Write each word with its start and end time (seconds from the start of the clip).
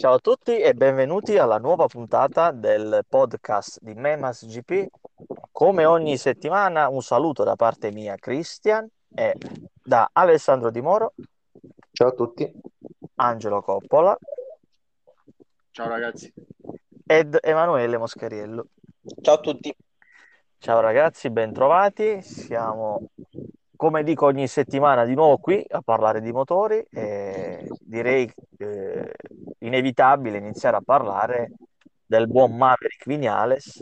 Ciao 0.00 0.14
a 0.14 0.18
tutti 0.18 0.58
e 0.58 0.72
benvenuti 0.72 1.36
alla 1.36 1.58
nuova 1.58 1.86
puntata 1.86 2.52
del 2.52 3.04
podcast 3.06 3.80
di 3.82 3.92
Memas 3.92 4.46
GP. 4.46 4.86
Come 5.52 5.84
ogni 5.84 6.16
settimana, 6.16 6.88
un 6.88 7.02
saluto 7.02 7.44
da 7.44 7.54
parte 7.54 7.92
mia, 7.92 8.16
Christian, 8.16 8.88
e 9.14 9.36
da 9.84 10.08
Alessandro 10.10 10.70
Di 10.70 10.80
Moro, 10.80 11.12
Ciao 11.92 12.08
a 12.08 12.12
tutti. 12.12 12.50
Angelo 13.16 13.60
Coppola 13.60 14.16
Ciao 15.70 15.88
ragazzi. 15.88 16.32
ed 17.04 17.38
Emanuele 17.38 17.98
Moscheriello. 17.98 18.68
Ciao 19.20 19.34
a 19.34 19.40
tutti. 19.40 19.76
Ciao 20.56 20.80
ragazzi, 20.80 21.28
bentrovati. 21.28 22.22
Siamo, 22.22 23.10
come 23.76 24.02
dico 24.02 24.24
ogni 24.24 24.46
settimana, 24.46 25.04
di 25.04 25.14
nuovo 25.14 25.36
qui 25.36 25.62
a 25.68 25.82
parlare 25.82 26.22
di 26.22 26.32
motori 26.32 26.82
e 26.90 27.68
direi 27.80 28.32
inevitabile 29.70 30.38
iniziare 30.38 30.76
a 30.76 30.82
parlare 30.84 31.52
del 32.04 32.26
buon 32.26 32.56
Maverick 32.56 33.06
Viñales, 33.06 33.80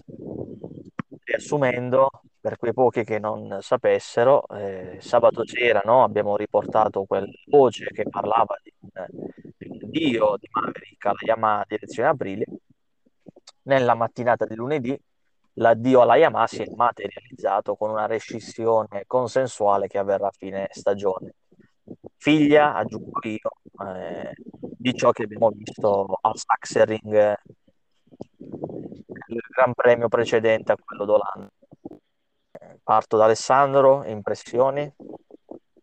riassumendo 1.24 2.10
per 2.40 2.56
quei 2.56 2.72
pochi 2.72 3.04
che 3.04 3.18
non 3.18 3.58
sapessero, 3.60 4.46
eh, 4.48 4.98
sabato 5.00 5.46
sera 5.46 5.80
no, 5.84 6.04
abbiamo 6.04 6.36
riportato 6.36 7.04
quel 7.04 7.28
voce 7.46 7.86
che 7.86 8.04
parlava 8.08 8.56
di 8.62 8.72
un 8.80 9.78
dio 9.90 10.36
di 10.38 10.48
Maverick 10.50 11.04
alla 11.06 11.18
Yamaha 11.20 11.64
direzione 11.66 12.08
Aprilia. 12.10 12.46
Nella 13.62 13.94
mattinata 13.94 14.44
di 14.44 14.54
lunedì 14.54 14.98
l'addio 15.54 16.02
alla 16.02 16.16
Yamaha 16.16 16.46
si 16.46 16.62
è 16.62 16.70
materializzato 16.74 17.74
con 17.76 17.90
una 17.90 18.06
rescissione 18.06 19.04
consensuale 19.06 19.88
che 19.88 19.98
avverrà 19.98 20.28
a 20.28 20.32
fine 20.36 20.68
stagione. 20.70 21.34
Figlia, 22.16 22.74
aggiungo 22.74 23.20
io, 23.22 23.50
eh, 23.86 24.32
di 24.78 24.94
ciò 24.94 25.10
che 25.10 25.24
abbiamo 25.24 25.50
visto 25.50 26.18
al 26.20 26.36
Sachsenring 26.36 27.12
eh, 27.12 27.36
il 29.28 29.40
Gran 29.50 29.74
Premio 29.74 30.08
precedente 30.08 30.72
a 30.72 30.76
quello 30.82 31.04
d'Olanda. 31.04 31.50
Parto 32.82 33.16
da 33.16 33.24
Alessandro, 33.24 34.04
impressioni? 34.04 34.90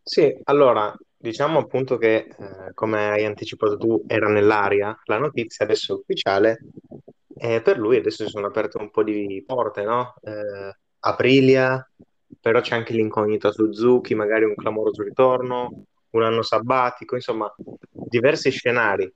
Sì, 0.02 0.36
allora, 0.44 0.94
diciamo 1.16 1.58
appunto 1.58 1.98
che, 1.98 2.28
eh, 2.36 2.74
come 2.74 3.08
hai 3.10 3.24
anticipato 3.24 3.76
tu, 3.76 4.02
era 4.06 4.28
nell'aria 4.28 4.98
la 5.04 5.18
notizia, 5.18 5.64
adesso 5.64 5.94
è 5.94 5.98
ufficiale, 5.98 6.58
e 7.36 7.60
per 7.60 7.78
lui 7.78 7.98
adesso 7.98 8.24
si 8.24 8.30
sono 8.30 8.46
aperte 8.46 8.78
un 8.78 8.90
po' 8.90 9.04
di 9.04 9.42
porte, 9.46 9.82
no? 9.82 10.14
Eh, 10.22 10.76
Aprilia, 11.00 11.88
però 12.40 12.60
c'è 12.60 12.74
anche 12.74 12.94
l'incognita 12.94 13.52
Suzuki, 13.52 14.14
magari 14.14 14.44
un 14.44 14.54
clamoroso 14.54 15.02
ritorno, 15.02 15.84
un 16.10 16.22
anno 16.22 16.42
sabbatico, 16.42 17.14
insomma, 17.14 17.52
diversi 18.16 18.50
scenari. 18.50 19.12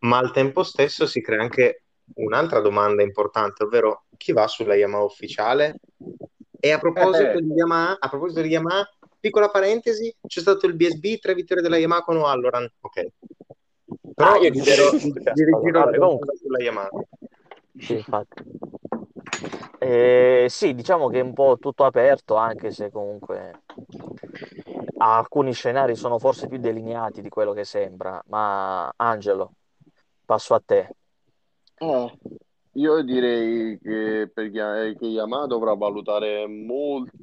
Ma 0.00 0.18
al 0.18 0.32
tempo 0.32 0.62
stesso 0.62 1.06
si 1.06 1.20
crea 1.20 1.40
anche 1.42 1.82
un'altra 2.14 2.60
domanda 2.60 3.02
importante, 3.02 3.64
ovvero 3.64 4.04
chi 4.16 4.32
va 4.32 4.46
sulla 4.48 4.74
Yamaha 4.74 5.04
ufficiale? 5.04 5.78
E 6.58 6.70
a 6.70 6.78
proposito 6.78 7.38
di 7.40 7.52
Yamaha, 7.52 7.96
a 7.98 8.08
proposito 8.08 8.40
di 8.40 8.48
Yamaha, 8.48 8.88
piccola 9.20 9.50
parentesi, 9.50 10.14
c'è 10.26 10.40
stato 10.40 10.66
il 10.66 10.74
BSB, 10.74 11.18
tre 11.20 11.34
vittorie 11.34 11.62
della 11.62 11.76
Yamaha 11.76 12.02
con 12.02 12.16
Halloran, 12.16 12.68
ok. 12.80 13.06
Però 14.14 14.32
Ah, 14.32 14.36
io 14.38 14.50
dirò- 14.50 14.90
Vabbè, 15.72 15.98
comunque. 15.98 16.36
sulla 16.36 16.62
Yamaha. 16.62 16.90
Sì, 17.78 17.92
infatti. 17.94 18.42
Eh, 19.82 20.46
sì, 20.48 20.74
diciamo 20.74 21.08
che 21.08 21.18
è 21.18 21.22
un 21.22 21.32
po' 21.32 21.56
tutto 21.58 21.84
aperto, 21.84 22.36
anche 22.36 22.70
se 22.70 22.90
comunque 22.90 23.62
alcuni 24.98 25.52
scenari 25.52 25.96
sono 25.96 26.18
forse 26.18 26.46
più 26.46 26.58
delineati 26.58 27.20
di 27.20 27.28
quello 27.28 27.52
che 27.52 27.64
sembra. 27.64 28.22
Ma 28.28 28.92
Angelo, 28.96 29.52
passo 30.24 30.54
a 30.54 30.62
te. 30.64 30.94
Eh, 31.78 32.18
io 32.74 33.02
direi 33.02 33.78
che, 33.80 34.30
per, 34.32 34.46
Ya- 34.46 34.92
che 34.96 35.06
Yamaha 35.06 35.46
dovrà 35.46 35.74
valutare 35.74 36.46
molte, 36.46 37.16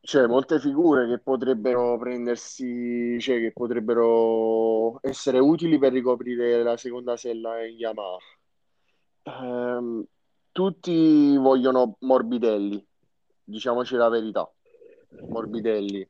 cioè, 0.00 0.26
molte 0.26 0.58
figure 0.60 1.06
che 1.08 1.18
potrebbero 1.18 1.98
prendersi, 1.98 3.18
cioè, 3.20 3.38
che 3.38 3.52
potrebbero 3.52 4.98
essere 5.02 5.38
utili 5.38 5.78
per 5.78 5.92
ricoprire 5.92 6.62
la 6.62 6.76
seconda 6.78 7.16
sella 7.18 7.62
in 7.66 7.76
Yamaha. 7.76 8.16
Ehm, 9.26 10.04
tutti 10.52 11.36
vogliono 11.36 11.96
Morbidelli, 12.00 12.84
diciamoci 13.42 13.96
la 13.96 14.08
verità. 14.08 14.48
Morbidelli. 15.28 16.08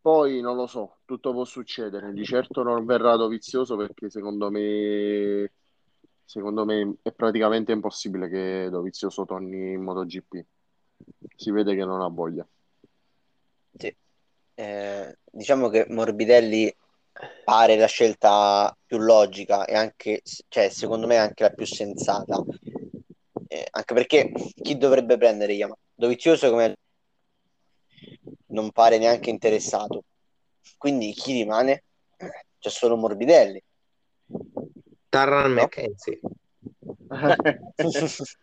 Poi 0.00 0.40
non 0.40 0.56
lo 0.56 0.66
so, 0.66 0.98
tutto 1.04 1.32
può 1.32 1.44
succedere. 1.44 2.12
Di 2.12 2.24
certo 2.24 2.62
non 2.62 2.84
verrà 2.84 3.16
Dovizioso 3.16 3.76
perché 3.76 4.10
secondo 4.10 4.50
me, 4.50 5.52
secondo 6.24 6.64
me 6.64 6.96
è 7.02 7.10
praticamente 7.12 7.72
impossibile 7.72 8.28
che 8.28 8.68
Dovizioso 8.70 9.24
torni 9.24 9.72
in 9.72 9.82
MotoGP. 9.82 10.44
Si 11.34 11.50
vede 11.50 11.74
che 11.74 11.84
non 11.84 12.02
ha 12.02 12.08
voglia. 12.08 12.46
Sì. 13.72 13.96
Eh, 14.54 15.18
diciamo 15.30 15.68
che 15.68 15.86
Morbidelli 15.88 16.72
pare 17.44 17.76
la 17.76 17.86
scelta 17.86 18.76
più 18.84 18.98
logica 18.98 19.64
e 19.64 19.74
anche, 19.74 20.22
cioè, 20.48 20.68
secondo 20.68 21.06
me 21.06 21.16
anche 21.16 21.42
la 21.44 21.50
più 21.50 21.64
sensata. 21.66 22.42
Eh, 23.48 23.66
anche 23.70 23.94
perché 23.94 24.32
chi 24.60 24.76
dovrebbe 24.76 25.16
prendere 25.16 25.52
Yamaha? 25.52 25.78
Dovizioso 25.94 26.50
come 26.50 26.76
non 28.48 28.70
pare 28.72 28.98
neanche 28.98 29.30
interessato. 29.30 30.02
Quindi 30.76 31.12
chi 31.12 31.32
rimane? 31.32 31.84
C'è 32.58 32.68
solo 32.70 32.96
Morbidelli. 32.96 33.62
Tarran 35.08 35.52
No. 35.52 35.62
McKenzie. 35.62 36.20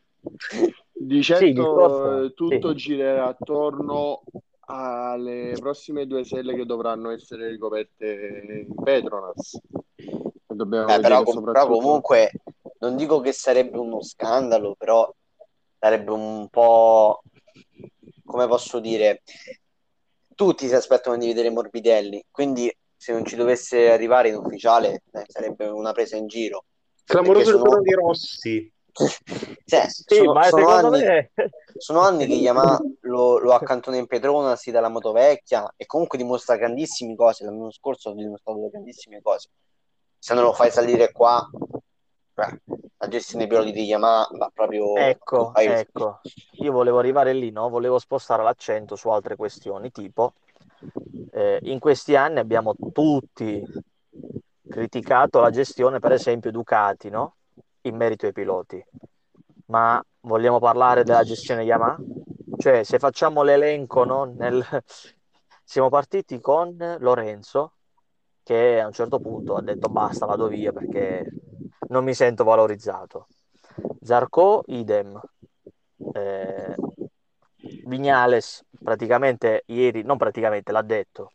Di 0.95 1.17
Sì, 1.17 1.23
certo 1.23 1.51
discorso- 1.51 2.23
eh, 2.23 2.33
tutto 2.33 2.69
sì. 2.69 2.75
girerà 2.75 3.27
attorno 3.27 4.21
alle 4.65 5.55
prossime 5.59 6.07
due 6.07 6.23
selle 6.23 6.55
che 6.55 6.65
dovranno 6.65 7.09
essere 7.11 7.49
ricoperte 7.49 8.65
in 8.67 8.73
Petronas. 8.83 9.59
Dobbiamo 10.45 10.93
Eh, 10.95 10.99
però, 10.99 11.23
com- 11.23 11.43
però 11.43 11.45
soprattutto 11.47 11.79
comunque 11.79 12.31
non 12.79 12.95
dico 12.95 13.19
che 13.19 13.31
sarebbe 13.31 13.77
uno 13.77 14.01
scandalo, 14.01 14.75
però 14.75 15.11
sarebbe 15.79 16.11
un 16.11 16.47
po' 16.49 17.21
come 18.25 18.47
posso 18.47 18.79
dire, 18.79 19.21
tutti 20.33 20.67
si 20.67 20.73
aspettano 20.73 21.17
di 21.17 21.27
vedere 21.27 21.49
Morbidelli, 21.49 22.25
quindi 22.31 22.75
se 22.95 23.11
non 23.11 23.25
ci 23.25 23.35
dovesse 23.35 23.91
arrivare 23.91 24.29
in 24.29 24.35
ufficiale 24.35 25.03
eh, 25.11 25.23
sarebbe 25.27 25.67
una 25.67 25.91
presa 25.91 26.15
in 26.15 26.27
giro. 26.27 26.65
Clamoroso 27.03 27.57
sono- 27.57 27.81
di 27.81 27.93
Rossi. 27.93 28.72
Cioè, 28.93 29.87
Sì, 29.89 30.15
sono, 30.15 30.33
ma 30.33 30.43
sono 30.43 30.67
anni, 30.67 30.99
me... 30.99 31.31
sono 31.77 32.01
anni 32.01 32.27
che 32.27 32.35
Yamaha 32.35 32.79
lo, 33.01 33.39
lo 33.39 33.53
accantona 33.53 33.97
in 33.97 34.05
Petronas 34.05 34.69
dalla 34.69 34.89
moto 34.89 35.11
vecchia 35.11 35.73
e 35.75 35.85
comunque 35.85 36.17
dimostra 36.17 36.55
grandissime 36.55 37.15
cose. 37.15 37.43
L'anno 37.43 37.71
scorso 37.71 38.09
ha 38.09 38.13
dimostrato 38.13 38.69
grandissime 38.69 39.21
cose. 39.21 39.49
Se 40.19 40.33
non 40.33 40.43
lo 40.43 40.53
fai 40.53 40.71
salire 40.71 41.11
qua, 41.11 41.49
beh, 42.33 42.61
la 42.97 43.07
gestione 43.07 43.45
dei 43.45 43.53
piloti 43.57 43.71
di 43.73 43.83
Yamaha 43.83 44.29
va 44.37 44.51
proprio 44.53 44.95
Ecco, 44.95 45.51
ecco, 45.55 46.21
io 46.51 46.71
volevo 46.71 46.99
arrivare 46.99 47.33
lì, 47.33 47.51
no? 47.51 47.69
Volevo 47.69 47.99
spostare 47.99 48.43
l'accento 48.43 48.95
su 48.95 49.09
altre 49.09 49.35
questioni, 49.35 49.91
tipo 49.91 50.33
eh, 51.31 51.59
in 51.63 51.79
questi 51.79 52.15
anni 52.15 52.39
abbiamo 52.39 52.75
tutti 52.93 53.61
criticato 54.69 55.39
la 55.39 55.49
gestione, 55.49 55.99
per 55.99 56.11
esempio, 56.13 56.51
Ducati, 56.51 57.09
no? 57.09 57.35
In 57.85 57.95
merito 57.95 58.25
ai 58.25 58.31
piloti. 58.31 58.83
Ma 59.65 60.01
vogliamo 60.21 60.59
parlare 60.59 61.03
della 61.03 61.23
gestione 61.23 61.63
Yamaha? 61.63 61.97
Cioè, 62.57 62.83
se 62.83 62.97
facciamo 62.97 63.43
l'elenco, 63.43 64.03
no? 64.03 64.23
Nel... 64.25 64.65
Siamo 65.65 65.89
partiti 65.89 66.39
con 66.39 66.75
Lorenzo, 66.99 67.73
che 68.43 68.79
a 68.79 68.85
un 68.85 68.91
certo 68.91 69.19
punto 69.19 69.55
ha 69.55 69.61
detto 69.61 69.89
basta, 69.89 70.25
vado 70.25 70.47
via 70.47 70.71
perché 70.71 71.25
non 71.89 72.03
mi 72.03 72.13
sento 72.13 72.43
valorizzato. 72.43 73.27
Zarco, 74.01 74.63
idem. 74.67 75.19
Eh, 76.13 76.75
Vignales, 77.85 78.63
praticamente 78.81 79.63
ieri, 79.67 80.03
non 80.03 80.17
praticamente, 80.17 80.71
l'ha 80.71 80.81
detto, 80.81 81.31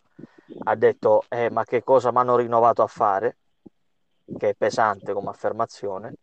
ha 0.65 0.75
detto, 0.77 1.25
eh, 1.29 1.51
ma 1.51 1.65
che 1.65 1.83
cosa 1.83 2.11
mi 2.12 2.19
hanno 2.19 2.37
rinnovato 2.37 2.83
a 2.83 2.87
fare? 2.87 3.37
Che 4.37 4.49
è 4.51 4.55
pesante 4.55 5.13
come 5.13 5.31
affermazione. 5.31 6.15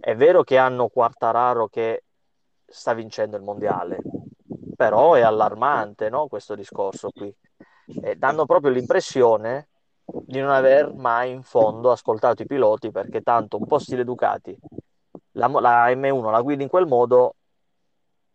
È 0.00 0.14
vero 0.14 0.42
che 0.42 0.58
hanno 0.58 0.88
Quartararo 0.88 1.68
che 1.68 2.04
sta 2.66 2.92
vincendo 2.94 3.36
il 3.36 3.42
mondiale, 3.42 3.98
però 4.76 5.14
è 5.14 5.22
allarmante, 5.22 6.08
no? 6.08 6.26
Questo 6.28 6.54
discorso 6.54 7.10
qui. 7.10 7.34
E 8.02 8.16
danno 8.16 8.46
proprio 8.46 8.70
l'impressione 8.70 9.68
di 10.04 10.40
non 10.40 10.50
aver 10.50 10.92
mai 10.92 11.32
in 11.32 11.42
fondo 11.42 11.90
ascoltato 11.90 12.42
i 12.42 12.46
piloti 12.46 12.90
perché 12.90 13.22
tanto 13.22 13.56
un 13.56 13.66
po' 13.66 13.78
stile 13.78 14.04
Ducati, 14.04 14.56
la, 15.32 15.48
la 15.48 15.88
M1 15.88 16.30
la 16.30 16.42
guidi 16.42 16.62
in 16.62 16.68
quel 16.68 16.86
modo, 16.86 17.34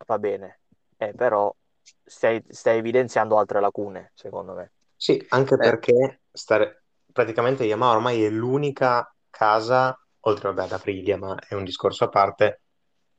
va 0.06 0.18
bene, 0.18 0.60
eh, 0.96 1.12
però 1.14 1.54
stai, 2.02 2.42
stai 2.48 2.78
evidenziando 2.78 3.38
altre 3.38 3.60
lacune, 3.60 4.12
secondo 4.14 4.52
me. 4.52 4.72
Sì, 4.96 5.24
anche 5.30 5.54
Eh. 5.54 5.58
perché 5.58 6.20
stare, 6.30 6.81
praticamente 7.12 7.64
Yamaha 7.64 7.94
ormai 7.94 8.24
è 8.24 8.30
l'unica 8.30 9.14
casa, 9.30 9.98
oltre 10.20 10.48
vabbè, 10.48 10.62
ad 10.62 10.72
Aprilia, 10.72 11.16
ma 11.16 11.36
è 11.48 11.54
un 11.54 11.64
discorso 11.64 12.04
a 12.04 12.08
parte, 12.08 12.62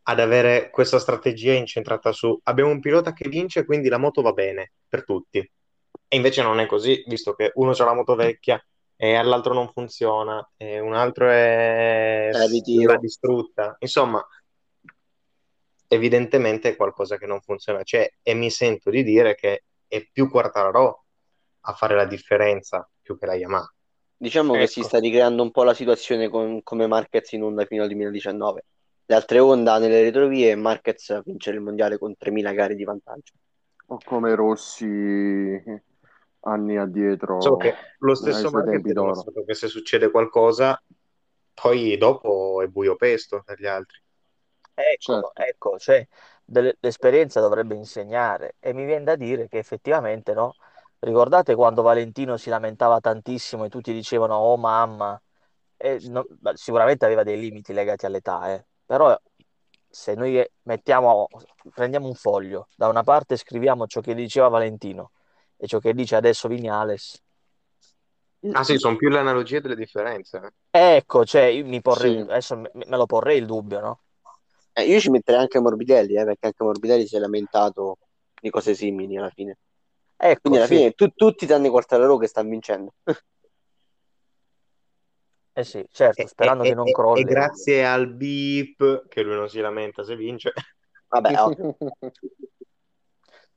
ad 0.03 0.19
avere 0.19 0.69
questa 0.69 0.99
strategia 0.99 1.53
incentrata 1.53 2.11
su 2.11 2.37
abbiamo 2.43 2.71
un 2.71 2.79
pilota 2.79 3.13
che 3.13 3.29
vince, 3.29 3.65
quindi 3.65 3.89
la 3.89 3.97
moto 3.97 4.21
va 4.21 4.33
bene 4.33 4.73
per 4.87 5.05
tutti. 5.05 5.39
E 5.39 6.15
invece 6.15 6.41
non 6.41 6.59
è 6.59 6.65
così, 6.65 7.03
visto 7.07 7.33
che 7.33 7.51
uno 7.55 7.71
ha 7.71 7.83
la 7.85 7.93
moto 7.93 8.15
vecchia 8.15 8.63
e 8.95 9.15
all'altro 9.15 9.53
non 9.53 9.71
funziona, 9.71 10.51
e 10.55 10.79
un 10.79 10.93
altro 10.93 11.29
è 11.29 12.29
ritiro. 12.49 12.97
distrutta. 12.99 13.75
Insomma, 13.79 14.25
evidentemente 15.87 16.69
è 16.69 16.75
qualcosa 16.75 17.17
che 17.17 17.25
non 17.25 17.41
funziona. 17.41 17.83
Cioè, 17.83 18.13
e 18.21 18.33
mi 18.33 18.49
sento 18.49 18.89
di 18.89 19.03
dire 19.03 19.35
che 19.35 19.63
è 19.87 20.07
più 20.11 20.29
Quartararo 20.29 21.05
a 21.61 21.73
fare 21.73 21.95
la 21.95 22.05
differenza 22.05 22.87
più 23.01 23.17
che 23.17 23.25
la 23.25 23.35
Yamaha. 23.35 23.72
Diciamo 24.23 24.55
che 24.55 24.67
si 24.67 24.81
Ecco. 24.81 24.87
sta 24.87 24.99
ricreando 24.99 25.43
un 25.43 25.51
po' 25.51 25.63
la 25.63 25.73
situazione 25.73 26.29
con- 26.29 26.63
come 26.63 26.87
Marquez 26.87 27.31
in 27.33 27.43
Honda 27.43 27.65
fino 27.65 27.81
al 27.83 27.89
2019. 27.89 28.65
Le 29.05 29.15
altre 29.15 29.39
Honda 29.39 29.77
nelle 29.79 30.01
retrovie 30.01 30.51
e 30.51 30.55
Marquez 30.55 31.09
a 31.09 31.21
vincere 31.23 31.57
il 31.57 31.63
mondiale 31.63 31.97
con 31.97 32.15
3.000 32.17 32.53
gare 32.53 32.75
di 32.75 32.85
vantaggio. 32.85 33.33
O 33.87 33.97
come 34.03 34.35
Rossi 34.35 35.63
anni 36.41 36.77
addietro 36.77 37.37
Solo 37.37 37.57
che 37.57 37.75
lo 37.99 38.15
stesso 38.15 38.49
Marquez 38.49 38.81
ha 38.85 38.93
d'oro. 38.93 38.93
dimostrato 38.93 39.43
che 39.45 39.53
se 39.53 39.67
succede 39.67 40.09
qualcosa, 40.11 40.81
poi 41.53 41.97
dopo 41.97 42.61
è 42.61 42.67
buio 42.67 42.95
pesto 42.95 43.41
per 43.43 43.59
gli 43.59 43.65
altri. 43.67 43.99
Ecco, 44.75 45.31
Certo. 45.31 45.33
ecco, 45.35 45.77
cioè, 45.77 46.05
delle- 46.43 46.77
l'esperienza 46.79 47.39
dovrebbe 47.39 47.75
insegnare 47.75 48.55
e 48.59 48.73
mi 48.73 48.85
viene 48.85 49.03
da 49.03 49.15
dire 49.15 49.47
che 49.47 49.59
effettivamente, 49.59 50.33
no? 50.33 50.55
Ricordate 51.03 51.53
quando 51.55 51.81
Valentino 51.81 52.38
si 52.38 52.50
lamentava 52.50 53.01
tantissimo 53.01 53.65
e 53.65 53.69
tutti 53.69 53.91
dicevano, 53.91 54.35
oh 54.35 54.55
mamma, 54.55 55.21
e 55.75 56.00
no- 56.07 56.25
sicuramente 56.53 57.03
aveva 57.03 57.23
dei 57.23 57.38
limiti 57.38 57.73
legati 57.73 58.05
all'età, 58.05 58.53
eh. 58.53 58.65
Però 58.85 59.13
se 59.89 60.13
noi 60.15 60.41
mettiamo, 60.63 61.27
prendiamo 61.73 62.07
un 62.07 62.13
foglio, 62.15 62.67
da 62.75 62.88
una 62.88 63.03
parte 63.03 63.35
scriviamo 63.35 63.85
ciò 63.85 64.00
che 64.00 64.15
diceva 64.15 64.47
Valentino 64.47 65.11
e 65.57 65.67
ciò 65.67 65.79
che 65.79 65.94
dice 65.94 66.15
adesso 66.15 66.47
Vignales, 66.47 67.21
Ah 68.53 68.63
sì, 68.63 68.77
sono 68.77 68.95
più 68.95 69.09
le 69.09 69.19
analogie 69.19 69.59
delle 69.61 69.75
differenze. 69.75 70.53
eh. 70.71 70.95
ecco, 70.95 71.25
cioè, 71.25 71.44
io 71.44 71.65
mi 71.65 71.81
porrei 71.81 72.13
Sì. 72.13 72.19
adesso 72.19 72.55
me, 72.57 72.69
me 72.73 72.97
lo 72.97 73.05
porrei 73.05 73.39
il 73.39 73.45
dubbio, 73.45 73.79
no? 73.81 74.00
Eh, 74.73 74.85
io 74.85 75.00
ci 75.00 75.09
metterei 75.09 75.41
anche 75.41 75.59
Morbidelli, 75.59 76.15
eh, 76.15 76.23
perché 76.23 76.47
anche 76.47 76.63
Morbidelli 76.63 77.05
si 77.07 77.15
è 77.17 77.19
lamentato 77.19 77.97
di 78.41 78.50
cose 78.50 78.73
simili 78.73 79.17
alla 79.17 79.29
fine. 79.29 79.57
Ecco, 80.25 80.39
Quindi 80.41 80.59
alla 80.59 80.67
sì. 80.67 80.75
fine 80.75 80.91
tu- 80.91 81.09
tutti 81.13 81.45
tranne 81.45 81.69
Quartararo 81.69 82.17
che 82.17 82.27
stanno 82.27 82.49
vincendo. 82.49 82.93
Eh 85.55 85.63
sì, 85.63 85.85
certo, 85.91 86.25
sperando 86.27 86.63
e- 86.63 86.67
che 86.67 86.73
non 86.73 86.85
e- 86.87 86.91
e 86.91 86.95
crolli. 86.95 87.25
grazie 87.25 87.85
al 87.85 88.07
beep 88.11 89.07
che 89.07 89.21
lui 89.21 89.35
non 89.35 89.49
si 89.49 89.59
lamenta 89.59 90.03
se 90.03 90.15
vince. 90.15 90.51
Vabbè, 91.07 91.33
ovvio. 91.43 91.75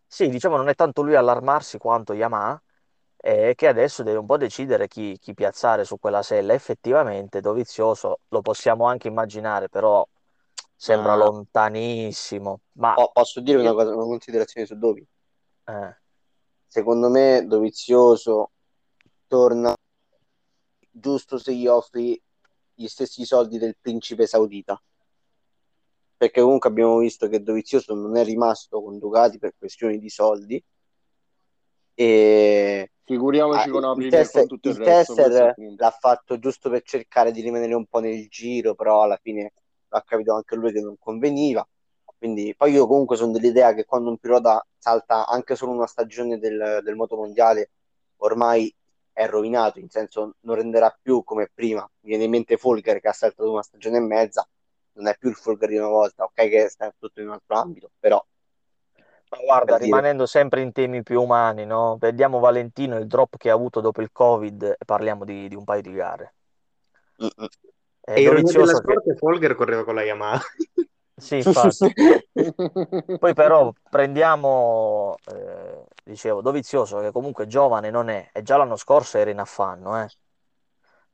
Sì, 0.07 0.29
diciamo 0.29 0.57
non 0.57 0.69
è 0.69 0.75
tanto 0.75 1.03
lui 1.03 1.15
allarmarsi 1.15 1.79
quanto 1.79 2.13
Yamaha, 2.13 2.61
eh, 3.17 3.55
che 3.55 3.67
adesso 3.67 4.03
deve 4.03 4.19
un 4.19 4.27
po' 4.27 4.37
decidere 4.37 4.89
chi, 4.89 5.19
chi 5.19 5.35
piazzare 5.35 5.85
su 5.85 5.99
quella 5.99 6.23
sella. 6.23 6.53
Effettivamente 6.55 7.41
Dovizioso 7.41 8.21
lo 8.29 8.41
possiamo 8.41 8.85
anche 8.87 9.09
immaginare, 9.09 9.69
però 9.69 10.07
sembra 10.75 11.17
Ma 11.17 11.25
lontanissimo. 11.25 12.61
Ma 12.73 12.95
po- 12.95 13.11
posso 13.13 13.41
dire 13.41 13.59
una 13.61 13.73
cosa, 13.73 13.95
una 13.95 14.05
considerazione 14.05 14.67
su 14.67 14.77
Dovi? 14.77 15.07
eh, 15.69 15.97
Secondo 16.67 17.09
me 17.09 17.45
Dovizioso 17.47 18.51
torna 19.27 19.75
giusto 20.91 21.39
se 21.39 21.55
gli 21.55 21.67
offri 21.67 22.21
gli 22.75 22.87
stessi 22.87 23.25
soldi 23.25 23.59
del 23.59 23.77
principe 23.81 24.27
saudita. 24.27 24.81
Perché 26.17 26.41
comunque 26.41 26.69
abbiamo 26.69 26.99
visto 26.99 27.29
che 27.29 27.43
Dovizioso 27.43 27.95
non 27.95 28.17
è 28.17 28.25
rimasto 28.25 28.83
con 28.83 28.99
Ducati 28.99 29.39
per 29.39 29.55
questioni 29.59 29.99
di 29.99 30.09
soldi. 30.09 30.63
E 31.95 32.91
Figuriamoci 33.07 33.69
Ah, 33.69 33.71
con 33.71 33.83
il 33.83 33.89
Aprilia 33.89 34.19
e 34.19 34.23
tester, 34.23 34.41
con 34.41 34.49
tutto 34.49 34.69
il 34.71 34.77
il 34.79 34.83
tester 34.83 35.55
l'ha 35.77 35.91
fatto 35.91 36.39
giusto 36.41 36.69
per 36.69 36.83
cercare 36.83 37.31
di 37.31 37.41
rimanere 37.41 37.73
un 37.73 37.87
po' 37.87 38.01
nel 38.01 38.27
giro, 38.29 38.75
però 38.75 39.03
alla 39.03 39.19
fine 39.23 39.53
ha 39.91 40.03
capito 40.03 40.35
anche 40.35 40.57
lui 40.57 40.73
che 40.73 40.81
non 40.81 40.97
conveniva. 40.99 41.67
Quindi, 42.19 42.55
poi 42.57 42.73
io 42.73 42.87
comunque 42.87 43.17
sono 43.17 43.33
dell'idea 43.33 43.75
che 43.75 43.85
quando 43.85 44.11
un 44.11 44.19
pilota 44.19 44.65
salta 44.79 45.27
anche 45.27 45.55
solo 45.55 45.73
una 45.73 45.87
stagione 45.87 46.39
del, 46.39 46.81
del 46.83 46.95
motomondiale, 46.97 47.71
ormai 48.19 48.75
è 49.13 49.27
rovinato, 49.27 49.79
in 49.79 49.89
senso 49.89 50.35
non 50.41 50.57
renderà 50.57 50.97
più 51.01 51.23
come 51.25 51.51
prima. 51.53 51.83
Mi 52.01 52.11
viene 52.11 52.25
in 52.25 52.31
mente 52.31 52.57
Folger 52.57 53.01
che 53.01 53.09
ha 53.09 53.13
saltato 53.13 53.51
una 53.51 53.63
stagione 53.63 53.99
e 53.99 54.01
mezza, 54.01 54.49
non 54.93 55.07
è 55.07 55.17
più 55.19 55.29
il 55.29 55.37
Folger 55.37 55.69
di 55.69 55.77
una 55.77 55.89
volta, 55.89 56.25
ok 56.25 56.35
che 56.35 56.69
sta 56.69 56.95
tutto 56.99 57.21
in 57.21 57.29
un 57.29 57.35
altro 57.35 57.57
ambito, 57.57 57.91
però 57.99 58.25
ma 59.29 59.39
guarda, 59.39 59.65
per 59.65 59.75
dire, 59.79 59.85
rimanendo 59.87 60.27
sempre 60.27 60.61
in 60.61 60.73
temi 60.73 61.03
più 61.03 61.21
umani, 61.21 61.67
no? 61.67 61.97
Vediamo 61.99 62.39
Valentino 62.39 62.97
il 62.97 63.07
drop 63.07 63.37
che 63.37 63.51
ha 63.51 63.55
avuto 63.55 63.81
dopo 63.81 64.01
il 64.01 64.11
Covid 64.13 64.77
e 64.79 64.85
parliamo 64.85 65.25
di, 65.25 65.49
di 65.49 65.55
un 65.55 65.65
paio 65.65 65.83
di 65.83 65.93
gare. 65.93 66.35
mm, 67.23 67.27
mm. 67.43 67.47
È 68.01 68.13
E 68.13 68.21
ironia 68.21 68.53
della 68.53 68.81
che... 68.81 69.17
Folger 69.17 69.55
correva 69.57 69.85
con 69.85 69.97
la 69.97 70.03
Yamaha. 70.05 70.41
Sì, 71.19 71.37
infatti. 71.37 71.93
Poi 73.19 73.35
però 73.35 73.73
prendiamo, 73.89 75.17
eh, 75.33 75.85
dicevo, 76.05 76.43
Dovizioso 76.43 77.01
che 77.01 77.11
comunque 77.11 77.47
giovane 77.47 77.91
non 77.91 78.09
è, 78.09 78.31
e 78.33 78.43
già 78.43 78.57
l'anno 78.57 78.77
scorso 78.77 79.19
era 79.19 79.31
in 79.31 79.39
affanno, 79.39 80.03
eh. 80.03 80.09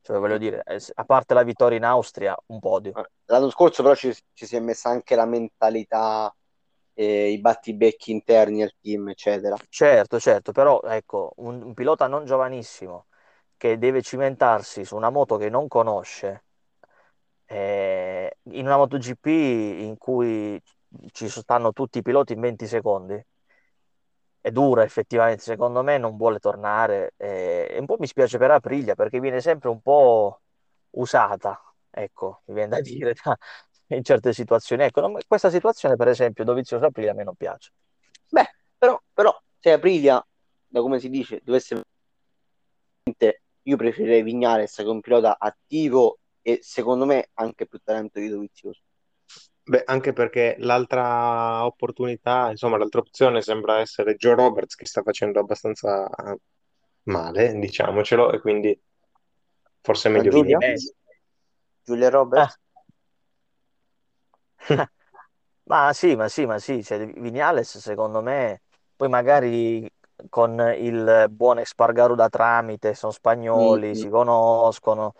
Cioè 0.03 0.19
voglio 0.19 0.39
dire, 0.39 0.63
eh, 0.67 0.81
a 0.95 1.05
parte 1.05 1.33
la 1.35 1.45
vittoria 1.45 1.79
in 1.79 1.85
Austria, 1.85 2.37
un 2.47 2.59
podio. 2.59 2.93
L'anno 3.27 3.51
scorso 3.51 3.85
però 3.85 3.95
ci, 3.95 4.13
ci 4.33 4.47
si 4.47 4.57
è 4.57 4.61
messa 4.61 4.89
anche 4.89 5.15
la 5.15 5.25
mentalità, 5.27 6.35
eh, 6.95 7.31
i 7.31 7.39
battibecchi 7.39 8.11
interni 8.11 8.63
al 8.63 8.75
team, 8.81 9.11
eccetera. 9.11 9.57
Certo, 9.69 10.19
certo, 10.19 10.51
però 10.51 10.81
ecco, 10.83 11.33
un, 11.37 11.63
un 11.63 11.75
pilota 11.75 12.09
non 12.09 12.25
giovanissimo 12.25 13.07
che 13.57 13.79
deve 13.79 14.03
cimentarsi 14.03 14.85
su 14.85 14.97
una 14.97 15.11
moto 15.11 15.37
che 15.37 15.49
non 15.49 15.69
conosce, 15.69 16.43
eh, 17.53 18.37
in 18.53 18.65
una 18.67 18.77
MotoGP 18.79 19.27
in 19.27 19.97
cui 19.99 20.61
ci 21.13 21.29
stanno 21.29 21.73
tutti 21.73 21.99
i 21.99 22.03
piloti 22.03 22.33
in 22.33 22.41
20 22.41 22.67
secondi, 22.67 23.23
è 24.41 24.51
dura 24.51 24.83
effettivamente, 24.83 25.43
secondo 25.43 25.83
me 25.83 25.99
non 25.99 26.17
vuole 26.17 26.39
tornare 26.39 27.13
eh, 27.17 27.77
un 27.79 27.87
po' 27.87 27.97
mi 27.99 28.07
spiace 28.07 28.39
per 28.39 28.51
Aprilia 28.51 28.95
perché 28.95 29.21
viene 29.21 29.41
sempre 29.41 29.69
un 29.69 29.81
po' 29.81 30.41
usata, 30.91 31.61
ecco, 31.91 32.43
mi 32.47 32.55
viene 32.55 32.71
da 32.71 32.81
dire 32.81 33.15
da- 33.23 33.37
in 33.89 34.03
certe 34.03 34.33
situazioni. 34.33 34.85
Ecco, 34.85 35.01
non- 35.01 35.19
questa 35.27 35.51
situazione 35.51 35.97
per 35.97 36.09
esempio 36.09 36.45
Dovizioso 36.45 36.87
Aprilia 36.87 37.13
a 37.13 37.15
me 37.15 37.25
non 37.25 37.35
piace. 37.37 37.73
Beh, 38.29 38.49
però, 38.77 39.01
però 39.13 39.39
se 39.61 39.73
Aprilia, 39.73 40.25
da 40.67 40.81
come 40.81 40.99
si 40.99 41.09
dice, 41.09 41.41
dovesse 41.45 41.83
io 43.65 43.77
preferirei 43.77 44.23
Vignales 44.23 44.75
che 44.75 44.83
è 44.83 44.87
un 44.87 45.01
pilota 45.01 45.37
attivo 45.39 46.19
e 46.43 46.59
secondo 46.63 47.05
me 47.07 47.31
anche 47.35 47.67
più 47.67 47.79
talento 47.83 48.19
di 48.21 48.29
Dovizioso. 48.29 48.81
Beh, 49.65 49.83
anche 49.87 50.13
perché 50.13 50.57
l'altra 50.59 51.65
opportunità, 51.65 52.51
insomma, 52.51 52.77
l'altra 52.77 53.01
opzione 53.01 53.41
sembra 53.43 53.79
essere 53.79 54.17
Joe 54.17 54.35
Roberts 54.35 54.75
che 54.75 54.87
sta 54.87 55.03
facendo 55.03 55.39
abbastanza 55.39 56.11
male, 57.05 57.59
diciamocelo, 57.59 58.33
e 58.33 58.41
quindi 58.41 58.81
forse 59.81 60.09
è 60.09 60.13
meglio 60.13 60.31
Giulia? 60.31 60.59
Giulia 61.85 62.11
Roberts? 62.11 62.59
Ma 65.65 65.93
sì, 65.93 66.17
ma 66.17 66.29
sì, 66.29 66.45
ma 66.45 66.59
sì, 66.59 66.83
cioè, 66.83 67.07
Vignales 67.07 67.79
secondo 67.79 68.21
me, 68.21 68.63
poi 68.97 69.09
magari 69.09 69.89
con 70.29 70.59
il 70.79 71.27
buon 71.31 71.59
Espargaro 71.59 72.15
da 72.15 72.29
tramite, 72.29 72.95
sono 72.95 73.13
spagnoli, 73.13 73.95
Mm, 73.95 73.97
si 73.97 74.09
conoscono, 74.09 75.15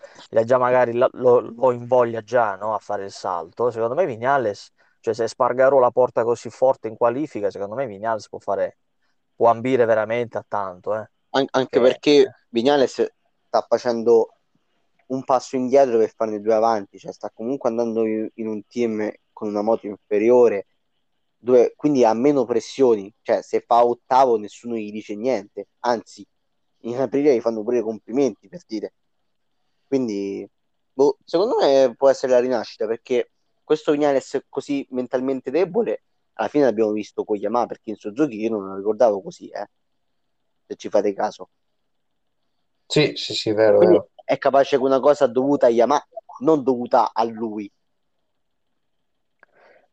già 0.45 0.57
magari 0.57 0.93
lo, 0.93 1.09
lo- 1.13 1.71
invoglia 1.71 2.21
già, 2.21 2.55
no, 2.55 2.73
a 2.73 2.79
fare 2.79 3.05
il 3.05 3.11
salto. 3.11 3.71
Secondo 3.71 3.95
me 3.95 4.05
Vignales, 4.05 4.69
cioè 4.99 5.13
se 5.13 5.23
Espargaro 5.25 5.79
la 5.79 5.91
porta 5.91 6.23
così 6.23 6.49
forte 6.49 6.87
in 6.87 6.95
qualifica, 6.97 7.49
secondo 7.51 7.75
me 7.75 7.85
Vignales 7.87 8.29
può 8.29 8.39
fare, 8.39 8.77
può 9.35 9.49
ambire 9.49 9.85
veramente 9.85 10.37
a 10.37 10.45
tanto, 10.47 10.95
eh. 10.95 11.09
An- 11.31 11.47
anche 11.51 11.79
Che- 11.79 11.79
perché 11.79 12.31
Vignales 12.49 13.05
sta 13.47 13.65
facendo 13.67 14.29
un 15.07 15.23
passo 15.23 15.55
indietro 15.55 15.97
per 15.97 16.13
farne 16.15 16.39
due 16.41 16.53
avanti, 16.53 16.97
cioè 16.99 17.11
sta 17.11 17.29
comunque 17.33 17.69
andando 17.69 18.05
in 18.05 18.47
un 18.47 18.65
team 18.67 19.11
con 19.31 19.49
una 19.49 19.61
moto 19.61 19.87
inferiore, 19.87 20.67
dove, 21.43 21.73
quindi 21.75 22.05
ha 22.05 22.13
meno 22.13 22.45
pressioni, 22.45 23.13
cioè 23.21 23.41
se 23.41 23.59
fa 23.67 23.85
ottavo 23.85 24.37
nessuno 24.37 24.75
gli 24.75 24.91
dice 24.91 25.13
niente, 25.13 25.67
anzi 25.79 26.25
in 26.83 26.97
aprile 26.97 27.35
gli 27.35 27.41
fanno 27.41 27.63
pure 27.63 27.79
i 27.79 27.81
complimenti 27.81 28.47
per 28.47 28.61
dire. 28.65 28.93
Quindi, 29.85 30.49
boh, 30.93 31.17
secondo 31.25 31.57
me 31.57 31.93
può 31.97 32.09
essere 32.09 32.31
la 32.31 32.39
rinascita 32.39 32.87
perché 32.87 33.31
questo 33.61 33.91
Vignales 33.91 34.45
così 34.47 34.87
mentalmente 34.91 35.51
debole, 35.51 36.03
alla 36.33 36.47
fine 36.47 36.63
l'abbiamo 36.63 36.91
visto 36.91 37.25
con 37.25 37.35
Yamaha, 37.35 37.65
perché 37.65 37.89
in 37.89 37.97
Suzuki 37.97 38.39
io 38.39 38.49
non 38.49 38.65
lo 38.65 38.77
ricordavo 38.77 39.21
così, 39.21 39.49
eh, 39.49 39.69
se 40.65 40.75
ci 40.77 40.87
fate 40.87 41.13
caso. 41.13 41.49
Sì, 42.85 43.13
sì, 43.15 43.33
sì, 43.33 43.51
vero, 43.51 43.79
vero. 43.79 44.09
è 44.23 44.37
capace 44.37 44.77
che 44.77 44.83
una 44.83 45.01
cosa 45.01 45.27
dovuta 45.27 45.65
a 45.65 45.69
Yamaha, 45.69 46.07
non 46.39 46.63
dovuta 46.63 47.11
a 47.13 47.23
lui. 47.25 47.69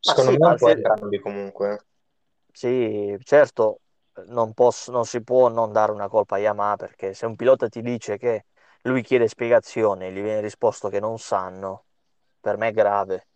Secondo 0.01 0.31
sì, 0.31 0.37
me 0.37 0.37
ma 0.37 0.51
un 0.51 0.57
po' 0.57 0.67
se- 0.67 0.75
entrambi 0.75 1.17
comunque. 1.19 1.85
sì, 2.51 3.15
certo, 3.23 3.81
non 4.27 4.53
posso- 4.53 4.91
non 4.91 5.05
si 5.05 5.23
può 5.23 5.47
non 5.49 5.71
dare 5.71 5.91
una 5.91 6.07
colpa 6.09 6.35
a 6.35 6.39
Yamaha 6.39 6.75
perché 6.75 7.13
se 7.13 7.25
un 7.25 7.35
pilota 7.35 7.67
ti 7.69 7.81
dice 7.81 8.17
che 8.17 8.45
lui 8.83 9.01
chiede 9.03 9.27
spiegazioni 9.27 10.05
e 10.05 10.11
gli 10.11 10.21
viene 10.21 10.41
risposto 10.41 10.89
che 10.89 10.99
non 10.99 11.17
sanno, 11.19 11.85
per 12.39 12.57
me 12.57 12.69
è 12.69 12.71
grave. 12.71 13.27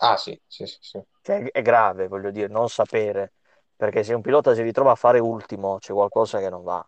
Ah, 0.00 0.16
sì, 0.16 0.40
sì, 0.46 0.66
sì, 0.66 0.78
sì. 0.80 1.00
Cioè, 1.22 1.50
è 1.50 1.62
grave, 1.62 2.08
voglio 2.08 2.30
dire, 2.30 2.48
non 2.48 2.68
sapere, 2.68 3.34
perché 3.76 4.02
se 4.04 4.14
un 4.14 4.22
pilota 4.22 4.54
si 4.54 4.62
ritrova 4.62 4.92
a 4.92 4.94
fare 4.94 5.18
ultimo, 5.18 5.78
c'è 5.78 5.92
qualcosa 5.92 6.38
che 6.38 6.48
non 6.48 6.62
va. 6.62 6.86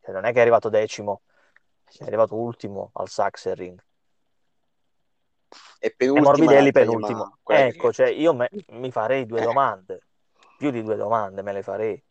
Cioè, 0.00 0.12
non 0.12 0.24
è 0.24 0.32
che 0.32 0.38
è 0.38 0.40
arrivato 0.40 0.68
decimo, 0.68 1.22
è 1.98 2.04
arrivato 2.04 2.36
ultimo 2.36 2.90
al 2.94 3.08
Sachsenring. 3.08 3.82
E 5.86 5.90
E 6.14 6.20
penultima 6.20 6.20
Morbidelli 6.20 6.70
l'altra 6.84 6.84
penultimo. 6.90 7.38
Ecco, 7.46 7.90
che- 7.90 7.92
cioè, 7.92 8.08
io 8.08 8.34
me- 8.34 8.50
mi 8.68 8.90
farei 8.90 9.26
due 9.26 9.40
domande, 9.40 10.06
più 10.56 10.70
di 10.70 10.82
due 10.82 10.96
domande 10.96 11.42
me 11.42 11.52
le 11.52 11.62
farei. 11.62 12.02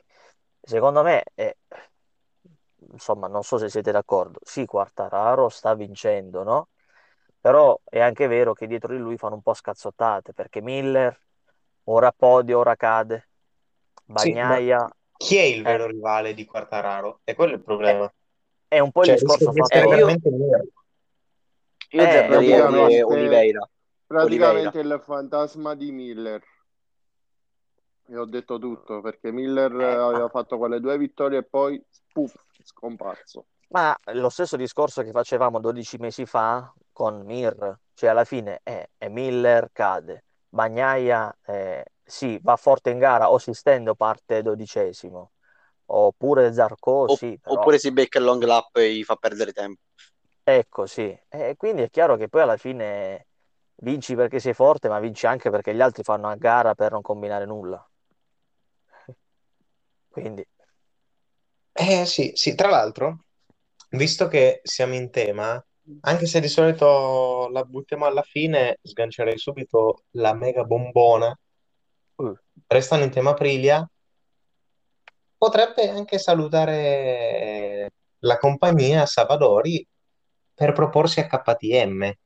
Secondo 0.62 1.04
me, 1.04 1.24
è- 1.34 1.56
insomma, 2.92 3.28
non 3.28 3.44
so 3.44 3.58
se 3.58 3.70
siete 3.70 3.92
d'accordo, 3.92 4.40
sì, 4.44 4.66
Quartararo 4.66 5.50
sta 5.50 5.74
vincendo, 5.76 6.44
no? 6.44 6.70
Però 7.40 7.80
è 7.84 8.00
anche 8.00 8.28
vero 8.28 8.54
che 8.54 8.68
dietro 8.68 8.94
di 8.94 9.00
lui 9.00 9.18
fanno 9.18 9.36
un 9.36 9.42
po' 9.42 9.54
scazzottate, 9.54 10.34
perché 10.34 10.62
Miller 10.62 11.20
ora 11.86 12.12
podio, 12.12 12.60
ora 12.60 12.76
cade. 12.76 13.30
Sì, 14.14 14.38
ma 14.42 14.58
Bagnaia 14.58 14.88
chi 15.18 15.36
è 15.38 15.42
il 15.42 15.64
eh, 15.64 15.66
vero 15.66 15.86
rivale 15.88 16.34
di 16.34 16.46
Quartararo? 16.46 17.22
E 17.26 17.34
quello 17.36 17.54
è 17.54 17.56
il 17.56 17.64
è, 17.82 17.96
problema. 17.96 18.12
è 18.68 18.80
un 18.80 18.92
po' 18.92 19.04
il 19.04 19.10
Cioè, 19.10 19.12
discorso 19.12 19.50
di 19.52 19.56
fatto... 19.58 19.80
Eh, 19.80 19.98
io. 19.98 20.08
Io 21.92 22.02
Eh, 22.04 22.28
Praticamente, 22.28 23.04
Oliveira. 23.04 23.60
Oliveira. 24.24 24.72
praticamente 24.72 24.80
il 24.80 25.02
fantasma 25.04 25.74
di 25.76 25.92
Miller. 25.92 26.42
E 28.08 28.18
ho 28.18 28.26
detto 28.26 28.60
tutto 28.60 29.00
perché 29.02 29.32
Miller 29.32 29.72
eh, 29.74 29.84
eh, 29.84 29.96
aveva 29.96 30.24
ma, 30.24 30.30
fatto 30.30 30.58
quelle 30.58 30.80
due 30.80 30.98
vittorie 30.98 31.40
e 31.40 31.44
poi 31.44 31.82
puff, 32.12 32.36
scomparso. 32.64 33.46
ma 33.70 33.96
lo 34.14 34.30
stesso 34.30 34.58
discorso 34.58 35.02
che 35.02 35.12
facevamo 35.12 35.60
12 35.60 35.98
mesi 35.98 36.26
fa 36.26 36.74
con 36.92 37.22
Mir, 37.26 37.80
cioè 37.94 38.10
alla 38.10 38.26
fine 38.26 38.60
è, 38.64 38.86
è 38.98 39.08
Miller 39.08 39.70
cade, 39.72 40.26
Bagnaia 40.50 41.34
eh, 41.46 41.86
sì, 42.04 42.38
va 42.44 42.58
forte 42.58 42.90
in 42.90 43.00
gara 43.00 43.32
o 43.32 43.38
si 43.38 43.54
stende 43.54 43.92
o 43.92 43.96
parte 43.96 44.42
dodicesimo, 44.42 45.32
oppure 45.86 46.52
Zarco 46.52 46.92
O- 46.92 47.16
sì, 47.16 47.40
però 47.42 47.56
oppure 47.56 47.80
si 47.80 47.92
becca 47.92 48.20
il 48.20 48.26
long 48.26 48.44
lap 48.44 48.76
e 48.76 48.94
gli 48.94 49.04
fa 49.04 49.16
perdere 49.16 49.54
tempo. 49.54 49.82
Ecco 50.44 50.86
sì, 50.86 51.18
e 51.30 51.56
quindi 51.58 51.82
è 51.84 51.90
chiaro 51.90 52.16
che 52.16 52.28
poi 52.30 52.42
alla 52.42 52.58
fine 52.58 53.28
vinci 53.78 54.16
perché 54.16 54.40
sei 54.40 54.54
forte, 54.54 54.88
ma 54.90 55.00
vinci 55.00 55.26
anche 55.26 55.50
perché 55.50 55.74
gli 55.74 55.82
altri 55.82 56.04
fanno 56.04 56.28
a 56.30 56.36
gara 56.36 56.76
per 56.76 56.92
non 56.92 57.02
combinare 57.02 57.46
nulla. 57.46 57.84
Quindi, 60.10 60.46
Eh 61.74 62.06
sì, 62.06 62.32
sì, 62.36 62.56
tra 62.56 62.70
l'altro, 62.70 63.26
visto 63.92 64.28
che 64.28 64.60
siamo 64.64 64.94
in 64.96 65.10
tema, 65.10 65.64
anche 66.02 66.26
se 66.26 66.40
di 66.40 66.48
solito 66.48 67.50
la 67.50 67.64
buttiamo 67.64 68.06
alla 68.06 68.22
fine, 68.22 68.78
sgancerei 68.82 69.38
subito 69.38 70.04
la 70.12 70.34
mega 70.34 70.64
bombona. 70.64 71.36
uh, 72.20 72.36
Restando 72.68 73.06
in 73.06 73.12
tema 73.12 73.32
Aprilia, 73.32 73.88
potrebbe 75.38 75.90
anche 75.90 76.18
salutare 76.20 77.90
la 78.20 78.38
compagnia 78.38 79.06
Savadori 79.06 79.86
per 80.62 80.74
proporsi 80.74 81.20
a 81.20 81.26
KTM. 81.26 82.04
Eh, 82.04 82.18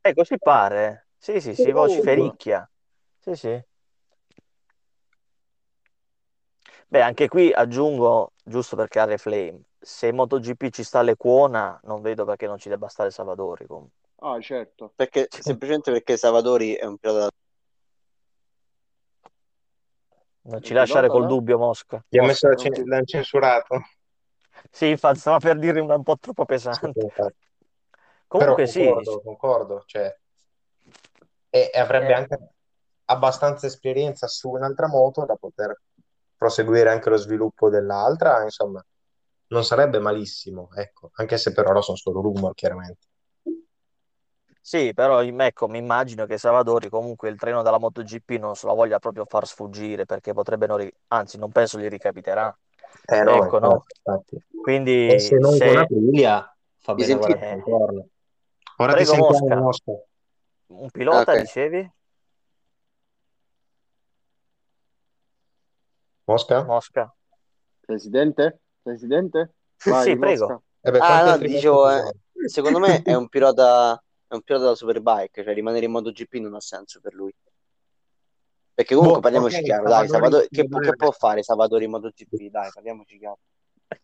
eh, 0.00 0.14
così 0.14 0.38
pare. 0.38 1.08
Sì, 1.18 1.42
sì, 1.42 1.54
si 1.54 1.70
boom! 1.72 1.74
vocifericchia. 1.74 2.70
Sì, 3.18 3.34
sì. 3.34 3.62
Beh, 6.86 7.02
anche 7.02 7.28
qui 7.28 7.52
aggiungo, 7.52 8.32
giusto 8.42 8.76
per 8.76 8.88
creare 8.88 9.18
flame, 9.18 9.60
se 9.78 10.10
MotoGP 10.10 10.70
ci 10.70 10.82
sta 10.82 11.02
l'Equona, 11.02 11.78
non 11.82 12.00
vedo 12.00 12.24
perché 12.24 12.46
non 12.46 12.56
ci 12.56 12.70
debba 12.70 12.88
stare 12.88 13.10
Savadori. 13.10 13.66
comunque. 13.66 13.96
Ah, 14.20 14.40
certo. 14.40 14.94
Perché, 14.96 15.26
semplicemente 15.28 15.92
perché 15.92 16.16
Salvadori 16.16 16.72
è 16.72 16.86
un 16.86 16.96
pilota 16.96 17.28
Non 20.44 20.62
ci 20.62 20.72
lasciare 20.72 21.08
pilota 21.08 21.12
col 21.12 21.28
da? 21.28 21.34
dubbio, 21.34 21.58
Mosca. 21.58 22.02
Gli 22.08 22.16
ha 22.16 22.22
messo 22.22 22.48
la 22.48 22.54
l'hanno 22.56 23.04
censurato. 23.04 23.82
Sì, 24.78 24.88
infatti, 24.88 25.18
stava 25.18 25.38
per 25.40 25.58
dire 25.58 25.80
una 25.80 25.96
un 25.96 26.02
po' 26.04 26.16
troppo 26.18 26.44
Sì, 26.68 26.86
pesante. 26.86 27.00
infatti. 27.00 27.46
Però 28.34 28.58
Comunque 28.58 28.66
sì, 28.66 28.94
concordo, 28.94 29.20
concordo, 29.22 29.82
cioè, 29.86 30.10
e, 31.50 31.70
e 31.72 31.78
avrebbe 31.78 32.12
eh, 32.12 32.14
anche 32.14 32.38
abbastanza 33.06 33.66
esperienza 33.66 34.26
su 34.28 34.50
un'altra 34.50 34.86
moto 34.88 35.24
da 35.24 35.34
poter 35.36 35.80
proseguire 36.36 36.90
anche 36.90 37.08
lo 37.10 37.16
sviluppo 37.16 37.68
dell'altra, 37.70 38.42
insomma, 38.42 38.84
non 39.48 39.64
sarebbe 39.64 39.98
malissimo, 39.98 40.68
ecco, 40.74 41.10
anche 41.14 41.38
se 41.38 41.52
per 41.52 41.66
ora 41.66 41.80
sono 41.80 41.96
solo 41.96 42.20
rumor, 42.20 42.54
chiaramente. 42.54 43.06
sì, 44.60 44.92
però 44.92 45.22
ecco, 45.22 45.66
mi 45.68 45.78
immagino 45.78 46.26
che 46.26 46.36
Savadori 46.36 46.88
comunque 46.90 47.28
il 47.30 47.38
treno 47.38 47.62
della 47.62 47.78
MotoGP 47.78 48.30
non 48.38 48.54
se 48.54 48.66
la 48.66 48.74
voglia 48.74 48.98
proprio 48.98 49.24
far 49.24 49.46
sfuggire 49.46 50.04
perché 50.04 50.32
potrebbe, 50.34 50.66
non 50.66 50.76
ri- 50.78 50.92
anzi, 51.08 51.38
non 51.38 51.50
penso 51.50 51.78
gli 51.78 51.86
ricapiterà. 51.88 52.54
Eh 53.10 53.22
no, 53.22 53.44
Ecco, 53.44 53.58
no? 53.58 53.84
infatti. 53.96 54.42
Quindi 54.60 55.10
E 55.12 55.18
se 55.18 55.36
non 55.36 55.50
con 55.50 55.58
se... 55.58 55.78
Aprilia, 55.78 56.56
fa 56.78 56.94
bene 56.94 57.14
guardare 57.16 57.50
eh, 57.50 57.54
intorno. 57.54 58.08
Ora 58.76 58.94
ti 58.94 59.04
prego, 59.04 59.32
sentiamo, 59.32 59.62
Mosca, 59.62 59.92
un 60.66 60.90
pilota, 60.90 61.32
ok. 61.32 61.40
dicevi? 61.40 61.92
Mosca? 66.24 66.64
Mosca? 66.64 67.14
Presidente? 67.80 68.60
Presidente? 68.82 69.54
Sì, 69.76 69.90
Vai, 69.90 70.16
prego. 70.18 70.46
Mosca. 70.46 70.62
E 70.80 70.90
beh, 70.90 70.98
Ah, 71.00 71.24
no, 71.24 71.38
dicevo, 71.38 71.90
eh, 71.90 72.12
secondo 72.48 72.78
me 72.78 73.02
è 73.02 73.14
un 73.14 73.28
pilota, 73.28 74.00
è 74.26 74.34
un 74.34 74.42
pilota 74.42 74.66
da 74.66 74.74
superbike, 74.74 75.42
cioè 75.42 75.54
rimanere 75.54 75.86
in 75.86 75.92
MotoGP 75.92 76.34
non 76.34 76.54
ha 76.54 76.60
senso 76.60 77.00
per 77.00 77.14
lui. 77.14 77.34
Perché 78.78 78.94
comunque 78.94 79.18
Boh, 79.18 79.22
parliamoci 79.22 79.56
ok, 79.56 79.64
chiaro, 79.64 79.88
dai, 79.88 80.06
Salvador- 80.06 80.48
che, 80.50 80.68
che 80.68 80.94
può 80.94 81.10
fare 81.10 81.42
Salvatore 81.42 81.82
in 81.82 81.90
MotoGP? 81.90 82.48
Dai, 82.48 82.70
parliamoci 82.72 83.18
chiaro. 83.18 83.40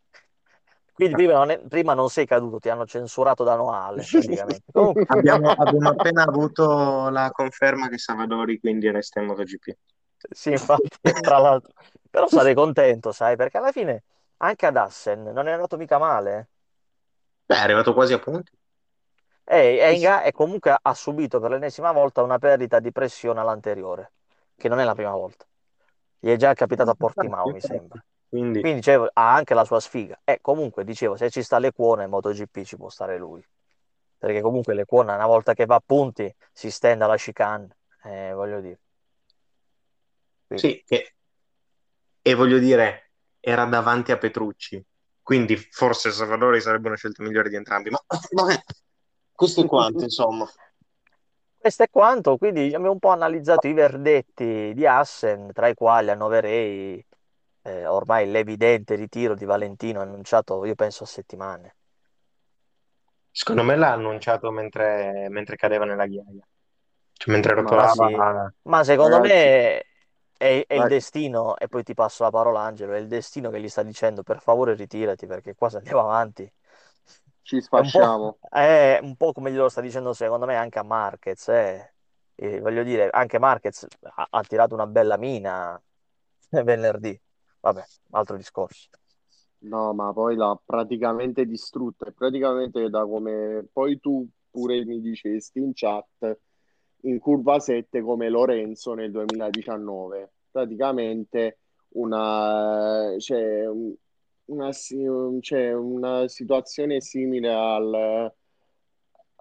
Quindi 0.93 1.15
prima 1.15 1.35
non, 1.35 1.51
è- 1.51 1.61
prima 1.61 1.95
non 1.95 2.11
sei 2.11 2.27
caduto, 2.27 2.59
ti 2.59 2.71
hanno 2.71 2.85
censurato 2.85 3.45
da 3.45 3.55
Noale. 3.55 4.05
Comunque, 4.73 5.05
Abbiamo, 5.07 5.51
abbiamo 5.51 5.91
appena 5.91 6.25
avuto 6.25 7.09
la 7.09 7.31
conferma 7.31 7.89
che 7.89 7.99
Savadori 7.99 8.59
quindi 8.59 8.91
resta 8.91 9.21
in 9.21 9.27
MotoGP. 9.27 9.77
sì, 10.31 10.51
infatti, 10.51 10.99
tra 11.21 11.39
l'altro. 11.39 11.73
Però 12.11 12.27
sarei 12.29 12.55
contento, 12.55 13.13
sai, 13.13 13.37
perché 13.37 13.59
alla 13.59 13.73
fine 13.73 14.03
anche 14.39 14.67
ad 14.67 14.77
Assen 14.77 15.23
non 15.23 15.47
è 15.49 15.53
andato 15.53 15.77
mica 15.77 15.99
male. 15.99 16.39
eh. 16.39 16.47
Beh, 17.47 17.55
è 17.57 17.59
arrivato 17.61 17.95
quasi 17.95 18.13
a 18.13 18.19
punti. 18.19 18.51
E, 19.47 19.79
e 19.79 19.93
in 19.95 20.01
ga- 20.01 20.23
e 20.23 20.33
comunque 20.33 20.77
ha 20.81 20.95
subito 20.95 21.39
per 21.41 21.51
l'ennesima 21.51 21.93
volta 21.93 22.23
una 22.23 22.39
perdita 22.39 22.79
di 22.81 22.93
pressione 22.93 23.41
all'anteriore, 23.41 24.13
che 24.57 24.69
non 24.69 24.79
è 24.81 24.85
la 24.85 24.95
prima 24.95 25.13
volta. 25.13 25.45
Gli 26.19 26.31
è 26.31 26.37
già 26.37 26.55
capitato 26.55 26.91
a 26.91 26.95
Portimao, 26.95 27.51
mi 27.51 27.61
sembra. 27.61 28.03
Quindi, 28.29 28.61
Quindi 28.61 28.81
dicevo, 28.81 29.09
ha 29.13 29.35
anche 29.35 29.55
la 29.55 29.65
sua 29.65 29.79
sfiga. 29.79 30.19
E 30.25 30.39
comunque 30.41 30.85
dicevo, 30.85 31.17
se 31.17 31.31
ci 31.31 31.43
sta 31.43 31.59
l'Equona 31.59 32.03
in 32.03 32.11
MotoGP 32.11 32.63
ci 32.63 32.77
può 32.77 32.89
stare 32.89 33.19
lui. 33.19 33.45
Perché 34.19 34.41
comunque 34.41 34.75
l'Equona 34.75 35.15
una 35.15 35.27
volta 35.27 35.55
che 35.55 35.67
va 35.67 35.77
a 35.77 35.83
punti 35.85 36.35
si 36.53 36.71
stende 36.71 37.05
alla 37.05 37.17
chicane, 37.17 37.77
eh, 38.05 38.33
voglio 38.33 38.61
dire. 38.61 38.81
Quindi, 40.47 40.67
sì, 40.67 40.85
e, 40.89 41.15
e 42.23 42.35
voglio 42.35 42.59
dire, 42.59 43.11
era 43.39 43.65
davanti 43.67 44.13
a 44.13 44.19
Petrucci. 44.19 44.83
Quindi 45.23 45.57
forse 45.57 46.11
Savadori 46.11 46.61
sarebbe 46.61 46.89
una 46.89 46.97
scelta 46.97 47.23
migliore 47.23 47.49
di 47.49 47.57
entrambi. 47.57 47.91
Ma 47.91 48.01
vabbè, 48.31 48.63
questo 49.33 49.63
è 49.63 49.67
quanto, 49.67 50.03
insomma. 50.05 50.49
Questo 51.65 51.85
è 51.85 51.89
quanto, 51.89 52.37
quindi 52.37 52.67
abbiamo 52.67 52.91
un 52.93 52.99
po' 52.99 53.09
analizzato 53.09 53.67
i 53.69 53.73
verdetti 53.73 54.75
di 54.75 54.87
Assen, 54.87 55.51
tra 55.51 55.67
i 55.69 55.73
quali 55.73 56.11
annoverei 56.11 57.03
eh, 57.63 57.87
ormai 57.87 58.31
l'evidente 58.31 58.97
ritiro 58.97 59.35
di 59.35 59.47
Valentino 59.47 60.03
annunciato, 60.03 60.63
io 60.67 60.75
penso, 60.75 61.05
a 61.05 61.07
settimane. 61.07 61.77
Secondo 63.31 63.63
me 63.63 63.77
l'ha 63.77 63.93
annunciato 63.93 64.51
mentre, 64.51 65.29
mentre 65.31 65.57
cadeva 65.57 65.87
nella 65.87 66.05
ghiaia. 66.05 66.47
Cioè, 67.15 67.33
mentre 67.33 67.55
Ma 67.55 67.63
Ma 67.63 67.89
sì, 67.89 68.03
rotolava. 68.03 68.53
ma 68.65 68.85
secondo 68.85 69.17
ragazzi, 69.17 69.49
me 69.49 69.85
è, 70.37 70.65
è 70.67 70.75
il 70.75 70.87
destino, 70.87 71.57
e 71.57 71.67
poi 71.69 71.83
ti 71.83 71.95
passo 71.95 72.25
la 72.25 72.31
parola 72.31 72.61
Angelo, 72.61 72.93
è 72.93 72.99
il 72.99 73.07
destino 73.07 73.49
che 73.49 73.59
gli 73.59 73.71
sta 73.71 73.83
dicendo 73.83 74.23
per 74.23 74.43
favore 74.43 74.75
ritirati 74.75 75.27
perché 75.27 75.55
qua 75.55 75.71
se 75.71 75.79
andiamo 75.79 76.01
avanti 76.01 76.47
ci 77.45 77.57
un 77.57 77.63
sfasciamo. 77.63 78.39
è 78.51 78.99
un 79.03 79.17
po' 79.17 79.33
come 79.33 79.53
glielo 79.53 79.69
sta 79.69 79.83
dicendo 79.83 80.15
secondo 80.15 80.47
me 80.47 80.57
anche 80.57 80.79
a 80.79 80.83
Marquez, 80.83 81.49
eh. 81.49 81.93
E 82.35 82.61
voglio 82.61 82.83
dire, 82.83 83.11
anche 83.11 83.39
Marquez 83.39 83.87
ha, 84.01 84.27
ha 84.29 84.43
tirato 84.43 84.75
una 84.75 84.87
bella 84.87 85.17
mina 85.17 85.81
venerdì, 86.51 87.19
vabbè, 87.61 87.85
altro 88.11 88.37
discorso. 88.37 88.89
No, 89.59 89.93
ma 89.93 90.13
poi 90.13 90.37
l'ha 90.37 90.59
praticamente 90.63 91.45
distrutta. 91.47 92.11
Praticamente 92.11 92.89
da 92.91 93.07
come 93.07 93.67
poi 93.73 94.01
tu 94.01 94.27
pure 94.51 94.85
mi 94.85 95.01
dicesti 95.01 95.59
in 95.59 95.73
chat, 95.75 96.39
in 97.03 97.19
curva 97.19 97.61
7 97.61 98.03
come 98.03 98.29
Lorenzo 98.29 98.95
nel 98.95 99.11
2019. 99.11 100.33
Praticamente 100.51 101.59
una, 101.91 103.15
cioè, 103.19 103.67
una, 104.47 104.71
cioè, 104.73 105.73
una 105.73 106.29
situazione 106.29 107.01
simile 107.01 107.53
al, 107.53 108.33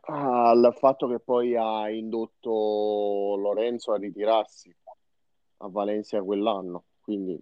al 0.02 0.74
fatto 0.78 1.08
che 1.08 1.20
poi 1.20 1.56
ha 1.56 1.90
indotto 1.90 3.36
Lorenzo 3.38 3.94
a 3.94 3.98
ritirarsi 3.98 4.76
a 5.58 5.70
Valencia 5.70 6.22
quell'anno. 6.22 6.86
Quindi 7.02 7.42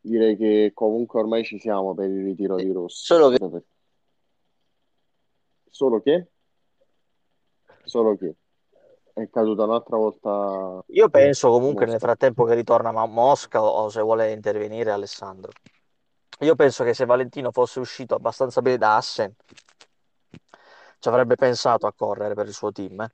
direi 0.00 0.36
che 0.36 0.70
comunque 0.74 1.20
ormai 1.20 1.44
ci 1.44 1.58
siamo 1.58 1.94
per 1.94 2.08
il 2.08 2.24
ritiro 2.24 2.56
di 2.56 2.70
Rossi. 2.70 3.04
Solo 3.04 3.28
che... 3.30 3.64
Solo 5.70 6.00
che? 6.00 6.28
Solo 7.84 8.16
che 8.16 8.36
è 9.14 9.30
caduta 9.30 9.62
un'altra 9.62 9.96
volta. 9.96 10.84
Io 10.88 11.08
penso 11.08 11.48
comunque 11.48 11.86
Mosca. 11.86 11.90
nel 11.90 12.00
frattempo 12.00 12.44
che 12.44 12.54
ritorna 12.54 12.90
a 12.90 13.06
Mosca 13.06 13.62
o 13.62 13.88
se 13.88 14.02
vuole 14.02 14.32
intervenire 14.32 14.90
Alessandro. 14.90 15.52
Io 16.40 16.54
penso 16.56 16.84
che 16.84 16.94
se 16.94 17.04
Valentino 17.04 17.50
fosse 17.52 17.80
uscito 17.80 18.14
abbastanza 18.14 18.60
bene 18.60 18.78
da 18.78 18.96
Assen, 18.96 19.32
ci 20.98 21.08
avrebbe 21.08 21.36
pensato 21.36 21.86
a 21.86 21.92
correre 21.92 22.34
per 22.34 22.46
il 22.46 22.54
suo 22.54 22.72
team, 22.72 23.00
eh? 23.02 23.12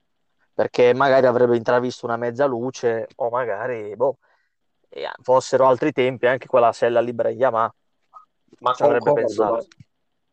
perché 0.55 0.95
magari 0.95 1.27
avrebbe 1.27 1.57
intravisto 1.57 2.07
una 2.07 2.17
mezza 2.17 2.47
luce 2.47 3.09
o 3.17 3.29
magari 3.31 3.95
boh, 3.97 4.19
fossero 5.23 5.67
altri 5.67 5.93
tempi 5.93 6.27
anche 6.27 6.47
quella 6.47 6.73
sella 6.73 7.00
libera 7.00 7.31
in 7.31 7.39
Yamaha. 7.39 7.75
Ma 8.61 8.73
ci 8.75 8.83
avrebbe 8.83 9.12
pensato. 9.12 9.67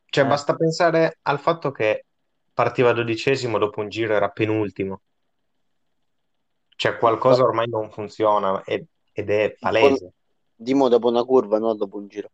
Cioè, 0.06 0.24
eh. 0.24 0.28
basta 0.28 0.56
pensare 0.56 1.18
al 1.24 1.40
fatto 1.40 1.72
che 1.72 2.06
partiva 2.54 2.94
dodicesimo 2.94 3.58
dopo 3.58 3.82
un 3.82 3.90
giro, 3.90 4.14
era 4.14 4.30
penultimo. 4.30 5.02
Cioè, 6.76 6.98
qualcosa 6.98 7.44
ormai 7.44 7.68
non 7.68 7.90
funziona 7.90 8.64
ed, 8.64 8.86
ed 9.12 9.30
è 9.30 9.56
palese. 9.60 10.14
Dimo 10.56 10.90
dopo 10.90 11.08
una 11.08 11.24
curva, 11.24 11.60
non 11.60 11.78
dopo 11.78 11.98
un 11.98 12.08
giro. 12.08 12.30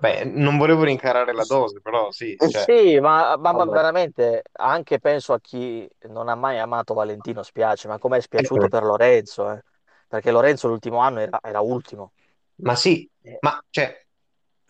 Beh, 0.00 0.24
non 0.24 0.56
volevo 0.56 0.84
rincarare 0.84 1.34
la 1.34 1.44
dose, 1.44 1.82
però 1.82 2.10
sì. 2.10 2.34
Cioè... 2.38 2.62
Sì, 2.62 2.98
ma, 3.00 3.36
ma, 3.36 3.52
ma, 3.52 3.66
veramente 3.66 4.44
anche 4.52 4.98
penso 4.98 5.34
a 5.34 5.40
chi 5.40 5.86
non 6.08 6.30
ha 6.30 6.34
mai 6.34 6.58
amato 6.58 6.94
Valentino 6.94 7.42
spiace, 7.42 7.86
ma 7.86 7.98
com'è 7.98 8.18
spiaciuto 8.18 8.68
per 8.68 8.82
Lorenzo, 8.82 9.50
eh? 9.52 9.62
perché 10.08 10.30
Lorenzo 10.30 10.68
l'ultimo 10.68 11.00
anno 11.00 11.20
era, 11.20 11.38
era 11.42 11.60
ultimo. 11.60 12.12
Ma 12.62 12.74
sì, 12.76 13.06
eh. 13.20 13.36
ma 13.42 13.62
cioè, 13.68 14.06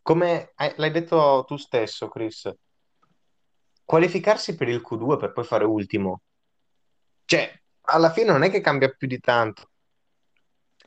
come 0.02 0.52
l'hai 0.56 0.90
detto 0.90 1.44
tu 1.46 1.56
stesso, 1.56 2.08
Chris, 2.08 2.52
qualificarsi 3.84 4.56
per 4.56 4.68
il 4.68 4.82
Q2 4.84 5.16
per 5.16 5.30
poi 5.30 5.44
fare 5.44 5.64
ultimo, 5.64 6.22
cioè, 7.24 7.56
alla 7.82 8.10
fine 8.10 8.32
non 8.32 8.42
è 8.42 8.50
che 8.50 8.60
cambia 8.60 8.88
più 8.88 9.06
di 9.06 9.20
tanto. 9.20 9.68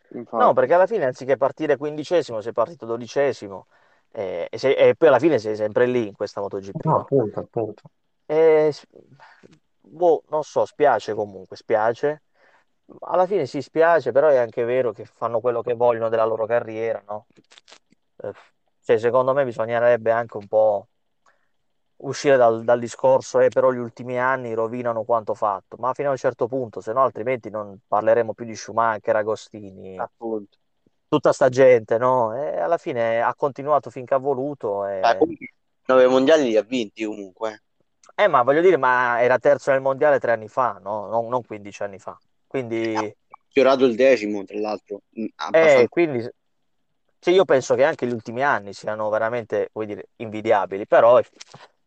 Infatti. 0.10 0.44
No, 0.44 0.52
perché 0.52 0.74
alla 0.74 0.86
fine 0.86 1.06
anziché 1.06 1.38
partire 1.38 1.78
quindicesimo 1.78 2.42
sei 2.42 2.52
partito 2.52 2.86
dodicesimo 2.86 3.68
eh, 4.16 4.48
e, 4.50 4.58
sei, 4.60 4.76
e, 4.76 4.96
poi 4.96 5.08
alla 5.08 5.18
fine 5.18 5.40
sei 5.40 5.56
sempre 5.56 5.88
lì 5.88 6.08
in 6.08 6.14
questa 6.14 6.40
MotoGP. 6.40 6.86
No, 6.86 6.98
appunto, 6.98 7.40
appunto. 7.40 7.82
E, 8.28 8.72
boh, 9.80 10.24
non 10.30 10.44
so, 10.44 10.66
spiace 10.66 11.16
comunque, 11.16 11.56
spiace. 11.56 12.22
Alla 13.00 13.26
fine 13.26 13.48
si 13.48 13.62
spiace, 13.62 14.12
però 14.12 14.28
è 14.28 14.38
anche 14.38 14.64
vero 14.66 14.92
che 14.92 15.06
fanno 15.06 15.40
quello 15.40 15.62
che 15.62 15.74
vogliono 15.74 16.10
della 16.10 16.26
loro 16.26 16.46
carriera, 16.46 17.02
no? 17.08 17.26
Eh, 18.18 18.34
cioè, 18.82 19.00
secondo 19.00 19.34
me 19.34 19.46
bisognerebbe 19.46 20.12
anche 20.12 20.38
un 20.38 20.48
po' 20.48 20.88
uscire 21.98 22.38
dal, 22.38 22.64
dal 22.64 22.80
discorso, 22.80 23.40
eh, 23.40 23.50
però 23.50 23.72
gli 23.72 23.78
ultimi 23.78 24.20
anni 24.20 24.54
rovinano 24.54 25.04
quanto 25.04 25.34
fatto, 25.34 25.78
ma 25.78 25.94
fino 25.94 26.10
a 26.10 26.12
un 26.12 26.18
certo 26.18 26.48
punto, 26.48 26.82
se 26.82 26.94
no 26.94 27.02
altrimenti 27.02 27.50
non 27.50 27.80
parleremo 27.88 28.34
più 28.34 28.46
di 28.46 28.56
Schumacher, 28.56 29.16
Agostini, 29.16 29.98
appunto. 29.98 30.58
Tutta 31.14 31.32
sta 31.32 31.50
gente, 31.50 32.00
no? 32.00 32.36
E 32.36 32.60
alla 32.60 32.78
fine 32.78 33.22
ha 33.22 33.36
continuato 33.36 33.92
finché 33.92 34.16
ha 34.16 34.18
voluto. 34.18 34.88
E... 34.88 35.00
Ah, 35.02 35.16
nove 35.86 36.08
mondiali 36.08 36.46
li 36.46 36.58
ha 36.58 36.64
vinti 36.64 37.06
comunque. 37.06 37.62
Eh, 38.16 38.28
ma 38.28 38.42
voglio 38.42 38.62
dire, 38.62 38.78
ma 38.78 39.22
era 39.22 39.38
terzo 39.38 39.72
nel 39.72 39.82
mondiale 39.82 40.20
tre 40.20 40.32
anni 40.32 40.48
fa, 40.48 40.80
no? 40.82 41.08
Non, 41.08 41.28
non 41.28 41.44
15 41.44 41.84
anni 41.84 42.00
fa. 42.00 42.18
Quindi... 42.48 42.96
Ha 42.96 43.14
fiorato 43.48 43.86
il 43.86 43.96
decimo, 43.96 44.44
tra 44.44 44.60
l'altro. 44.60 45.02
Mm, 45.20 45.26
eh, 45.52 45.88
quindi... 45.88 46.28
Cioè, 47.20 47.34
io 47.34 47.46
penso 47.46 47.76
che 47.76 47.84
anche 47.84 48.08
gli 48.08 48.12
ultimi 48.12 48.44
anni 48.44 48.74
siano 48.74 49.08
veramente, 49.10 49.70
vuoi 49.72 49.86
dire, 49.86 50.10
invidiabili, 50.18 50.88
però 50.88 51.22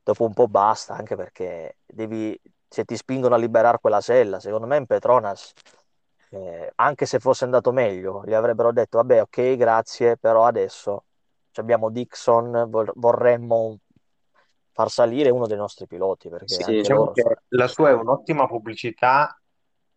dopo 0.02 0.24
un 0.24 0.32
po' 0.32 0.48
basta, 0.48 0.94
anche 0.94 1.14
perché 1.16 1.76
devi, 1.84 2.38
se 2.68 2.84
ti 2.84 2.96
spingono 2.96 3.34
a 3.34 3.38
liberare 3.38 3.78
quella 3.80 4.00
sella, 4.00 4.40
secondo 4.40 4.66
me 4.66 4.78
in 4.78 4.86
Petronas, 4.86 5.52
eh, 6.30 6.72
anche 6.76 7.06
se 7.06 7.18
fosse 7.18 7.44
andato 7.44 7.72
meglio, 7.72 8.22
gli 8.24 8.34
avrebbero 8.34 8.72
detto, 8.72 8.98
vabbè, 8.98 9.22
ok, 9.22 9.56
grazie, 9.56 10.16
però 10.16 10.44
adesso 10.44 11.04
abbiamo 11.54 11.90
Dixon, 11.90 12.68
vorremmo 12.94 13.78
far 14.72 14.90
salire 14.90 15.30
uno 15.30 15.46
dei 15.46 15.56
nostri 15.56 15.86
piloti. 15.86 16.28
Perché 16.28 16.62
sì, 16.62 16.72
diciamo 16.72 17.12
che 17.12 17.22
la 17.48 17.66
sua 17.66 17.90
è 17.90 17.92
un'ottima 17.92 18.46
pubblicità 18.46 19.40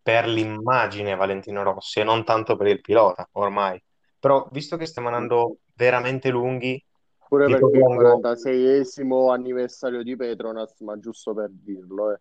per 0.02 0.26
l'immagine 0.26 1.14
Valentino 1.14 1.62
Rossi 1.62 2.00
e 2.00 2.04
non 2.04 2.24
tanto 2.24 2.56
per 2.56 2.68
il 2.68 2.80
pilota 2.80 3.28
ormai. 3.32 3.82
Però 4.18 4.48
visto 4.52 4.76
che 4.76 4.86
stiamo 4.86 5.08
andando 5.08 5.58
veramente 5.74 6.30
lunghi, 6.30 6.82
pure 7.28 7.46
propongo... 7.56 8.14
il 8.14 8.20
46esimo 8.20 9.30
anniversario 9.30 10.02
di 10.02 10.16
Petronas, 10.16 10.80
ma 10.80 10.98
giusto 10.98 11.34
per 11.34 11.50
dirlo, 11.50 12.12
eh. 12.12 12.20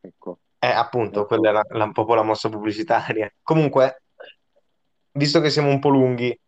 ecco. 0.00 0.38
Eh, 0.58 0.66
appunto, 0.66 1.20
ecco. 1.20 1.26
quella 1.28 1.50
è 1.50 1.76
la, 1.76 1.84
un 1.84 1.92
po' 1.92 2.14
la 2.14 2.22
mossa 2.22 2.48
pubblicitaria. 2.48 3.32
Comunque, 3.42 4.02
visto 5.12 5.40
che 5.40 5.50
siamo 5.50 5.68
un 5.68 5.78
po' 5.78 5.88
lunghi, 5.88 6.38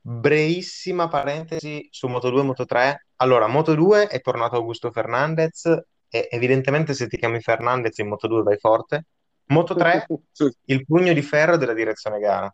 brevissima 0.00 1.08
parentesi 1.08 1.86
su 1.90 2.08
Moto 2.08 2.30
2 2.30 2.40
e 2.40 2.44
Moto 2.44 2.64
3. 2.64 3.06
Allora, 3.16 3.46
Moto 3.46 3.74
2 3.74 4.08
è 4.08 4.20
tornato 4.20 4.56
Augusto 4.56 4.90
Fernandez 4.90 5.64
e 6.08 6.28
evidentemente 6.30 6.94
se 6.94 7.06
ti 7.06 7.16
chiami 7.16 7.40
Fernandez 7.40 7.96
in 7.98 8.08
Moto 8.08 8.26
2 8.26 8.42
vai 8.42 8.58
forte. 8.58 9.06
Moto 9.46 9.74
3, 9.74 10.06
il 10.66 10.84
pugno 10.84 11.12
di 11.12 11.22
ferro 11.22 11.56
della 11.56 11.74
direzione 11.74 12.18
gara. 12.18 12.52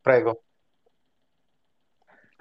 Prego. 0.00 0.42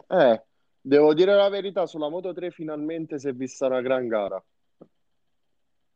Eh, 0.09 0.43
devo 0.79 1.13
dire 1.13 1.33
la 1.35 1.49
verità, 1.49 1.85
sulla 1.85 2.09
Moto 2.09 2.33
3 2.33 2.51
finalmente 2.51 3.19
si 3.19 3.27
è 3.27 3.33
vista 3.33 3.67
una 3.67 3.81
gran 3.81 4.07
gara. 4.07 4.43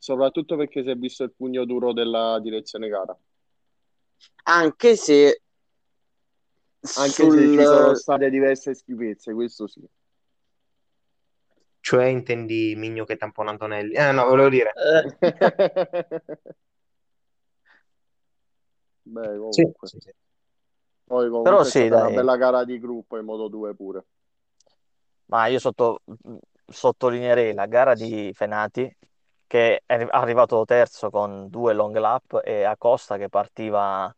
Soprattutto 0.01 0.55
perché 0.55 0.81
si 0.81 0.89
è 0.89 0.95
visto 0.95 1.21
il 1.23 1.31
pugno 1.31 1.63
duro 1.63 1.93
della 1.93 2.39
direzione 2.39 2.87
gara. 2.87 3.15
Anche 4.45 4.95
se 4.95 5.43
anche 6.81 7.11
sul... 7.11 7.33
se 7.33 7.51
ci 7.51 7.63
sono 7.63 7.93
state 7.93 8.31
diverse 8.31 8.73
schifezze, 8.73 9.31
questo 9.31 9.67
sì. 9.67 9.87
Cioè 11.81 12.05
intendi 12.05 12.73
Migno 12.75 13.05
che 13.05 13.15
tampona 13.15 13.51
Antonelli? 13.51 13.93
Eh 13.93 14.11
no, 14.11 14.25
volevo 14.25 14.49
dire. 14.49 14.73
Beh, 19.03 19.37
comunque. 19.37 19.87
Sì, 19.87 19.99
sì, 19.99 19.99
sì. 19.99 20.11
Poi 21.03 21.27
comunque 21.27 21.51
Però 21.51 21.63
sì, 21.63 21.87
dai. 21.87 22.01
una 22.01 22.09
bella 22.09 22.37
gara 22.37 22.63
di 22.63 22.79
gruppo 22.79 23.19
in 23.19 23.25
modo 23.25 23.47
2 23.47 23.75
pure. 23.75 24.05
Ma 25.25 25.45
io 25.45 25.59
sotto, 25.59 26.01
sottolineerei 26.65 27.53
la 27.53 27.67
gara 27.67 27.93
di 27.93 28.31
Fenati 28.33 28.97
che 29.51 29.83
è 29.85 30.07
arrivato 30.11 30.63
terzo 30.63 31.09
con 31.09 31.49
due 31.49 31.73
long 31.73 31.97
lap 31.97 32.39
e 32.41 32.63
Acosta 32.63 33.17
che 33.17 33.27
partiva 33.27 34.09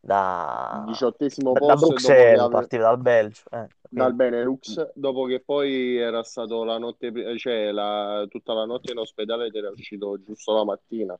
da, 0.00 0.82
diciottesimo 0.86 1.52
da, 1.52 1.58
posto 1.58 1.74
da 1.74 1.86
Bruxelles, 1.86 2.40
ave... 2.40 2.50
partiva 2.50 2.84
dal 2.84 2.98
Belgio. 2.98 3.42
Eh, 3.50 3.66
dal 3.90 4.14
Benelux, 4.14 4.92
dopo 4.94 5.26
che 5.26 5.42
poi 5.44 5.98
era 5.98 6.22
stato 6.22 6.64
la 6.64 6.78
notte, 6.78 7.12
cioè 7.36 7.70
la, 7.70 8.24
tutta 8.30 8.54
la 8.54 8.64
notte 8.64 8.92
in 8.92 8.96
ospedale 8.96 9.48
ed 9.48 9.56
era 9.56 9.68
uscito 9.68 10.22
giusto 10.22 10.54
la 10.54 10.64
mattina. 10.64 11.18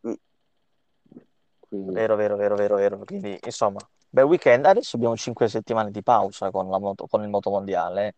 Quindi... 0.00 1.94
Vero, 1.94 2.16
vero, 2.16 2.34
vero, 2.34 2.56
vero, 2.56 2.74
vero. 2.74 2.98
Quindi, 3.04 3.38
insomma, 3.44 3.78
bel 4.08 4.24
weekend. 4.24 4.66
Adesso 4.66 4.96
abbiamo 4.96 5.16
5 5.16 5.46
settimane 5.46 5.92
di 5.92 6.02
pausa 6.02 6.50
con, 6.50 6.68
la 6.68 6.80
moto, 6.80 7.06
con 7.06 7.22
il 7.22 7.28
motomondiale. 7.28 8.16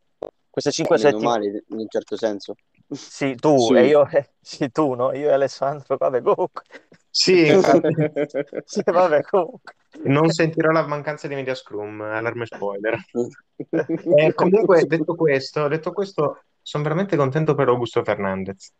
Queste 0.49 0.71
5 0.71 0.97
settimane... 0.97 1.65
in 1.69 1.79
un 1.81 1.87
certo 1.87 2.17
senso. 2.17 2.55
Sì, 2.89 3.35
tu 3.35 3.59
sì. 3.59 3.75
e 3.75 3.87
io, 3.87 4.09
eh, 4.09 4.31
sì, 4.41 4.71
tu, 4.71 4.95
no? 4.95 5.13
Io 5.13 5.29
e 5.29 5.33
Alessandro, 5.33 5.97
vabbè, 5.97 6.23
comunque. 6.23 6.63
Sì, 7.11 7.47
sì, 8.65 8.83
vabbè, 8.85 9.23
comunque. 9.23 9.75
Non 10.05 10.31
sentirò 10.31 10.71
la 10.71 10.87
mancanza 10.87 11.27
di 11.27 11.35
media 11.35 11.55
scrum, 11.55 12.01
allarme 12.01 12.47
spoiler. 12.47 12.97
eh, 14.17 14.35
comunque, 14.35 14.85
detto 14.85 15.15
questo, 15.15 15.67
detto 15.69 15.93
questo, 15.93 16.43
sono 16.63 16.83
veramente 16.83 17.17
contento 17.17 17.55
per 17.55 17.69
Augusto 17.69 18.05
Fernandez. 18.05 18.73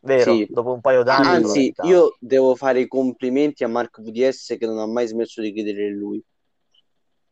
Vero, 0.00 0.32
sì. 0.32 0.46
dopo 0.48 0.72
un 0.72 0.80
paio 0.80 1.02
d'anni. 1.02 1.26
Anzi, 1.26 1.74
io 1.82 2.16
devo 2.20 2.54
fare 2.54 2.80
i 2.80 2.86
complimenti 2.86 3.64
a 3.64 3.68
Marco 3.68 4.00
VDS 4.00 4.56
che 4.58 4.66
non 4.66 4.78
ha 4.78 4.86
mai 4.86 5.06
smesso 5.06 5.42
di 5.42 5.52
credere 5.52 5.88
in 5.88 5.96
lui. 5.96 6.22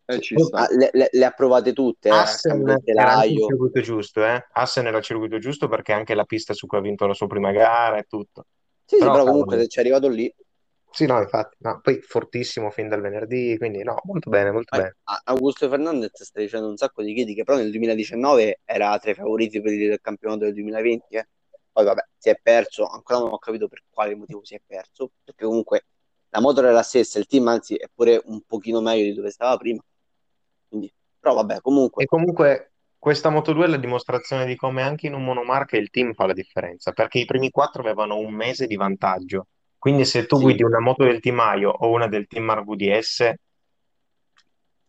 Eh, 0.08 0.20
sta. 0.38 0.58
Ah, 0.64 0.68
le, 0.70 0.90
le- 0.92 1.08
le 1.12 1.24
ha 1.24 1.30
provate 1.32 1.72
tutte, 1.72 2.08
eh, 2.10 2.22
Assen 2.22 2.62
del 2.64 2.80
era 2.84 3.24
il 3.24 3.40
circuito 3.40 3.80
giusto, 3.80 4.24
eh? 4.24 4.46
Assen 4.52 4.86
era 4.86 4.98
il 4.98 5.02
circuito 5.04 5.38
giusto 5.38 5.68
perché 5.68 5.92
anche 5.92 6.14
la 6.14 6.24
pista 6.24 6.52
su 6.54 6.66
cui 6.66 6.78
ha 6.78 6.80
vinto 6.80 7.06
la 7.06 7.14
sua 7.14 7.26
prima 7.26 7.50
gara 7.52 7.98
e 7.98 8.04
tutto. 8.04 8.46
Sì, 8.84 8.96
sì, 8.98 9.02
Però, 9.04 9.10
però 9.10 9.24
comunque 9.26 9.58
se 9.58 9.68
ci 9.68 9.78
è 9.78 9.80
arrivato 9.82 10.08
lì, 10.08 10.32
Sì, 10.90 11.04
no, 11.06 11.20
infatti, 11.20 11.56
no, 11.60 11.80
poi 11.80 12.00
fortissimo 12.00 12.70
fin 12.70 12.88
dal 12.88 13.00
venerdì, 13.02 13.56
quindi 13.58 13.82
no, 13.84 14.00
molto 14.04 14.30
bene, 14.30 14.50
molto 14.50 14.72
bene. 14.74 14.96
Augusto 15.24 15.68
Fernandez 15.68 16.22
sta 16.22 16.40
dicendo 16.40 16.68
un 16.68 16.76
sacco 16.76 17.02
di 17.02 17.14
critiche, 17.14 17.44
però 17.44 17.56
nel 17.58 17.70
2019 17.70 18.60
era 18.64 18.98
tra 18.98 19.10
i 19.10 19.14
favoriti 19.14 19.60
per 19.60 19.72
il 19.72 19.98
campionato 20.00 20.40
del 20.44 20.52
2020. 20.54 21.16
eh. 21.16 21.28
Poi 21.72 21.84
vabbè, 21.84 22.02
si 22.16 22.28
è 22.30 22.38
perso, 22.42 22.86
ancora 22.86 23.18
non 23.20 23.32
ho 23.32 23.38
capito 23.38 23.68
per 23.68 23.82
quale 23.90 24.14
motivo 24.14 24.44
si 24.44 24.54
è 24.54 24.60
perso, 24.64 25.10
perché 25.24 25.44
comunque 25.44 25.86
la 26.30 26.40
moto 26.40 26.60
era 26.60 26.72
la 26.72 26.82
stessa, 26.82 27.18
il 27.18 27.26
team 27.26 27.46
anzi 27.48 27.74
è 27.76 27.86
pure 27.94 28.20
un 28.26 28.40
pochino 28.46 28.80
meglio 28.80 29.04
di 29.04 29.12
dove 29.14 29.30
stava 29.30 29.56
prima. 29.56 29.82
Però 31.26 31.34
vabbè, 31.34 31.60
comunque, 31.60 32.02
E 32.02 32.06
comunque 32.06 32.74
questa 32.98 33.30
Moto2 33.30 33.64
è 33.64 33.66
la 33.66 33.76
dimostrazione 33.76 34.46
di 34.46 34.54
come 34.54 34.82
anche 34.82 35.08
in 35.08 35.14
un 35.14 35.24
monomarca 35.24 35.76
il 35.76 35.90
team 35.90 36.12
fa 36.14 36.26
la 36.26 36.32
differenza, 36.32 36.92
perché 36.92 37.18
i 37.18 37.24
primi 37.24 37.50
quattro 37.50 37.82
avevano 37.82 38.16
un 38.16 38.32
mese 38.32 38.66
di 38.66 38.76
vantaggio. 38.76 39.48
Quindi 39.76 40.04
se 40.04 40.26
tu 40.26 40.36
Sì. 40.36 40.44
guidi 40.44 40.62
una 40.62 40.80
moto 40.80 41.02
del 41.04 41.18
team 41.20 41.40
Aio 41.40 41.70
o 41.70 41.90
una 41.90 42.06
del 42.06 42.26
team 42.28 42.48
RVDS, 42.52 43.32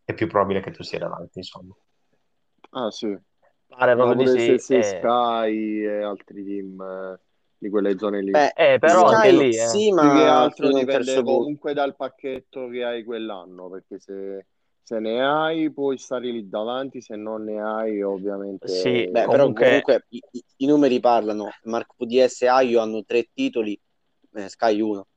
è 0.05 0.13
più 0.13 0.27
probabile 0.27 0.61
che 0.61 0.71
tu 0.71 0.83
sia 0.83 0.99
davanti, 0.99 1.37
insomma. 1.39 1.75
Ah, 2.71 2.91
sì. 2.91 3.07
Pare 3.67 3.95
Ma 3.95 4.03
proprio 4.05 4.31
di 4.31 4.39
sì. 4.39 4.57
sei 4.57 4.75
eh. 4.75 4.83
Sky 4.83 5.83
e 5.85 6.01
altri 6.01 6.43
team 6.43 6.81
eh, 6.81 7.19
di 7.57 7.69
quelle 7.69 7.97
zone 7.97 8.21
lì. 8.21 8.31
beh, 8.31 8.53
Eh, 8.55 8.79
però 8.79 9.05
Sky 9.05 9.15
anche 9.15 9.31
lì, 9.31 9.55
eh. 9.55 9.67
sì, 9.67 9.91
Più 9.99 10.09
che 10.09 10.25
ma 10.25 10.27
altro 10.27 10.71
dipende 10.73 11.23
comunque 11.23 11.73
dal 11.73 11.95
pacchetto 11.95 12.67
che 12.69 12.83
hai 12.83 13.03
quell'anno, 13.03 13.69
perché 13.69 13.99
se, 13.99 14.45
se 14.87 14.99
ne 14.99 15.21
hai 15.21 15.69
puoi 15.69 15.97
stare 15.97 16.29
lì 16.31 16.47
davanti, 16.47 17.01
se 17.01 17.17
non 17.17 17.43
ne 17.43 17.59
hai 17.61 18.01
ovviamente... 18.01 18.69
Sì, 18.69 19.03
Beh, 19.09 19.25
però 19.25 19.31
Comunque- 19.39 19.65
comunque 19.65 20.05
i, 20.11 20.23
i- 20.55 20.65
numeri 20.65 21.01
parlano. 21.01 21.49
Marco 21.63 21.95
PDS 21.97 22.43
e 22.43 22.47
Aio 22.47 22.79
hanno 22.79 23.03
tre 23.03 23.27
titoli, 23.33 23.77
eh, 24.35 24.47
Sky 24.47 24.79
uno. 24.79 25.07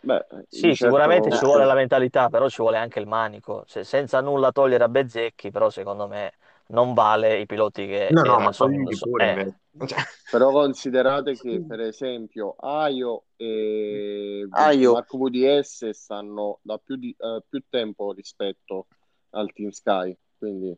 Beh, 0.00 0.26
Sì, 0.46 0.60
certo- 0.76 0.84
sicuramente 0.84 1.32
ci 1.32 1.44
vuole 1.44 1.64
la 1.64 1.74
mentalità, 1.74 2.28
però 2.28 2.48
ci 2.48 2.62
vuole 2.62 2.76
anche 2.76 3.00
il 3.00 3.08
manico. 3.08 3.64
Se- 3.66 3.82
senza 3.82 4.20
nulla 4.20 4.52
togliere 4.52 4.84
a 4.84 4.88
Bezzecchi, 4.88 5.50
però 5.50 5.70
secondo 5.70 6.06
me 6.06 6.34
non 6.68 6.94
vale 6.94 7.40
i 7.40 7.46
piloti 7.46 7.86
che 7.86 8.08
No, 8.10 8.22
no, 8.22 8.38
ma 8.40 8.52
sono- 8.52 8.72
togli 8.84 8.94
so- 8.94 9.08
pure 9.08 9.58
eh. 9.78 9.86
Cioè, 9.86 9.98
Però 10.30 10.50
considerate 10.50 11.36
che 11.38 11.64
per 11.66 11.80
esempio 11.80 12.54
Aio 12.58 13.24
e 13.36 14.46
Aio. 14.50 14.92
Marco 14.92 15.16
VDS 15.16 15.88
stanno 15.90 16.58
da 16.62 16.76
più, 16.78 16.96
di, 16.96 17.14
eh, 17.18 17.42
più 17.48 17.62
tempo 17.70 18.12
rispetto 18.12 18.88
al 19.30 19.50
Team 19.52 19.70
Sky, 19.70 20.14
quindi 20.36 20.76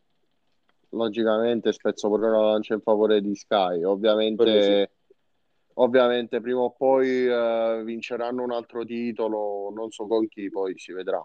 logicamente 0.90 1.72
spezzo 1.72 2.08
pure 2.08 2.28
una 2.28 2.42
lancia 2.52 2.74
in 2.74 2.80
favore 2.80 3.20
di 3.20 3.34
Sky. 3.34 3.82
Ovviamente, 3.82 4.92
ovviamente 5.74 6.40
prima 6.40 6.60
o 6.60 6.70
poi 6.70 7.26
eh, 7.26 7.82
vinceranno 7.84 8.42
un 8.44 8.52
altro 8.52 8.84
titolo, 8.84 9.72
non 9.74 9.90
so 9.90 10.06
con 10.06 10.28
chi, 10.28 10.48
poi 10.48 10.78
si 10.78 10.92
vedrà. 10.92 11.24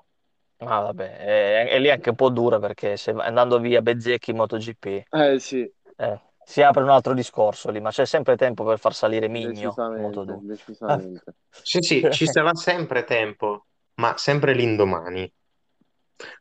Ah, 0.59 0.79
vabbè, 0.81 1.17
è, 1.17 1.67
è 1.69 1.79
lì 1.79 1.89
anche 1.89 2.09
un 2.09 2.15
po' 2.15 2.29
dura 2.29 2.59
perché 2.59 2.97
se 2.97 3.11
andando 3.11 3.59
via 3.59 3.81
Bezzecchi 3.81 4.31
in 4.31 4.37
MotoGP 4.37 5.03
Eh 5.11 5.39
sì, 5.39 5.67
eh, 5.97 6.21
si 6.43 6.61
apre 6.61 6.83
un 6.83 6.89
altro 6.89 7.13
discorso 7.13 7.71
lì, 7.71 7.79
ma 7.81 7.89
c'è 7.91 8.05
sempre 8.05 8.35
tempo 8.37 8.63
per 8.65 8.79
far 8.79 8.93
salire 8.93 9.27
Migno 9.27 9.81
in 9.95 10.01
decisamente, 10.01 10.01
Moto2. 10.03 10.41
decisamente. 10.41 11.33
sì, 11.49 11.81
sì, 11.81 12.07
ci 12.09 12.27
sarà 12.27 12.53
sempre 12.55 13.03
tempo, 13.03 13.67
ma 13.95 14.17
sempre 14.17 14.53
l'indomani. 14.53 15.31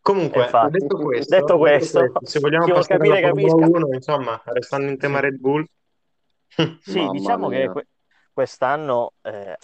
Comunque, 0.00 0.44
Infatti. 0.44 0.79
detto 0.79 0.96
questo, 0.98 1.35
Detto 1.37 1.57
questo, 1.59 2.18
se 2.22 2.38
vogliamo 2.40 2.66
chi 2.66 2.70
vuol 2.70 2.87
passare 2.87 3.05
alla 3.05 3.16
capire 3.16 3.18
Formula 3.18 3.55
capisca. 3.55 3.66
1, 3.66 3.94
insomma, 3.94 4.40
restando 4.46 4.90
in 4.90 4.98
tema 4.98 5.20
Red 5.20 5.37
Bull, 5.38 5.64
Sì, 6.81 7.09
Mamma 7.09 7.11
diciamo 7.11 7.48
che 7.48 7.68
mia. 7.68 7.70
que- 7.70 7.87
quest'anno 8.33 9.14
eh, 9.22 9.57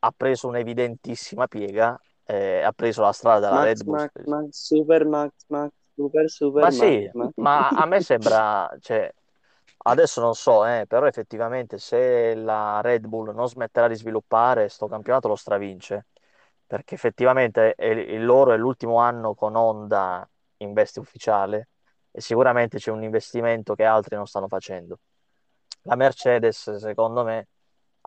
ha 0.00 0.10
preso 0.14 0.48
un'evidentissima 0.48 1.46
piega, 1.46 1.98
eh, 2.26 2.62
ha 2.62 2.72
preso 2.72 3.02
la 3.02 3.12
strada 3.12 3.40
della 3.40 3.58
Max, 3.58 3.64
Red 3.64 3.82
Bull. 3.84 3.96
Max, 3.96 4.12
Max, 4.26 4.48
Super 4.68 5.04
Max, 5.04 5.32
Max, 5.48 5.72
Super, 5.96 6.28
Super 6.30 6.52
Ma 6.58 6.70
Max, 6.70 6.94
sì, 6.94 7.10
Max. 7.12 7.32
ma 7.36 7.70
a 7.70 7.84
me 7.86 8.00
sembra, 8.00 8.74
cioè, 8.80 9.12
adesso 9.78 10.20
non 10.22 10.34
so, 10.34 10.64
eh, 10.66 10.86
però 10.88 11.06
effettivamente 11.06 11.76
se 11.78 12.34
la 12.34 12.80
Red 12.80 13.06
Bull 13.06 13.34
non 13.34 13.46
smetterà 13.48 13.88
di 13.88 13.94
sviluppare, 13.94 14.68
sto 14.70 14.86
campionato 14.88 15.28
lo 15.28 15.36
stravince, 15.36 16.06
perché 16.66 16.94
effettivamente 16.94 17.74
è- 17.74 17.84
il 17.86 18.24
loro 18.24 18.52
è 18.52 18.56
l'ultimo 18.56 18.96
anno 18.98 19.34
con 19.34 19.54
Honda 19.54 20.26
in 20.58 20.72
veste 20.72 20.98
ufficiale 21.00 21.68
e 22.10 22.20
sicuramente 22.22 22.78
c'è 22.78 22.90
un 22.90 23.02
investimento 23.02 23.74
che 23.74 23.84
altri 23.84 24.16
non 24.16 24.26
stanno 24.26 24.48
facendo. 24.48 24.98
La 25.82 25.94
Mercedes, 25.96 26.76
secondo 26.76 27.22
me, 27.24 27.48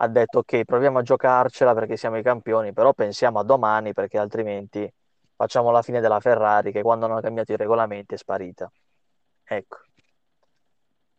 ha 0.01 0.07
detto 0.07 0.39
ok, 0.39 0.63
proviamo 0.63 0.99
a 0.99 1.01
giocarcela 1.01 1.73
perché 1.73 1.97
siamo 1.97 2.17
i 2.17 2.23
campioni, 2.23 2.73
però 2.73 2.93
pensiamo 2.93 3.39
a 3.39 3.43
domani 3.43 3.93
perché 3.93 4.17
altrimenti 4.17 4.91
facciamo 5.35 5.71
la 5.71 5.81
fine 5.81 5.99
della 5.99 6.19
Ferrari 6.19 6.71
che 6.71 6.81
quando 6.81 7.05
hanno 7.05 7.19
cambiato 7.21 7.51
i 7.53 7.57
regolamenti 7.57 8.13
è 8.15 8.17
sparita. 8.17 8.71
Ecco, 9.43 9.77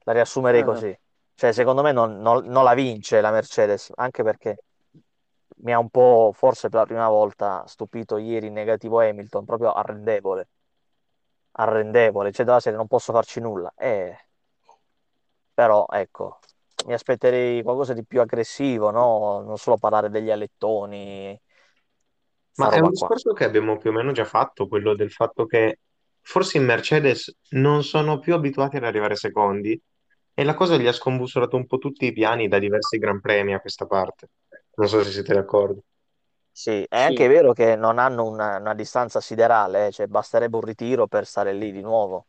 la 0.05 0.12
riassumerei 0.12 0.61
Eh. 0.61 0.64
così. 0.64 0.99
Cioè, 1.35 1.53
secondo 1.53 1.83
me 1.83 1.93
non, 1.93 2.21
non- 2.21 2.45
non 2.47 2.64
la 2.64 2.75
vince 2.75 3.21
la 3.21 3.31
Mercedes, 3.31 3.90
anche 3.95 4.23
perché 4.23 4.57
mi 5.62 5.73
ha 5.73 5.79
un 5.79 5.88
po', 5.90 6.33
forse 6.35 6.69
per 6.69 6.81
la 6.81 6.87
prima 6.87 7.09
volta, 7.09 7.64
stupito 7.66 8.16
ieri 8.19 8.47
in 8.49 8.55
negativo 8.55 9.01
Hamilton, 9.01 9.45
proprio 9.45 9.73
arrendevole. 9.73 10.49
Arrendevole, 11.53 12.33
cioè 12.33 12.45
della 12.45 12.59
serie 12.61 12.79
non 12.79 12.87
posso 12.88 13.12
farci 13.12 13.38
nulla. 13.40 13.73
Eh, 13.77 14.16
però, 15.55 15.87
ecco, 15.90 16.38
mi 16.85 16.93
aspetterei 16.95 17.62
qualcosa 17.62 17.93
di 17.95 18.05
più 18.05 18.21
aggressivo, 18.21 18.90
no? 18.90 19.40
Non 19.43 19.59
solo 19.59 19.77
parlare 19.79 20.09
degli 20.11 20.31
alettoni, 20.31 21.38
Ma 22.55 22.69
è 22.71 22.79
un 22.81 22.90
qua. 22.93 23.11
discorso 23.11 23.33
che 23.33 23.45
abbiamo 23.45 23.77
più 23.79 23.90
o 23.90 23.93
meno 23.93 24.12
già 24.12 24.25
fatto, 24.25 24.69
quello 24.69 24.95
del 24.95 25.11
fatto 25.11 25.47
che 25.47 25.81
forse 26.21 26.59
in 26.59 26.64
Mercedes 26.64 27.35
non 27.51 27.83
sono 27.83 28.19
più 28.19 28.35
abituati 28.35 28.77
ad 28.77 28.85
arrivare 28.85 29.16
secondi 29.16 29.81
e 30.35 30.45
la 30.45 30.55
cosa 30.55 30.77
gli 30.77 30.87
ha 30.87 30.93
scombussolato 30.93 31.57
un 31.57 31.66
po' 31.66 31.79
tutti 31.79 32.07
i 32.07 32.12
piani 32.12 32.49
da 32.49 32.59
diversi 32.59 32.99
Gran 32.99 33.21
Premi 33.21 33.55
a 33.55 33.61
questa 33.61 33.87
parte. 33.87 34.29
Non 34.75 34.88
so 34.88 35.03
se 35.03 35.11
siete 35.11 35.33
d'accordo. 35.35 35.83
Sì, 36.53 36.85
è 36.88 36.99
Sì. 36.99 37.01
anche 37.01 37.27
vero 37.27 37.53
che 37.55 37.75
non 37.77 37.99
hanno 37.99 38.27
una, 38.27 38.59
una 38.59 38.75
distanza 38.75 39.21
siderale, 39.21 39.90
cioè 39.93 40.07
basterebbe 40.09 40.57
un 40.57 40.62
ritiro 40.62 41.07
per 41.07 41.25
stare 41.27 41.53
lì 41.55 41.73
di 41.73 41.81
nuovo. 41.81 42.27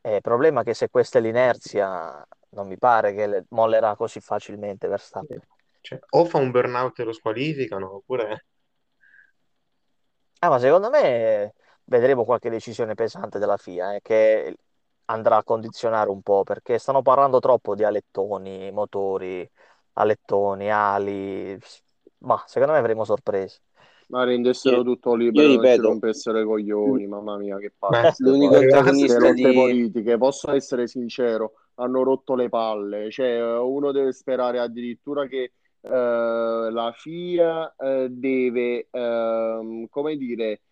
Eh, 0.00 0.16
Il 0.16 0.20
problema 0.20 0.62
è 0.62 0.64
che 0.64 0.74
se 0.74 0.88
questa 0.90 1.18
è 1.18 1.22
l'inerzia, 1.22 2.26
non 2.52 2.66
mi 2.66 2.78
pare 2.78 3.14
che 3.14 3.26
le- 3.26 3.44
mollerà 3.50 3.96
così 3.96 4.20
facilmente 4.20 4.88
Verstappen. 4.88 5.40
Cioè, 5.80 5.98
o 6.10 6.24
fa 6.24 6.38
un 6.38 6.50
burnout 6.50 6.98
e 7.00 7.04
lo 7.04 7.12
squalificano, 7.12 7.96
oppure... 7.96 8.46
Ah, 10.40 10.48
ma 10.48 10.58
secondo 10.58 10.90
me 10.90 11.54
vedremo 11.84 12.24
qualche 12.24 12.50
decisione 12.50 12.94
pesante 12.94 13.38
della 13.38 13.56
FIA, 13.56 13.94
eh, 13.94 14.00
che 14.00 14.56
andrà 15.06 15.36
a 15.36 15.44
condizionare 15.44 16.10
un 16.10 16.20
po', 16.20 16.42
perché 16.42 16.78
stanno 16.78 17.00
parlando 17.02 17.38
troppo 17.38 17.76
di 17.76 17.84
alettoni, 17.84 18.70
motori, 18.72 19.48
alettoni, 19.94 20.70
ali. 20.70 21.56
Ma 22.18 22.42
secondo 22.46 22.72
me 22.72 22.78
avremo 22.80 23.04
sorprese. 23.04 23.60
Ma 24.08 24.24
rendessero 24.24 24.76
Io- 24.76 24.82
tutto 24.82 25.14
libero, 25.14 25.48
io 25.48 25.56
non 25.56 25.64
ci 25.64 25.70
ripeto- 25.70 25.88
rompessero 25.88 26.40
i 26.40 26.44
coglioni, 26.44 27.06
mamma 27.06 27.36
mia, 27.38 27.56
che 27.58 27.72
palle. 27.76 28.14
L'unico 28.18 28.56
antagonista 28.56 29.32
di... 29.32 29.52
politiche, 29.54 30.18
posso 30.18 30.50
essere 30.50 30.86
sincero, 30.86 31.52
hanno 31.76 32.02
rotto 32.02 32.34
le 32.34 32.48
palle. 32.48 33.10
Cioè, 33.10 33.58
uno 33.58 33.92
deve 33.92 34.12
sperare 34.12 34.58
addirittura 34.58 35.26
che 35.26 35.52
eh, 35.80 35.88
la 36.70 36.92
FIA 36.96 37.74
eh, 37.76 38.08
deve, 38.10 38.88
ehm, 38.90 39.88
come 39.88 40.16
dire, 40.16 40.62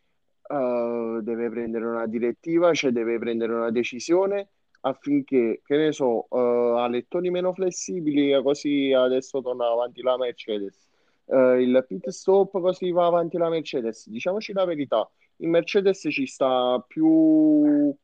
eh, 0.49 1.19
deve 1.23 1.51
prendere 1.51 1.85
una 1.87 2.07
direttiva, 2.07 2.73
cioè 2.75 2.91
deve 2.93 3.19
prendere 3.19 3.53
una 3.53 3.71
decisione 3.71 4.51
affinché, 4.83 5.61
che 5.65 5.77
ne 5.77 5.93
so, 5.93 6.27
eh, 6.31 6.81
a 6.81 6.89
lettoni 6.89 7.31
meno 7.31 7.53
flessibili, 7.53 8.41
così 8.43 8.93
adesso 8.93 9.43
torna 9.43 9.69
avanti 9.71 10.03
la 10.03 10.17
Mercedes. 10.17 10.89
Eh, 11.27 11.63
il 11.63 11.85
pit 11.87 12.09
stop 12.09 12.61
così 12.61 12.91
va 12.91 13.07
avanti 13.07 13.37
la 13.39 13.49
Mercedes. 13.49 14.09
Diciamoci 14.09 14.53
la 14.53 14.65
verità, 14.65 15.09
in 15.39 15.51
Mercedes 15.51 16.07
ci 16.11 16.27
sta 16.27 16.83
più, 16.87 17.95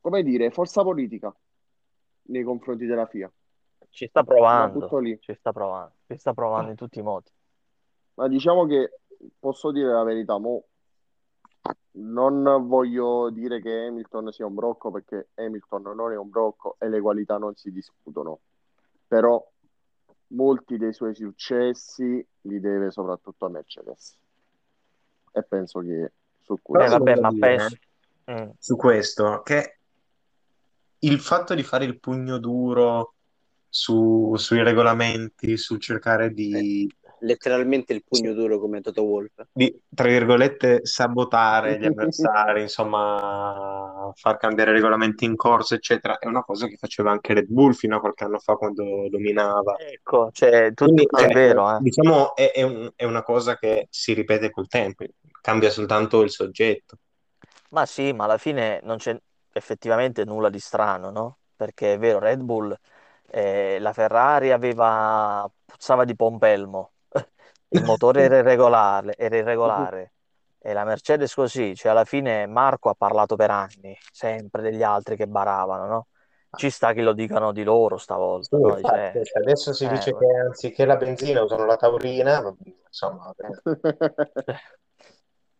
come 0.00 0.22
dire, 0.22 0.50
forza 0.50 0.82
politica 0.82 1.34
nei 2.30 2.42
confronti 2.42 2.86
della 2.86 3.06
FIA. 3.06 3.30
Ci 3.90 4.06
sta 4.06 4.22
provando, 4.22 4.80
tutto 4.80 4.98
lì. 4.98 5.18
ci 5.20 5.34
sta 5.34 5.52
provando, 5.52 5.92
ci 6.06 6.16
sta 6.16 6.32
provando 6.32 6.70
in 6.70 6.76
tutti 6.76 6.98
i 6.98 7.02
modi. 7.02 7.30
Ma 8.14 8.28
diciamo 8.28 8.66
che 8.66 9.00
posso 9.38 9.70
dire 9.72 9.92
la 9.92 10.04
verità, 10.04 10.38
mo 10.38 10.64
non 11.92 12.66
voglio 12.66 13.30
dire 13.30 13.60
che 13.60 13.86
Hamilton 13.86 14.32
sia 14.32 14.46
un 14.46 14.54
brocco 14.54 14.90
perché 14.90 15.28
Hamilton 15.34 15.82
non 15.94 16.12
è 16.12 16.16
un 16.16 16.30
brocco 16.30 16.76
e 16.78 16.88
le 16.88 17.00
qualità 17.00 17.36
non 17.36 17.54
si 17.56 17.70
discutono, 17.72 18.40
però 19.06 19.44
molti 20.28 20.78
dei 20.78 20.92
suoi 20.92 21.14
successi 21.14 22.24
li 22.42 22.60
deve 22.60 22.90
soprattutto 22.92 23.46
a 23.46 23.48
Mercedes 23.48 24.16
e 25.32 25.42
penso 25.42 25.80
che 25.80 26.12
su 26.40 26.54
Eh, 26.54 26.58
questo 26.62 26.98
vabbè, 26.98 27.20
ma 27.20 27.32
penso, 27.38 27.76
Mm. 28.30 28.50
su 28.58 28.76
questo, 28.76 29.42
che 29.42 29.79
il 31.00 31.20
fatto 31.20 31.54
di 31.54 31.62
fare 31.62 31.84
il 31.84 31.98
pugno 31.98 32.38
duro 32.38 33.14
su- 33.68 34.34
sui 34.36 34.62
regolamenti, 34.62 35.56
sul 35.56 35.80
cercare 35.80 36.32
di, 36.32 36.88
Letteralmente 37.20 37.92
il 37.92 38.02
pugno 38.02 38.32
duro 38.32 38.58
come 38.58 38.80
Toto 38.80 39.02
Wolff. 39.02 39.42
di, 39.52 39.78
tra 39.92 40.08
virgolette, 40.08 40.80
sabotare 40.86 41.78
gli 41.78 41.84
avversari, 41.84 42.62
insomma, 42.62 44.10
far 44.14 44.36
cambiare 44.38 44.72
regolamenti 44.72 45.24
in 45.24 45.36
corso, 45.36 45.74
eccetera, 45.74 46.18
è 46.18 46.26
una 46.26 46.42
cosa 46.42 46.66
che 46.66 46.76
faceva 46.76 47.10
anche 47.10 47.34
Red 47.34 47.46
Bull 47.48 47.72
fino 47.72 47.96
a 47.96 48.00
qualche 48.00 48.24
anno 48.24 48.38
fa 48.38 48.54
quando 48.54 49.08
dominava. 49.10 49.76
Ecco, 49.78 50.30
cioè, 50.32 50.72
Quindi, 50.74 51.02
è 51.04 51.06
cioè, 51.16 51.28
vero, 51.28 51.76
eh. 51.76 51.78
diciamo, 51.82 52.34
è, 52.34 52.52
è 52.52 52.62
un- 52.62 52.90
è 52.94 53.04
una 53.04 53.22
cosa 53.22 53.56
che 53.56 53.86
si 53.90 54.14
ripete 54.14 54.50
col 54.50 54.68
tempo, 54.68 55.04
cambia 55.42 55.68
soltanto 55.70 56.22
il 56.22 56.30
soggetto. 56.30 56.96
Ma 57.70 57.86
sì, 57.86 58.12
ma 58.12 58.24
alla 58.24 58.38
fine 58.38 58.80
non 58.82 58.96
c'è 58.98 59.16
effettivamente 59.52 60.24
nulla 60.24 60.48
di 60.48 60.58
strano, 60.60 61.10
no? 61.10 61.38
Perché 61.56 61.94
è 61.94 61.98
vero, 61.98 62.18
Red 62.18 62.40
Bull, 62.40 62.76
eh, 63.26 63.78
la 63.78 63.92
Ferrari 63.92 64.50
aveva, 64.50 65.48
puzzava 65.64 66.04
di 66.04 66.16
pompelmo, 66.16 66.92
il 67.68 67.84
motore 67.84 68.22
era 68.22 68.38
irregolare, 68.38 69.16
era 69.16 69.36
irregolare, 69.36 70.12
e 70.58 70.72
la 70.72 70.84
Mercedes 70.84 71.34
così, 71.34 71.74
cioè 71.74 71.92
alla 71.92 72.04
fine 72.04 72.46
Marco 72.46 72.88
ha 72.88 72.94
parlato 72.94 73.36
per 73.36 73.50
anni, 73.50 73.96
sempre 74.12 74.62
degli 74.62 74.82
altri 74.82 75.16
che 75.16 75.26
baravano, 75.26 75.86
no? 75.86 76.06
Ci 76.56 76.68
sta 76.68 76.92
che 76.92 77.02
lo 77.02 77.12
dicano 77.12 77.52
di 77.52 77.62
loro 77.62 77.96
stavolta, 77.96 78.56
Sì, 78.56 78.62
no? 78.62 78.76
infatti, 78.76 79.24
cioè, 79.24 79.42
adesso 79.42 79.72
si 79.72 79.84
eh, 79.84 79.88
dice 79.88 80.16
che 80.16 80.26
anziché 80.46 80.84
la 80.84 80.96
benzina 80.96 81.42
usano 81.42 81.64
la 81.64 81.76
taurina, 81.76 82.54
insomma, 82.86 83.32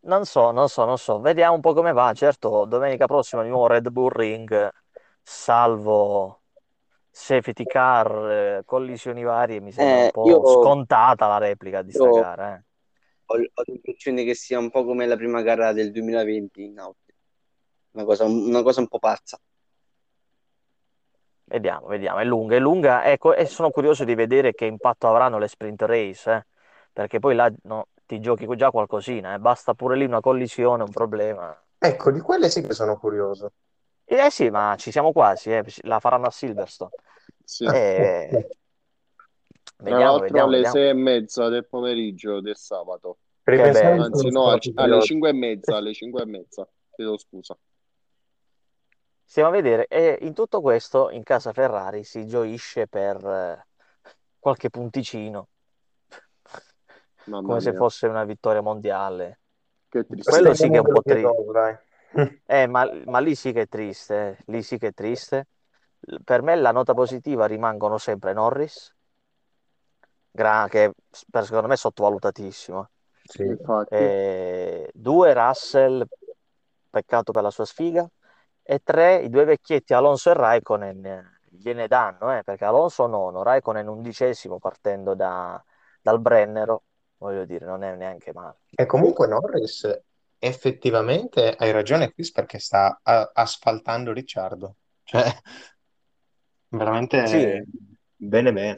Non 0.02 0.24
so, 0.24 0.50
non 0.50 0.68
so, 0.68 0.84
non 0.86 0.96
so. 0.98 1.20
Vediamo 1.20 1.54
un 1.54 1.60
po' 1.60 1.74
come 1.74 1.92
va. 1.92 2.12
Certo, 2.14 2.64
domenica 2.64 3.06
prossima 3.06 3.42
di 3.42 3.48
nuovo 3.50 3.66
Red 3.66 3.88
Bull 3.90 4.08
Ring, 4.10 4.70
salvo 5.22 6.42
safety 7.10 7.66
car, 7.66 8.58
eh, 8.60 8.62
collisioni 8.64 9.22
varie, 9.22 9.60
mi 9.60 9.72
sembra 9.72 9.98
un 9.98 10.08
Eh, 10.08 10.10
po' 10.10 10.40
io, 10.40 10.40
scontata 10.44 11.26
la 11.28 11.38
replica 11.38 11.82
di 11.82 11.92
sta 11.92 12.10
io 12.10 12.12
gara. 12.12 12.56
eh. 12.56 12.64
ho, 13.26 13.34
ho 13.36 13.62
l'impressione 13.66 14.24
che 14.24 14.34
sia 14.34 14.58
un 14.58 14.70
po' 14.70 14.84
come 14.84 15.06
la 15.06 15.16
prima 15.16 15.42
gara 15.42 15.72
del 15.72 15.90
2020 15.92 16.64
in 16.64 16.78
Austria. 16.78 17.16
Una 17.92 18.04
cosa, 18.04 18.24
una 18.24 18.62
cosa 18.62 18.80
un 18.80 18.88
po' 18.88 18.98
pazza. 18.98 19.40
Vediamo, 21.44 21.86
vediamo. 21.88 22.18
È 22.20 22.24
lunga, 22.24 22.54
è 22.56 22.58
lunga. 22.60 23.04
Ecco, 23.04 23.34
e 23.34 23.44
sono 23.46 23.70
curioso 23.70 24.04
di 24.04 24.14
vedere 24.14 24.52
che 24.54 24.66
impatto 24.66 25.08
avranno 25.08 25.38
le 25.38 25.48
sprint 25.48 25.82
race, 25.82 26.30
eh, 26.32 26.46
Perché 26.92 27.18
poi 27.18 27.34
là 27.34 27.52
no, 27.64 27.88
ti 28.10 28.18
giochi 28.18 28.44
già 28.56 28.72
qualcosina, 28.72 29.34
eh. 29.34 29.38
Basta 29.38 29.74
pure 29.74 29.94
lì 29.96 30.04
una 30.04 30.20
collisione, 30.20 30.82
un 30.82 30.90
problema. 30.90 31.56
Ecco, 31.78 32.10
di 32.10 32.18
quelle 32.18 32.48
sì 32.50 32.60
che 32.60 32.74
sono 32.74 32.98
curioso. 32.98 33.52
Eh 34.04 34.30
sì, 34.30 34.50
ma 34.50 34.74
ci 34.76 34.90
siamo 34.90 35.12
quasi, 35.12 35.52
eh. 35.52 35.64
La 35.82 36.00
faranno 36.00 36.26
a 36.26 36.30
Silverstone. 36.30 36.90
Sì. 37.44 37.64
Eh, 37.66 38.48
Tra 39.76 39.84
vediamo, 39.84 40.02
l'altro 40.02 40.24
vediamo, 40.24 40.46
alle 40.48 40.56
vediamo. 40.56 40.76
sei 40.76 40.88
e 40.88 40.92
mezza 40.92 41.48
del 41.48 41.68
pomeriggio 41.68 42.40
del 42.40 42.56
sabato. 42.56 43.18
Anzi, 43.44 44.28
no, 44.30 44.58
alle 44.74 45.00
cinque 45.02 45.28
e 45.28 45.32
mezza, 45.32 45.76
alle 45.76 45.94
cinque 45.94 46.22
e 46.22 46.26
mezza. 46.26 46.68
Chiedo 46.90 47.16
scusa. 47.16 47.56
Stiamo 49.24 49.50
a 49.50 49.52
vedere, 49.52 49.86
e 49.86 50.18
in 50.22 50.34
tutto 50.34 50.60
questo 50.60 51.10
in 51.10 51.22
casa 51.22 51.52
Ferrari 51.52 52.02
si 52.02 52.26
gioisce 52.26 52.88
per 52.88 53.24
eh, 53.24 53.66
qualche 54.40 54.68
punticino, 54.68 55.48
Mamma 57.26 57.42
come 57.46 57.60
se 57.60 57.72
mia, 57.72 57.78
fosse 57.78 58.06
una 58.06 58.24
vittoria 58.24 58.60
mondiale. 58.62 59.40
che 59.88 60.04
Quello 60.22 60.54
sì 60.54 60.68
che 60.68 60.76
è 60.76 60.80
un 60.80 60.88
po' 60.88 61.02
triste. 61.02 61.44
Eh, 62.44 62.66
ma, 62.66 62.84
ma 63.06 63.20
lì 63.20 63.34
sì 63.36 63.52
che 63.52 63.62
è 63.62 63.68
triste, 63.68 64.38
eh. 64.38 64.44
Lì 64.46 64.62
sì 64.62 64.76
che 64.78 64.88
è 64.88 64.92
triste. 64.92 65.46
Per 66.24 66.42
me 66.42 66.56
la 66.56 66.72
nota 66.72 66.94
positiva 66.94 67.46
rimangono 67.46 67.96
sempre 67.98 68.32
Norris, 68.32 68.92
che 70.68 70.92
per- 71.30 71.44
secondo 71.44 71.68
me 71.68 71.74
è 71.74 71.76
sottovalutatissimo. 71.76 72.90
Sì. 73.24 73.42
Eh, 73.88 74.90
due 74.94 75.32
Russell, 75.34 76.06
peccato 76.90 77.32
per 77.32 77.42
la 77.42 77.50
sua 77.50 77.64
sfiga. 77.64 78.08
E 78.62 78.80
tre, 78.82 79.16
i 79.22 79.28
due 79.30 79.44
vecchietti 79.44 79.94
Alonso 79.94 80.30
e 80.30 80.34
Raikkonen 80.34 81.04
eh, 81.04 81.40
gliene 81.50 81.88
danno, 81.88 82.36
eh, 82.36 82.42
perché 82.44 82.64
Alonso 82.64 83.06
nono, 83.06 83.42
Raikkonen 83.42 83.88
undicesimo 83.88 84.58
partendo 84.58 85.14
da- 85.14 85.62
dal 86.00 86.20
Brennero, 86.20 86.84
voglio 87.20 87.44
dire, 87.44 87.64
non 87.66 87.82
è 87.84 87.94
neanche 87.94 88.32
male. 88.32 88.58
E 88.74 88.86
comunque 88.86 89.26
Norris 89.28 89.86
effettivamente 90.38 91.54
hai 91.56 91.70
ragione 91.70 92.12
Chris 92.12 92.32
perché 92.32 92.58
sta 92.58 92.98
a- 93.02 93.30
asfaltando 93.32 94.12
Ricciardo. 94.12 94.76
Cioè, 95.04 95.24
veramente 96.70 97.18
Sì, 97.22 97.62
bene 98.16 98.52
bene. 98.52 98.76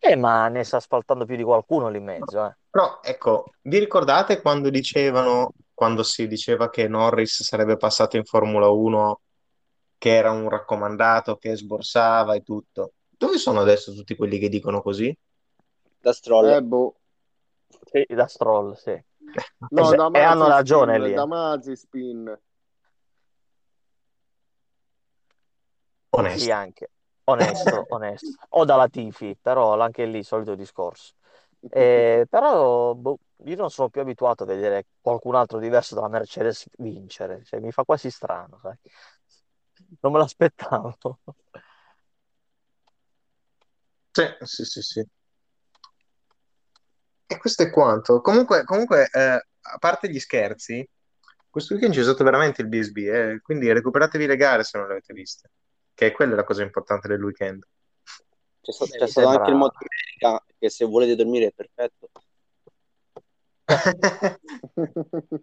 eh, 0.00 0.16
ma 0.16 0.48
ne 0.48 0.64
sta 0.64 0.76
asfaltando 0.78 1.24
più 1.24 1.36
di 1.36 1.42
qualcuno 1.42 1.88
lì 1.88 1.98
in 1.98 2.04
mezzo, 2.04 2.44
eh. 2.46 2.54
Però 2.70 3.00
ecco, 3.02 3.54
vi 3.62 3.78
ricordate 3.78 4.40
quando 4.40 4.70
dicevano, 4.70 5.52
quando 5.74 6.02
si 6.04 6.26
diceva 6.28 6.70
che 6.70 6.86
Norris 6.88 7.42
sarebbe 7.42 7.76
passato 7.76 8.16
in 8.16 8.24
Formula 8.24 8.68
1, 8.68 9.22
che 9.98 10.14
era 10.16 10.30
un 10.30 10.48
raccomandato, 10.48 11.36
che 11.36 11.56
sborsava 11.56 12.34
e 12.34 12.42
tutto? 12.42 12.94
Dove 13.08 13.38
sono 13.38 13.60
adesso 13.60 13.92
tutti 13.94 14.14
quelli 14.16 14.38
che 14.38 14.48
dicono 14.48 14.82
così? 14.82 15.14
Da 16.02 16.12
Stroll. 16.12 16.52
eh, 16.56 16.60
boh. 16.60 16.94
Sì, 17.90 18.06
da 18.14 18.26
Stroll, 18.26 18.74
sì. 18.74 19.02
No, 19.70 19.94
da 19.94 20.10
e 20.12 20.20
hanno 20.20 20.48
ragione 20.48 20.94
spin, 20.94 21.04
lì. 21.06 21.14
da 21.14 21.22
eh. 21.22 21.26
Mazzi 21.26 21.76
spin. 21.76 22.38
Sì, 26.10 26.18
Onesto. 26.18 26.52
anche. 26.52 26.90
Onesto, 27.24 27.86
onesto. 27.90 28.30
O 28.50 28.64
dalla 28.64 28.88
Tifi, 28.88 29.36
però 29.40 29.78
anche 29.78 30.04
lì 30.06 30.22
solito 30.22 30.54
discorso. 30.54 31.14
Eh, 31.68 32.26
però 32.28 32.94
boh, 32.94 33.18
io 33.44 33.56
non 33.56 33.70
sono 33.70 33.90
più 33.90 34.00
abituato 34.00 34.44
a 34.44 34.46
vedere 34.46 34.86
qualcun 35.00 35.34
altro 35.34 35.58
diverso 35.58 35.94
dalla 35.94 36.08
Mercedes 36.08 36.66
vincere, 36.78 37.44
cioè, 37.44 37.60
mi 37.60 37.70
fa 37.70 37.84
quasi 37.84 38.10
strano, 38.10 38.58
sai? 38.58 38.74
Non 40.00 40.12
me 40.12 40.18
l'aspettavo. 40.18 40.96
Sì, 44.12 44.24
sì, 44.44 44.64
sì, 44.64 44.82
sì. 44.82 45.08
E 47.32 47.38
questo 47.38 47.62
è 47.62 47.70
quanto. 47.70 48.20
Comunque, 48.20 48.64
comunque 48.64 49.08
eh, 49.12 49.20
a 49.60 49.78
parte 49.78 50.10
gli 50.10 50.18
scherzi, 50.18 50.84
questo 51.48 51.74
weekend 51.74 51.94
c'è 51.94 52.02
stato 52.02 52.24
veramente 52.24 52.60
il 52.60 52.66
BSB, 52.66 52.96
eh, 52.96 53.40
quindi 53.40 53.72
recuperatevi 53.72 54.26
le 54.26 54.34
gare 54.34 54.64
se 54.64 54.76
non 54.76 54.88
le 54.88 54.94
avete 54.94 55.12
viste, 55.14 55.50
che 55.94 56.10
quella 56.10 56.32
è 56.32 56.34
la 56.36 56.42
cosa 56.42 56.64
importante 56.64 57.06
del 57.06 57.22
weekend. 57.22 57.64
C'è 58.60 58.72
sta- 58.72 58.84
c'è 58.84 59.06
stato 59.06 59.28
anche 59.28 59.50
il. 59.50 59.56
Moto 59.56 59.78
America, 59.78 60.44
che 60.58 60.70
se 60.70 60.84
volete 60.84 61.14
dormire 61.14 61.46
è 61.46 61.52
perfetto. 61.52 62.10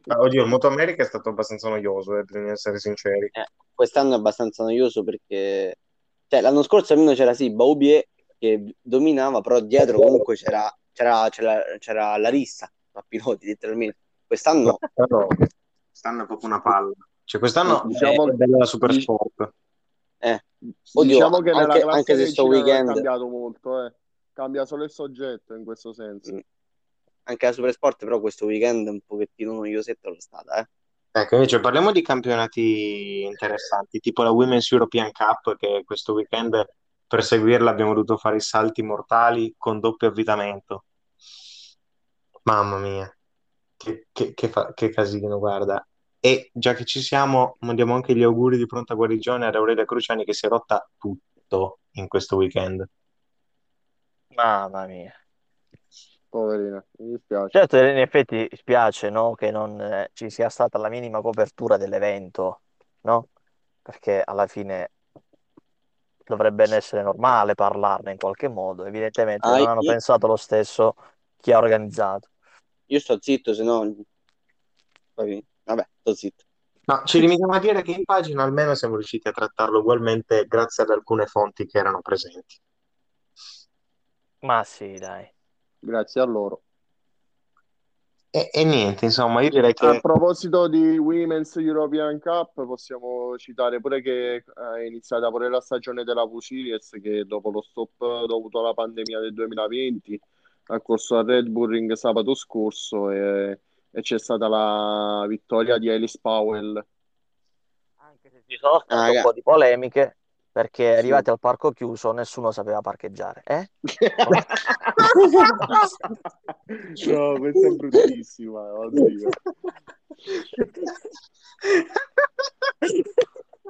Ah, 0.07 0.19
Oddio, 0.19 0.43
il 0.43 0.49
Moto 0.49 0.67
America 0.67 1.03
è 1.03 1.05
stato 1.05 1.29
abbastanza 1.29 1.69
noioso, 1.69 2.17
eh, 2.17 2.23
bisogna 2.23 2.51
essere 2.51 2.79
sinceri. 2.79 3.29
Eh, 3.31 3.47
quest'anno 3.73 4.11
è 4.13 4.17
abbastanza 4.17 4.63
noioso 4.63 5.03
perché 5.03 5.77
cioè, 6.27 6.41
l'anno 6.41 6.63
scorso 6.63 6.91
almeno 6.91 7.13
c'era 7.13 7.33
sì 7.33 7.49
Baubie 7.49 8.09
che 8.37 8.75
dominava, 8.81 9.39
però 9.39 9.61
dietro 9.61 9.99
comunque 9.99 10.35
c'era 10.35 10.69
c'era 10.97 11.29
c'era 11.29 11.61
c'era 11.77 12.17
la 12.17 12.29
rissa 12.29 12.71
a 12.93 13.05
piloti 13.07 13.45
letteralmente. 13.45 13.97
Quest'anno 14.25 14.77
Quest'anno 14.77 15.27
quest'anno 15.27 16.23
è 16.23 16.25
proprio 16.25 16.49
una 16.49 16.61
palla. 16.61 16.93
Cioè, 17.23 17.39
quest'anno 17.39 17.83
Diciamo, 17.85 18.29
è 18.29 18.33
bella 18.33 18.57
la 18.57 18.65
super 18.65 18.91
sport. 18.93 19.53
eh, 20.17 20.43
oddio, 20.93 21.13
diciamo 21.13 21.39
che 21.41 21.51
anche, 21.51 21.81
anche 21.81 22.15
se 22.15 22.25
sto 22.27 22.45
non 22.47 22.53
è 22.53 22.57
weekend 22.57 22.93
cambiato 22.93 23.27
molto, 23.27 23.85
eh. 23.85 23.93
Cambia 24.33 24.65
solo 24.65 24.83
il 24.83 24.91
soggetto 24.91 25.53
in 25.53 25.63
questo 25.63 25.93
senso. 25.93 26.33
mh, 26.33 26.39
anche 27.23 27.45
la 27.45 27.51
super 27.51 27.71
sport, 27.73 28.03
però 28.05 28.19
questo 28.19 28.45
weekend 28.45 28.87
un 28.87 28.99
pochettino 29.05 29.53
noiosetto 29.53 30.11
è 30.11 30.19
stata, 30.19 30.59
eh. 30.61 30.67
Ecco, 31.11 31.35
invece 31.35 31.59
parliamo 31.59 31.91
di 31.91 32.01
campionati 32.01 33.23
interessanti, 33.23 33.99
tipo 33.99 34.23
la 34.23 34.31
Women's 34.31 34.71
European 34.71 35.11
Cup, 35.11 35.55
che 35.57 35.83
questo 35.85 36.13
weekend 36.13 36.53
per 37.07 37.23
seguirla 37.23 37.69
abbiamo 37.71 37.93
dovuto 37.93 38.17
fare 38.17 38.37
i 38.37 38.41
salti 38.41 38.81
mortali 38.83 39.55
con 39.57 39.79
doppio 39.79 40.07
avvitamento. 40.09 40.85
Mamma 42.45 42.77
mia, 42.79 43.17
che, 43.77 44.07
che- 44.11 44.33
che 44.33 44.49
fa- 44.49 44.73
che 44.73 44.89
casino, 44.89 45.37
guarda. 45.39 45.85
E 46.19 46.49
già 46.53 46.73
che 46.73 46.85
ci 46.85 47.01
siamo, 47.01 47.57
mandiamo 47.61 47.93
anche 47.95 48.15
gli 48.15 48.23
auguri 48.23 48.57
di 48.57 48.65
pronta 48.65 48.95
guarigione 48.95 49.45
ad 49.45 49.55
Aurelia 49.55 49.85
Cruciani 49.85 50.25
che 50.25 50.33
si 50.33 50.45
è 50.45 50.49
rotta 50.49 50.89
tutto 50.97 51.79
in 51.93 52.07
questo 52.07 52.35
weekend. 52.37 52.87
Mamma 54.35 54.87
mia. 54.87 55.13
Poverina, 56.29 56.83
mi 56.99 57.09
dispiace. 57.11 57.49
Certo, 57.49 57.77
in 57.77 57.97
effetti 57.97 58.47
spiace, 58.53 59.09
no, 59.09 59.33
che 59.35 59.49
non 59.51 59.79
eh, 59.81 60.09
ci 60.13 60.29
sia 60.29 60.49
stata 60.49 60.77
la 60.77 60.89
minima 60.89 61.21
copertura 61.21 61.77
dell'evento, 61.77 62.61
no? 63.01 63.29
Perché 63.81 64.21
alla 64.23 64.47
fine 64.47 64.91
dovrebbe 66.27 66.63
essere 66.63 67.03
normale 67.03 67.55
parlarne 67.55 68.11
in 68.11 68.17
qualche 68.17 68.47
modo. 68.47 68.85
Evidentemente 68.85 69.47
Ah, 69.47 69.57
non 69.57 69.67
hanno 69.67 69.81
io, 69.81 69.91
pensato 69.91 70.27
lo 70.27 70.35
stesso 70.35 70.95
chi 71.37 71.51
ha 71.51 71.57
organizzato. 71.57 72.29
io 72.87 72.99
sto 72.99 73.17
zitto, 73.21 73.53
se 73.53 73.63
no 73.63 73.95
vabbè, 75.15 75.87
sto 75.99 76.13
zitto. 76.13 76.43
No, 76.85 77.01
ci 77.03 77.19
limitiamo 77.19 77.53
a 77.53 77.59
dire 77.59 77.81
che 77.81 77.91
in 77.91 78.05
pagina 78.05 78.43
almeno 78.43 78.73
siamo 78.73 78.95
riusciti 78.95 79.27
a 79.27 79.31
trattarlo 79.31 79.79
ugualmente 79.79 80.45
grazie 80.47 80.83
ad 80.83 80.89
alcune 80.91 81.25
fonti 81.25 81.65
che 81.65 81.77
erano 81.79 82.01
presenti. 82.01 82.55
Ma 84.39 84.63
sì, 84.63 84.93
dai. 84.97 85.29
Grazie 85.79 86.21
a 86.21 86.25
loro. 86.25 86.63
E, 88.37 88.51
e 88.51 88.63
niente, 88.63 89.05
insomma, 89.05 89.41
io 89.41 89.49
direi 89.49 89.71
A 89.71 89.73
che 89.73 89.99
proposito 89.99 90.67
di 90.67 90.95
Women's 90.95 91.55
European 91.55 92.19
Cup, 92.19 92.53
possiamo 92.67 93.35
citare 93.37 93.81
pure 93.81 93.99
che 94.01 94.43
è 94.43 94.81
iniziata 94.85 95.29
pure 95.29 95.49
la 95.49 95.59
stagione 95.59 96.03
della 96.03 96.27
Pusilies 96.27 96.99
che 97.01 97.25
dopo 97.25 97.49
lo 97.49 97.63
stop 97.63 98.25
dovuto 98.25 98.59
alla 98.59 98.75
pandemia 98.75 99.19
del 99.21 99.33
2020 99.33 100.21
ha 100.67 100.79
corso 100.81 101.17
a 101.17 101.23
Red 101.23 101.47
Bull 101.47 101.71
Ring 101.71 101.91
sabato 101.93 102.35
scorso 102.35 103.09
e, 103.09 103.59
e 103.89 104.01
c'è 104.01 104.19
stata 104.19 104.47
la 104.47 105.25
vittoria 105.27 105.79
di 105.79 105.89
Alice 105.89 106.19
Powell. 106.21 106.85
Anche 107.95 108.29
se 108.29 108.43
ci 108.45 108.57
sono 108.57 108.81
state 108.85 108.93
Ah, 108.93 109.09
un 109.09 109.21
po' 109.23 109.33
di 109.33 109.41
polemiche, 109.41 110.16
perché 110.57 110.91
Sì. 110.93 110.97
arrivati 110.97 111.29
al 111.29 111.37
parco 111.39 111.69
chiuso 111.69 112.11
nessuno 112.13 112.49
sapeva 112.49 112.81
parcheggiare. 112.81 113.43
Eh? 113.45 113.69
No, 117.05 117.37
questa 117.37 117.67
è 117.67 117.71
bruttissima, 117.75 118.59
oddio. 118.79 119.29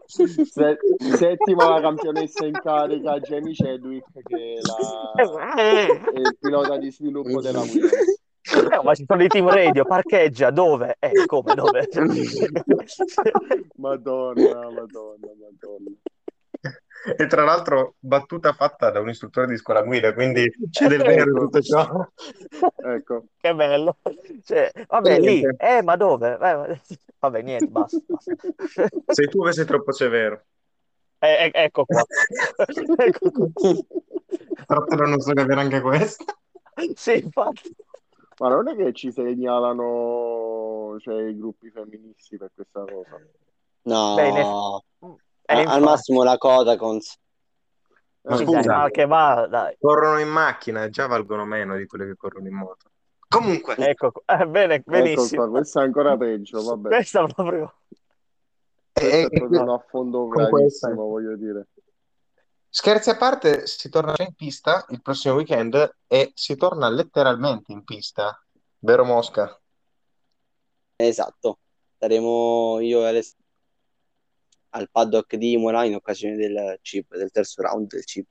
Se- 0.05 0.77
settima 1.17 1.81
campionessa 1.81 2.45
in 2.45 2.53
carica 2.53 3.19
Jamie 3.19 3.53
Chadwick 3.53 4.07
che 4.23 4.53
è, 4.53 4.59
la- 4.61 5.11
è 5.55 5.87
il 6.15 6.37
pilota 6.39 6.77
di 6.77 6.89
sviluppo 6.91 7.41
della 7.41 7.59
Williams. 7.59 7.91
Eh, 8.71 8.81
ma 8.81 8.95
ci 8.95 9.03
sono 9.05 9.21
i 9.23 9.27
team 9.27 9.49
radio, 9.49 9.83
parcheggia, 9.83 10.51
dove? 10.51 10.95
Eh, 10.99 11.25
come, 11.25 11.53
dove? 11.53 11.85
Madonna, 13.75 14.69
madonna, 14.71 15.27
madonna. 15.37 15.91
E 17.15 17.27
tra 17.27 17.43
l'altro 17.43 17.95
battuta 17.99 18.53
fatta 18.53 18.89
da 18.91 18.99
un 18.99 19.09
istruttore 19.09 19.47
di 19.47 19.57
scuola 19.57 19.81
guida, 19.83 20.13
quindi 20.13 20.49
c'è 20.69 20.87
del 20.87 21.01
vero 21.03 21.29
in 21.29 21.37
tutto 21.37 21.61
ciò. 21.61 22.07
Ecco, 22.75 23.25
Che 23.37 23.55
bello. 23.55 23.97
Cioè, 24.43 24.71
vabbè, 24.87 25.19
lì, 25.19 25.39
Niente. 25.41 25.55
eh, 25.77 25.81
ma 25.83 25.95
dove? 25.95 26.37
Eh, 26.41 26.81
Vabbè, 27.19 27.41
niente, 27.41 27.67
basta. 27.67 27.97
basta. 28.05 28.33
Sei 29.13 29.27
tu 29.27 29.43
che 29.43 29.51
sei 29.53 29.65
troppo 29.65 29.91
severo. 29.91 30.43
Eh, 31.19 31.45
eh, 31.45 31.51
ecco 31.53 31.83
qua. 31.85 32.03
Ecco 32.97 33.31
qua. 33.31 34.85
Però 34.85 35.05
non 35.05 35.19
so 35.19 35.33
capire 35.33 35.59
anche 35.59 35.81
questo. 35.81 36.25
Sì, 36.93 37.23
infatti. 37.23 37.75
ma 38.37 38.49
non 38.49 38.67
è 38.67 38.75
che 38.75 38.93
ci 38.93 39.11
segnalano 39.11 40.97
cioè, 40.99 41.23
i 41.27 41.35
gruppi 41.37 41.71
femministi 41.71 42.37
per 42.37 42.51
questa 42.53 42.81
cosa. 42.81 43.19
No, 43.83 44.17
Eh, 44.19 45.17
al 45.53 45.61
infatti. 45.61 45.83
massimo 45.83 46.23
la 46.23 46.37
Codacons. 46.37 47.19
Ma 48.21 48.33
Eh, 48.33 48.37
Sì, 48.37 48.43
scusa. 48.43 48.57
dai, 48.59 48.67
mal 48.67 48.91
che 48.91 49.05
va, 49.05 49.47
dai. 49.49 49.77
Corrono 49.79 50.19
in 50.19 50.27
macchina 50.29 50.89
già 50.89 51.07
valgono 51.07 51.45
meno 51.45 51.75
di 51.77 51.85
quelle 51.85 52.05
che 52.05 52.15
corrono 52.15 52.47
in 52.47 52.55
moto. 52.55 52.89
Comunque, 53.29 53.75
Ecco. 53.77 54.11
Eh, 54.25 54.45
bene, 54.47 54.75
Ecco 54.75 54.91
benissimo. 54.91 55.43
qua, 55.43 55.49
questo 55.51 55.79
è 55.79 55.83
ancora 55.83 56.15
peggio, 56.17 56.63
vabbè. 56.63 56.89
Questa 56.89 57.25
proprio... 57.25 57.73
Questo 58.93 59.15
e- 59.15 59.25
è 59.25 59.29
proprio 59.29 59.61
un 59.61 59.69
affondo 59.69 60.27
gravissimo, 60.27 60.95
voglio 61.07 61.35
dire. 61.35 61.67
scherzi 62.69 63.09
a 63.11 63.15
parte, 63.17 63.67
si 63.67 63.89
torna 63.89 64.13
già 64.13 64.23
in 64.23 64.33
pista 64.33 64.85
il 64.89 65.01
prossimo 65.01 65.35
weekend 65.35 65.97
e 66.07 66.31
si 66.33 66.55
torna 66.55 66.89
letteralmente 66.89 67.71
in 67.71 67.83
pista, 67.83 68.41
vero 68.79 69.03
Mosca? 69.05 69.59
Esatto. 70.95 71.59
Saremo 71.99 72.79
io 72.79 73.01
e 73.03 73.07
Alessandro 73.07 73.45
al 74.69 74.89
paddock 74.91 75.35
di 75.35 75.53
Imola 75.53 75.83
in 75.85 75.95
occasione 75.95 76.35
del 76.35 76.79
chip, 76.81 77.15
del 77.15 77.31
terzo 77.31 77.61
round 77.61 77.87
del 77.87 78.03
chip. 78.03 78.27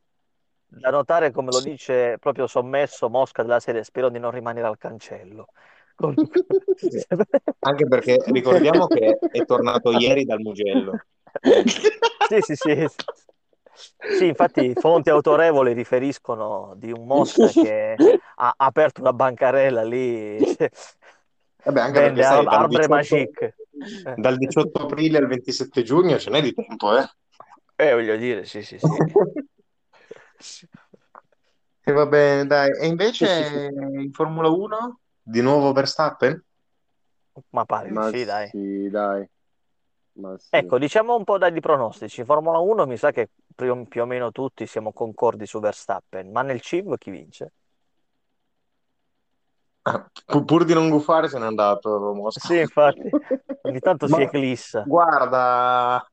Da 0.68 0.90
notare 0.90 1.30
come 1.30 1.50
lo 1.52 1.60
dice 1.60 2.16
proprio 2.18 2.46
sommesso 2.46 3.08
Mosca 3.08 3.42
della 3.42 3.60
serie, 3.60 3.84
spero 3.84 4.08
di 4.08 4.18
non 4.18 4.30
rimanere 4.30 4.66
al 4.66 4.78
cancello. 4.78 5.48
Comunque- 5.94 6.44
Anche 7.60 7.86
perché 7.88 8.22
ricordiamo 8.26 8.86
che 8.86 9.18
è 9.30 9.44
tornato 9.44 9.90
ieri 9.92 10.24
dal 10.24 10.40
Mugello. 10.40 11.00
Sì, 12.28 12.40
sì, 12.40 12.56
sì. 12.56 12.86
Sì, 14.18 14.26
infatti 14.26 14.72
fonti 14.74 15.10
autorevoli 15.10 15.72
riferiscono 15.74 16.72
di 16.76 16.90
un 16.90 17.06
Mosca 17.06 17.46
che 17.52 17.96
ha 18.36 18.54
aperto 18.56 19.00
una 19.00 19.12
bancarella 19.12 19.84
lì, 19.84 20.38
Vabbè, 21.66 21.80
anche 21.80 22.00
vende 22.00 22.20
perché 22.20 22.22
sai, 22.22 22.46
arbre 22.46 22.66
18, 22.68 22.88
magique. 22.88 23.46
Eh, 23.46 23.65
dal 24.16 24.36
18 24.36 24.82
aprile 24.82 25.18
al 25.18 25.26
27 25.26 25.82
giugno 25.82 26.18
ce 26.18 26.30
n'è 26.30 26.40
di 26.40 26.52
tempo, 26.52 26.96
eh? 26.96 27.08
eh, 27.76 27.92
voglio 27.92 28.16
dire, 28.16 28.44
sì, 28.44 28.62
sì, 28.62 28.78
sì. 28.78 28.86
E 31.88 31.92
va 31.92 32.04
bene, 32.04 32.46
dai. 32.46 32.68
E 32.80 32.88
invece 32.88 33.70
in 33.78 34.10
Formula 34.10 34.48
1, 34.48 34.98
di 35.22 35.40
nuovo 35.40 35.72
Verstappen? 35.72 36.44
Ma 37.50 37.64
pare 37.64 37.90
Ma 37.90 38.08
sì, 38.08 38.24
dai. 38.24 38.48
sì, 38.48 38.88
dai. 38.90 39.24
Ma 40.14 40.36
sì. 40.36 40.48
Ecco, 40.50 40.78
diciamo 40.78 41.14
un 41.14 41.22
po' 41.22 41.38
dagli 41.38 41.60
pronostici. 41.60 42.24
Formula 42.24 42.58
1 42.58 42.86
mi 42.86 42.96
sa 42.96 43.12
che 43.12 43.30
più, 43.54 43.86
più 43.86 44.02
o 44.02 44.04
meno 44.04 44.32
tutti 44.32 44.66
siamo 44.66 44.92
concordi 44.92 45.46
su 45.46 45.60
Verstappen, 45.60 46.32
ma 46.32 46.42
nel 46.42 46.60
CIV 46.60 46.98
chi 46.98 47.10
vince? 47.12 47.52
Pu- 50.26 50.44
Pur 50.44 50.64
di 50.64 50.74
non 50.74 50.88
gufare 50.90 51.28
se 51.28 51.38
n'è 51.38 51.46
andato 51.46 52.12
Mosca. 52.14 52.46
Sì, 52.46 52.58
infatti, 52.58 53.08
ogni 53.62 53.80
tanto 53.80 54.06
si 54.08 54.20
eclissa. 54.20 54.82
Guarda, 54.86 56.04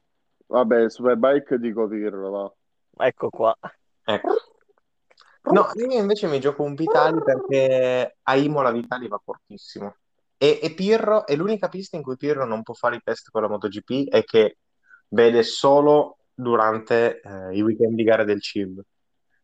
Vabbè, 0.54 0.88
Superbike 0.88 1.58
dico 1.58 1.88
Pirro, 1.88 2.30
va. 2.30 3.06
Ecco 3.08 3.30
qua. 3.30 3.58
ecco. 4.04 4.36
No, 5.52 5.72
io 5.74 6.00
invece 6.00 6.28
mi 6.28 6.40
gioco 6.40 6.62
un 6.62 6.76
Vitali 6.76 7.20
perché 7.24 8.18
a 8.22 8.36
Imola 8.36 8.72
Vitali 8.72 9.08
va 9.08 9.20
fortissimo. 9.22 9.96
E, 10.38 10.60
e 10.62 10.74
Pirro 10.76 11.26
è 11.26 11.36
l'unica 11.36 11.70
pista 11.70 11.98
in 11.98 12.04
cui 12.04 12.18
Pirro 12.18 12.46
non 12.46 12.62
può 12.62 12.76
fare 12.76 12.98
i 12.98 13.02
test 13.04 13.32
con 13.32 13.42
la 13.42 13.50
MotoGP 13.50 14.14
e 14.14 14.24
che 14.24 14.58
vede 15.08 15.42
solo 15.42 16.18
durante 16.34 17.20
eh, 17.20 17.56
i 17.56 17.62
weekend 17.64 17.96
di 17.96 18.04
gara 18.04 18.24
del 18.24 18.40
CIV. 18.40 18.80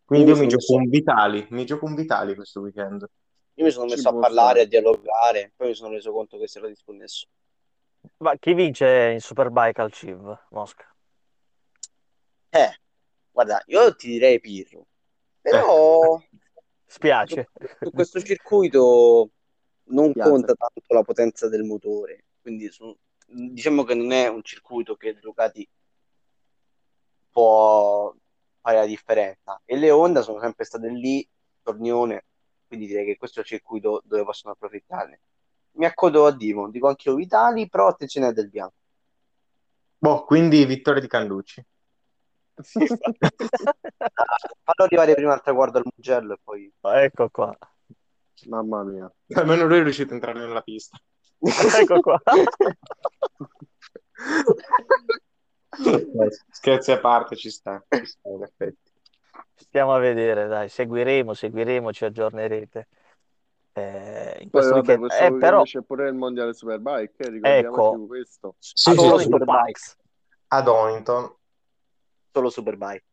Quindi 0.06 0.30
io 0.30 0.38
mi 0.38 0.48
gioco 0.48 0.76
un 0.76 0.90
Vitali, 0.90 1.48
mi 1.50 1.66
gioco 1.66 1.86
un 1.86 1.96
Vitali 1.96 2.36
questo 2.36 2.62
weekend. 2.62 3.04
Io 3.60 3.66
mi 3.66 3.72
sono 3.72 3.88
Ci 3.88 3.96
messo 3.96 4.08
a 4.08 4.12
può 4.12 4.22
parlare, 4.22 4.62
stare. 4.62 4.62
a 4.62 4.66
dialogare, 4.68 5.52
poi 5.58 5.68
mi 5.68 5.76
sono 5.76 5.94
reso 5.94 6.14
conto 6.14 6.38
che 6.38 6.48
si 6.48 6.58
era 6.60 6.68
disconnesso. 6.70 7.28
Ma 8.20 8.38
chi 8.38 8.54
vince 8.54 9.10
in 9.12 9.20
Superbike 9.20 9.82
al 9.82 9.92
CIV, 9.92 10.46
Mosca? 10.52 10.86
Eh, 12.52 12.80
guarda, 13.32 13.62
io 13.68 13.94
ti 13.96 14.08
direi 14.08 14.40
Pirro, 14.40 14.88
però 15.42 16.18
Spiace. 16.88 17.50
su 17.82 17.92
questo 17.92 18.22
circuito 18.22 19.30
non 19.90 20.14
Piazza. 20.14 20.30
conta 20.30 20.54
tanto 20.54 20.94
la 20.94 21.04
potenza 21.04 21.50
del 21.50 21.64
motore, 21.64 22.24
quindi 22.42 22.72
su- 22.72 22.96
diciamo 23.28 23.84
che 23.84 23.94
non 23.94 24.12
è 24.14 24.28
un 24.30 24.42
circuito 24.42 24.96
che 24.96 25.16
Ducati 25.20 25.68
può 27.30 28.14
fare 28.62 28.78
la 28.78 28.86
differenza. 28.86 29.62
E 29.66 29.76
le 29.78 29.92
Honda 29.92 30.22
sono 30.22 30.40
sempre 30.40 30.64
state 30.64 30.88
lì, 30.90 31.28
tornione, 31.62 32.26
quindi 32.70 32.86
direi 32.86 33.04
che 33.04 33.18
questo 33.18 33.40
è 33.40 33.42
il 33.42 33.48
circuito 33.48 34.04
dove 34.06 34.24
possono 34.24 34.54
approfittarne. 34.54 35.20
Mi 35.72 35.86
accodo 35.86 36.28
a 36.28 36.32
Dimo, 36.32 36.70
dico 36.70 36.88
anche 36.88 37.10
io 37.10 37.16
Vitali, 37.16 37.68
però 37.68 37.88
attenzione 37.88 38.28
a 38.28 38.32
Del 38.32 38.48
Bianco. 38.48 38.76
Boh, 39.98 40.24
quindi 40.24 40.64
vittoria 40.66 41.02
di 41.02 41.08
Canducci. 41.08 41.66
Fallo 44.62 44.84
arrivare 44.84 45.16
prima 45.16 45.34
al 45.34 45.42
traguardo 45.42 45.80
al 45.80 45.86
Mugello 45.86 46.34
e 46.36 46.40
poi... 46.44 46.72
Ecco 46.80 47.30
qua. 47.30 47.58
Mamma 48.46 48.84
mia. 48.84 49.12
Almeno 49.34 49.66
lui 49.66 49.80
è 49.80 49.84
riuscito 49.84 50.12
a 50.12 50.14
entrare 50.14 50.40
nella 50.40 50.62
pista. 50.62 50.96
Ecco 51.82 52.02
qua. 52.02 52.22
Scherzi 56.52 56.92
a 56.92 57.00
parte, 57.00 57.36
ci 57.36 57.50
sta, 57.50 57.84
ci 57.90 58.06
sta, 58.06 58.30
in 58.30 58.44
effetti. 58.44 58.89
Stiamo 59.60 59.94
a 59.94 60.00
vedere, 60.00 60.48
dai, 60.48 60.70
seguiremo, 60.70 61.34
seguiremo, 61.34 61.92
ci 61.92 62.06
aggiornerete. 62.06 62.88
Eh, 63.74 64.38
in 64.40 64.50
Poi 64.50 64.50
questo 64.50 64.74
vabbè, 64.74 64.86
weekend. 64.86 65.00
questo 65.00 65.24
Eh, 65.26 65.38
però, 65.38 65.64
c'è 65.64 65.82
pure 65.82 66.08
il 66.08 66.16
mondiale 66.16 66.54
Superbike, 66.54 67.14
eh, 67.42 67.60
Ecco. 67.60 68.06
questo. 68.08 68.56
Sì, 68.58 68.94
solo 68.94 69.18
sì, 69.18 69.24
Superbike. 69.26 69.62
Pikes. 69.66 69.98
a 70.48 70.62
Donington. 70.62 71.36
Solo 72.34 72.50
Superbike. 72.50 73.04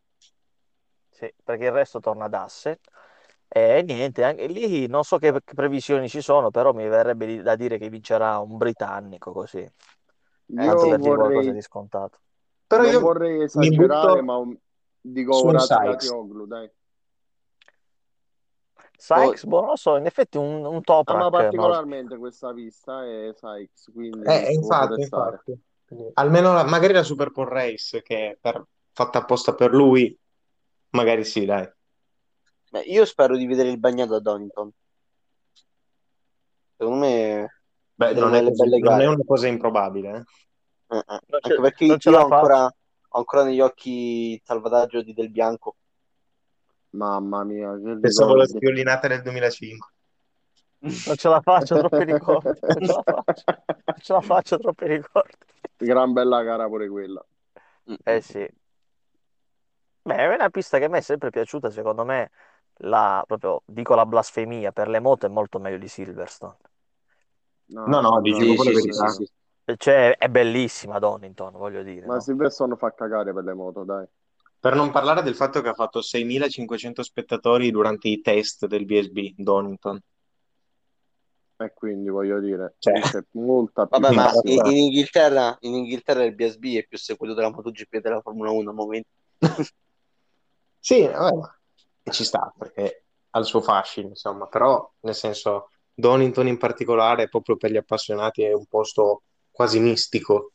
Sì, 1.11 1.32
perché 1.42 1.64
il 1.64 1.72
resto 1.72 1.99
torna 1.99 2.26
ad 2.26 2.34
Asse. 2.34 2.78
E 3.49 3.82
niente, 3.82 4.24
anche 4.24 4.47
lì 4.47 4.86
non 4.86 5.03
so 5.05 5.18
che, 5.18 5.32
previsioni 5.40 6.09
ci 6.09 6.20
sono, 6.20 6.51
però 6.51 6.72
mi 6.72 6.86
verrebbe 6.88 7.42
da 7.42 7.55
dire 7.57 7.78
che 7.78 7.88
vincerà 7.88 8.38
un 8.38 8.57
britannico 8.57 9.32
così, 9.32 9.59
Io 10.49 10.76
per 10.76 10.99
dire 10.99 11.14
qualcosa 11.16 11.51
vorrei, 11.51 11.53
di 11.53 11.62
scontato. 11.62 12.18
Però 12.66 12.82
non 12.82 12.90
io 12.92 13.01
vorrei 13.01 13.42
esagerare, 13.42 14.11
butto 14.11 14.22
ma 14.22 14.36
un- 14.36 14.57
dico 15.12 15.32
su 15.34 15.46
ora 15.46 15.61
Sykes. 15.61 16.07
Tioglu, 16.07 16.46
dai. 16.46 16.70
Sykes, 18.98 19.44
boh, 19.44 19.61
non 19.61 19.68
lo 19.70 19.76
so, 19.76 19.96
in 19.96 20.07
effetti 20.07 20.36
un, 20.38 20.64
un 20.64 20.66
Ama 20.66 20.80
Toprak, 20.80 21.18
ma 21.18 21.30
particolarmente 21.30 22.16
questa 22.16 22.52
pista 22.52 23.04
è 23.04 23.30
Sykes, 23.34 23.90
quindi 23.92 24.26
Eh, 24.26 24.52
infatti, 24.52 25.00
infatti. 25.02 25.61
Almeno 26.14 26.52
la- 26.52 26.64
magari 26.64 26.92
la 26.92 27.02
Super 27.02 27.30
Bowl 27.30 27.46
Race 27.46 28.02
che 28.02 28.30
è 28.30 28.38
per- 28.40 28.64
fatta 28.92 29.18
apposta 29.18 29.54
per 29.54 29.72
lui, 29.72 30.18
magari 30.90 31.24
sì, 31.24 31.44
dai. 31.44 31.70
Beh, 32.70 32.80
io 32.80 33.04
spero 33.04 33.36
di 33.36 33.46
vedere 33.46 33.68
il 33.68 33.78
bagnato 33.78 34.14
a 34.14 34.20
Donington. 34.20 34.70
Secondo 36.76 36.98
me 36.98 37.61
Beh, 37.94 38.12
non 38.12 38.34
è, 38.34 38.40
non 38.42 39.00
è 39.00 39.07
una 39.07 39.24
cosa 39.24 39.46
improbabile, 39.46 40.11
eh. 40.11 40.96
Eh, 40.96 40.98
eh. 40.98 41.20
Anche 41.40 41.61
perché 41.61 41.86
non 41.86 41.98
ce 41.98 42.11
io 42.11 42.18
ancora, 42.18 42.72
ho 43.16 43.20
ancora 43.20 43.44
negli 43.44 43.60
occhi 43.60 44.32
il 44.34 44.40
salvataggio 44.44 45.02
di 45.02 45.14
Del 45.14 45.30
Bianco. 45.30 45.76
Mamma 46.90 47.44
mia, 47.44 47.74
che 47.82 47.98
Pensavo 47.98 48.34
la 48.36 48.46
sviolinata 48.46 49.08
del 49.08 49.22
2005. 49.22 49.88
Non 50.78 51.16
ce 51.16 51.28
la 51.28 51.40
faccio, 51.40 51.78
troppi 51.78 52.04
ricordi. 52.04 52.58
Non 52.60 52.78
ce 52.78 52.92
la 52.92 53.02
faccio. 53.24 53.44
Non 53.66 53.98
ce 53.98 54.12
la 54.12 54.20
faccio, 54.20 54.58
troppi 54.58 54.86
ricordi. 54.86 55.36
Gran 55.76 56.12
bella 56.12 56.42
gara 56.42 56.66
pure 56.66 56.88
quella. 56.88 57.24
Eh 58.04 58.20
sì. 58.20 58.46
Beh, 60.02 60.16
è 60.16 60.34
una 60.34 60.50
pista 60.50 60.78
che 60.78 60.84
a 60.84 60.88
me 60.88 60.98
è 60.98 61.02
sempre 61.02 61.30
piaciuta, 61.30 61.70
secondo 61.70 62.04
me, 62.04 62.30
la, 62.80 63.24
proprio, 63.26 63.62
dico 63.64 63.94
la 63.94 64.06
blasfemia, 64.06 64.72
per 64.72 64.88
le 64.88 65.00
moto 65.00 65.26
è 65.26 65.28
molto 65.30 65.58
meglio 65.58 65.78
di 65.78 65.88
Silverstone. 65.88 66.56
No, 67.68 68.00
no, 68.00 68.20
proprio 68.20 68.32
la 68.34 68.40
sì, 68.40 68.56
sì, 68.56 68.72
verità. 68.72 69.08
sì, 69.08 69.24
sì. 69.24 69.30
Cioè, 69.76 70.16
è 70.16 70.28
bellissima 70.28 70.98
Donington, 71.00 71.52
voglio 71.52 71.82
dire, 71.82 72.06
Ma 72.06 72.14
no? 72.14 72.20
Silverstone 72.20 72.76
fa 72.76 72.92
cagare 72.94 73.32
per 73.32 73.42
le 73.42 73.54
moto, 73.54 73.82
dai. 73.82 74.06
Per 74.58 74.74
non 74.74 74.90
parlare 74.90 75.22
del 75.22 75.34
fatto 75.34 75.60
che 75.60 75.68
ha 75.68 75.74
fatto 75.74 76.00
6.500 76.00 77.00
spettatori 77.00 77.70
durante 77.70 78.08
i 78.08 78.20
test 78.20 78.66
del 78.66 78.84
BSB 78.84 79.34
Donington. 79.36 80.00
E 81.58 81.72
quindi 81.74 82.10
voglio 82.10 82.38
dire, 82.38 82.74
Cioè. 82.78 83.00
c'è 83.00 83.24
molta 83.32 83.86
più 83.86 83.98
Vabbè, 83.98 84.14
ma 84.14 84.30
in, 84.42 84.66
in 84.66 84.76
Inghilterra, 84.76 85.56
in 85.60 85.74
Inghilterra 85.74 86.24
il 86.24 86.34
BSB 86.34 86.64
è 86.76 86.86
più 86.86 86.98
seguito 86.98 87.34
della 87.34 87.50
MotoGP 87.50 87.94
e 87.94 88.00
della 88.00 88.20
Formula 88.20 88.50
1 88.50 88.70
al 88.70 88.74
momento. 88.74 89.08
Sì, 90.78 91.04
vabbè, 91.04 91.40
ci 92.12 92.22
sta 92.22 92.54
perché 92.56 93.06
ha 93.30 93.38
il 93.40 93.44
suo 93.44 93.60
fascino, 93.60 94.06
insomma, 94.06 94.46
però 94.46 94.88
nel 95.00 95.16
senso 95.16 95.70
Donington 95.92 96.46
in 96.46 96.58
particolare, 96.58 97.28
proprio 97.28 97.56
per 97.56 97.72
gli 97.72 97.76
appassionati, 97.76 98.44
è 98.44 98.52
un 98.52 98.66
posto 98.66 99.22
quasi 99.57 99.80
mistico. 99.80 100.52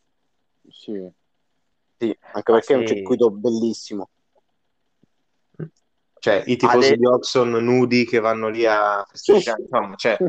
Sì. 0.70 1.12
Sì, 1.98 2.18
anche 2.32 2.52
Ah, 2.52 2.54
perché 2.54 2.74
è 2.74 2.78
un 2.78 2.84
sì. 2.84 2.86
circuito 2.86 3.30
bellissimo. 3.32 4.10
Cioè, 6.20 6.44
i 6.48 6.56
tifosi 6.56 6.96
Ade- 6.96 6.98
di 6.98 7.06
Oxon 7.06 7.50
nudi 7.50 8.06
che 8.06 8.20
vanno 8.20 8.48
lì 8.48 8.66
a 8.66 9.04
festeggiare, 9.10 9.62
insomma, 9.64 9.96
cioè, 9.96 10.24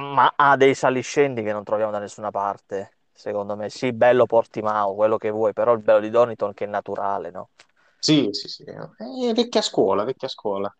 Ma 0.00 0.32
ha 0.34 0.56
dei 0.56 0.74
saliscendi 0.74 1.44
che 1.44 1.52
non 1.52 1.62
troviamo 1.62 1.92
da 1.92 2.00
nessuna 2.00 2.32
parte, 2.32 2.96
secondo 3.12 3.54
me. 3.54 3.68
Sì, 3.70 3.92
bello 3.92 4.26
Portimao, 4.26 4.96
quello 4.96 5.16
che 5.16 5.30
vuoi, 5.30 5.52
però 5.52 5.74
il 5.74 5.80
bello 5.82 6.00
di 6.00 6.10
Donington 6.10 6.52
che 6.54 6.64
è 6.64 6.68
naturale, 6.68 7.30
no? 7.30 7.50
sì, 7.98 8.28
sì, 8.32 8.48
sì, 8.48 8.64
è 8.64 9.32
vecchia 9.32 9.62
scuola, 9.62 10.04
vecchia 10.04 10.28
scuola. 10.28 10.74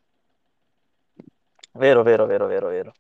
Vero, 1.73 2.03
vero, 2.05 2.27
vero, 2.27 2.47
vero, 2.47 2.69
vero. 2.69 2.93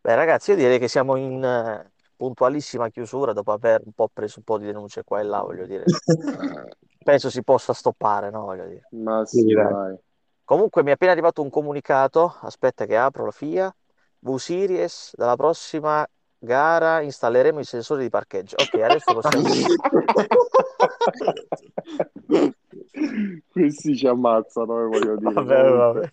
Beh, 0.00 0.14
ragazzi, 0.14 0.50
io 0.50 0.56
direi 0.56 0.78
che 0.78 0.88
siamo 0.88 1.16
in 1.16 1.42
eh, 1.42 1.90
puntualissima 2.16 2.88
chiusura 2.88 3.32
dopo 3.32 3.52
aver 3.52 3.82
un 3.84 3.92
po' 3.92 4.08
preso 4.12 4.38
un 4.38 4.44
po' 4.44 4.58
di 4.58 4.66
denunce 4.66 5.04
qua 5.04 5.20
e 5.20 5.24
là, 5.24 5.40
voglio 5.40 5.66
dire. 5.66 5.84
Penso 7.02 7.30
si 7.30 7.42
possa 7.42 7.72
stoppare, 7.72 8.30
no? 8.30 8.44
Voglio 8.44 8.66
dire. 8.66 8.88
Ma 8.90 9.24
sì, 9.24 9.40
Sì, 9.40 9.54
dai. 9.54 9.72
dai. 9.72 9.96
Comunque 10.44 10.82
mi 10.82 10.90
è 10.90 10.92
appena 10.92 11.12
arrivato 11.12 11.42
un 11.42 11.50
comunicato, 11.50 12.36
aspetta 12.40 12.86
che 12.86 12.96
apro 12.96 13.26
la 13.26 13.30
FIA, 13.30 13.74
V-Series, 14.20 15.14
dalla 15.14 15.36
prossima 15.36 16.06
gara 16.38 17.02
installeremo 17.02 17.58
i 17.58 17.64
sensori 17.64 18.04
di 18.04 18.08
parcheggio. 18.08 18.56
Ok, 18.58 18.80
adesso 18.80 19.12
possiamo... 19.12 19.44
Questi 23.50 23.96
ci 23.96 24.06
ammazzano, 24.06 24.80
eh, 24.80 24.86
voglio 24.86 25.16
dire. 25.16 25.32
Vabbè, 25.34 25.70
vabbè. 25.70 26.12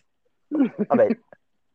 Vabbè, 0.88 1.08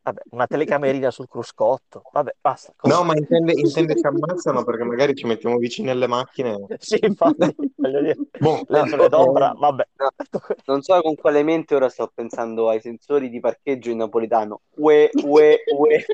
vabbè, 0.03 0.21
una 0.31 0.47
telecamerina 0.47 1.11
sul 1.11 1.27
cruscotto. 1.27 2.03
Vabbè, 2.11 2.35
basta. 2.41 2.73
così. 2.75 2.93
No, 2.93 3.03
ma 3.03 3.15
intende, 3.15 3.53
intende 3.53 3.95
ci 3.95 4.05
ammazzano 4.05 4.63
perché 4.63 4.83
magari 4.83 5.15
ci 5.15 5.25
mettiamo 5.25 5.57
vicini 5.57 5.89
alle 5.89 6.07
macchine. 6.07 6.65
Sì, 6.81 6.97
infatti, 7.01 7.55
voglio 7.75 8.01
dire, 8.01 8.17
Boh, 8.39 8.63
lensole 8.67 9.07
d'ombra, 9.07 9.53
vabbè. 9.55 9.87
Non 10.65 10.81
so 10.81 10.99
con 11.01 11.15
quale 11.15 11.43
mente 11.43 11.75
ora 11.75 11.89
sto 11.89 12.11
pensando 12.13 12.69
ai 12.69 12.81
sensori 12.81 13.29
di 13.29 13.39
parcheggio 13.39 13.91
in 13.91 13.97
napoletano. 13.97 14.61
Ue, 14.75 15.09
ue, 15.23 15.63
ue. 15.77 16.05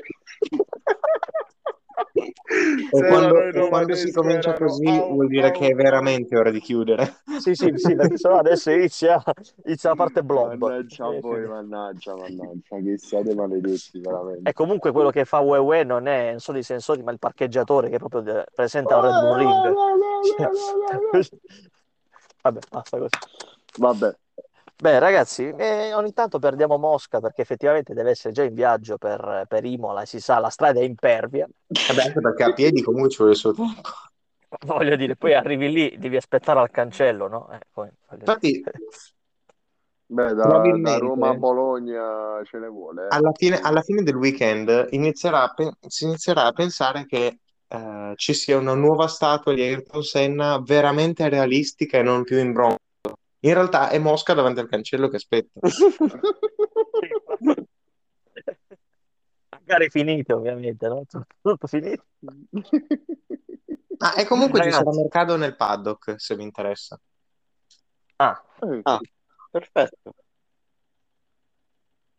E 2.18 3.06
quando, 3.06 3.42
e 3.42 3.68
quando 3.68 3.94
si 3.94 4.12
comincia 4.12 4.54
così 4.54 4.84
vuol 4.84 5.28
dire 5.28 5.50
che 5.50 5.68
è 5.68 5.74
veramente 5.74 6.36
ora 6.36 6.50
di 6.50 6.60
chiudere. 6.60 7.20
Sì, 7.38 7.54
sì, 7.54 7.72
sì, 7.76 7.94
perché 7.94 8.16
sennò 8.16 8.38
adesso 8.38 8.70
inizia, 8.70 9.22
inizia 9.64 9.90
la 9.90 9.96
parte 9.96 10.22
blob. 10.22 10.54
Mannaggia 10.54 11.06
a 11.06 11.18
voi, 11.20 11.46
mannaggia, 11.46 12.14
mannaggia, 12.16 12.76
che 12.82 12.98
siate 12.98 13.34
maledetti 13.34 14.00
veramente. 14.00 14.48
E 14.48 14.52
comunque 14.52 14.92
quello 14.92 15.10
che 15.10 15.24
fa 15.24 15.40
UE 15.40 15.84
non 15.84 16.06
è 16.06 16.30
non 16.30 16.40
sono 16.40 16.58
i 16.58 16.62
sensori, 16.62 17.02
ma 17.02 17.12
il 17.12 17.18
parcheggiatore 17.18 17.88
che 17.88 17.98
proprio 17.98 18.44
presenta 18.54 18.96
al 18.96 19.02
Red 19.02 19.20
Bull 19.20 19.36
Ring. 19.38 19.74
Vabbè, 22.40 22.60
basta 22.70 22.98
così. 22.98 23.10
Vabbè, 23.78 24.16
Beh, 24.80 25.00
ragazzi, 25.00 25.52
eh, 25.56 25.92
ogni 25.92 26.12
tanto 26.12 26.38
perdiamo 26.38 26.78
Mosca 26.78 27.18
perché 27.18 27.42
effettivamente 27.42 27.94
deve 27.94 28.10
essere 28.10 28.32
già 28.32 28.44
in 28.44 28.54
viaggio 28.54 28.96
per, 28.96 29.44
per 29.48 29.64
Imola 29.64 30.02
e 30.02 30.06
si 30.06 30.20
sa, 30.20 30.38
la 30.38 30.50
strada 30.50 30.78
è 30.78 30.84
impervia. 30.84 31.48
Vabbè, 31.66 32.02
anche 32.02 32.20
perché 32.20 32.42
a 32.44 32.52
piedi 32.52 32.80
comunque 32.82 33.10
ci 33.10 33.16
vuole 33.16 33.32
il 33.32 33.38
suo 33.38 33.52
tempo. 33.52 33.80
Voglio 34.66 34.94
dire, 34.94 35.16
poi 35.16 35.34
arrivi 35.34 35.72
lì, 35.72 35.96
devi 35.98 36.16
aspettare 36.16 36.60
al 36.60 36.70
cancello, 36.70 37.26
no? 37.26 37.50
Eh, 37.50 37.58
poi, 37.72 37.88
Infatti, 38.12 38.62
beh, 40.06 40.34
da, 40.34 40.46
da. 40.80 40.98
Roma 40.98 41.30
a 41.30 41.34
Bologna 41.34 42.40
ce 42.44 42.58
ne 42.58 42.68
vuole. 42.68 43.02
eh. 43.02 43.08
alla 43.10 43.32
fine, 43.32 43.60
alla 43.60 43.82
fine 43.82 44.04
del 44.04 44.14
weekend 44.14 44.86
inizierà 44.90 45.52
si 45.88 46.04
inizierà 46.04 46.44
a 46.44 46.52
pensare 46.52 47.04
che 47.04 47.40
eh, 47.66 48.12
ci 48.14 48.32
sia 48.32 48.56
una 48.56 48.74
nuova 48.74 49.08
statua 49.08 49.54
di 49.54 49.62
Ayrton 49.62 50.02
Senna 50.02 50.60
veramente 50.64 51.28
realistica 51.28 51.98
e 51.98 52.02
non 52.02 52.22
più 52.22 52.38
in 52.38 52.52
bronzo. 52.52 52.78
In 53.48 53.54
realtà 53.54 53.88
è 53.88 53.98
Mosca 53.98 54.34
davanti 54.34 54.60
al 54.60 54.68
cancello 54.68 55.08
che 55.08 55.16
aspetta. 55.16 55.58
Magari 59.48 59.88
finite, 59.88 60.34
ovviamente, 60.34 60.86
no? 60.86 61.04
Tutto, 61.06 61.24
tutto 61.40 61.66
finito. 61.66 62.04
Ah, 63.98 64.20
e 64.20 64.26
comunque 64.26 64.60
ci 64.62 64.70
sarà 64.70 64.82
Ragazzi. 64.82 64.98
mercato 65.00 65.36
nel 65.36 65.56
paddock, 65.56 66.20
se 66.20 66.36
vi 66.36 66.42
interessa. 66.42 67.00
Ah, 68.16 68.44
Eh, 68.60 68.80
Ah, 68.82 68.98
perfetto. 69.50 70.12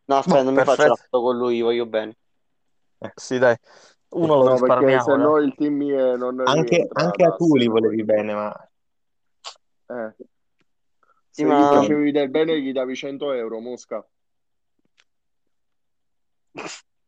No, 0.05 0.17
aspetta, 0.17 0.37
Boh, 0.39 0.43
non 0.43 0.55
mi 0.55 0.63
faccio 0.63 0.87
la 0.87 0.95
foto 0.95 1.21
con 1.21 1.37
lui, 1.37 1.61
voglio 1.61 1.85
bene. 1.85 2.17
sì, 3.13 3.37
dai. 3.37 3.55
Uno 4.09 4.35
lo 4.35 4.45
No, 4.45 4.51
risparmiamo, 4.53 5.03
se 5.03 5.15
no 5.15 5.37
il 5.37 5.53
team 5.55 5.77
non 6.17 6.39
Anche, 6.39 6.75
rientra 6.77 7.03
anche 7.03 7.23
a 7.23 7.35
Tuli 7.35 7.67
Assen, 7.67 7.71
volevi 7.71 8.03
bene, 8.03 8.33
ma. 8.33 8.69
Eh. 9.89 10.15
Sì, 11.39 11.45
Se 11.45 11.51
gli 11.53 11.61
facevi 11.61 12.11
del 12.11 12.29
bene 12.29 12.59
gli 12.59 12.73
davi 12.73 12.95
100 12.95 13.31
euro, 13.31 13.59
Mosca. 13.59 14.05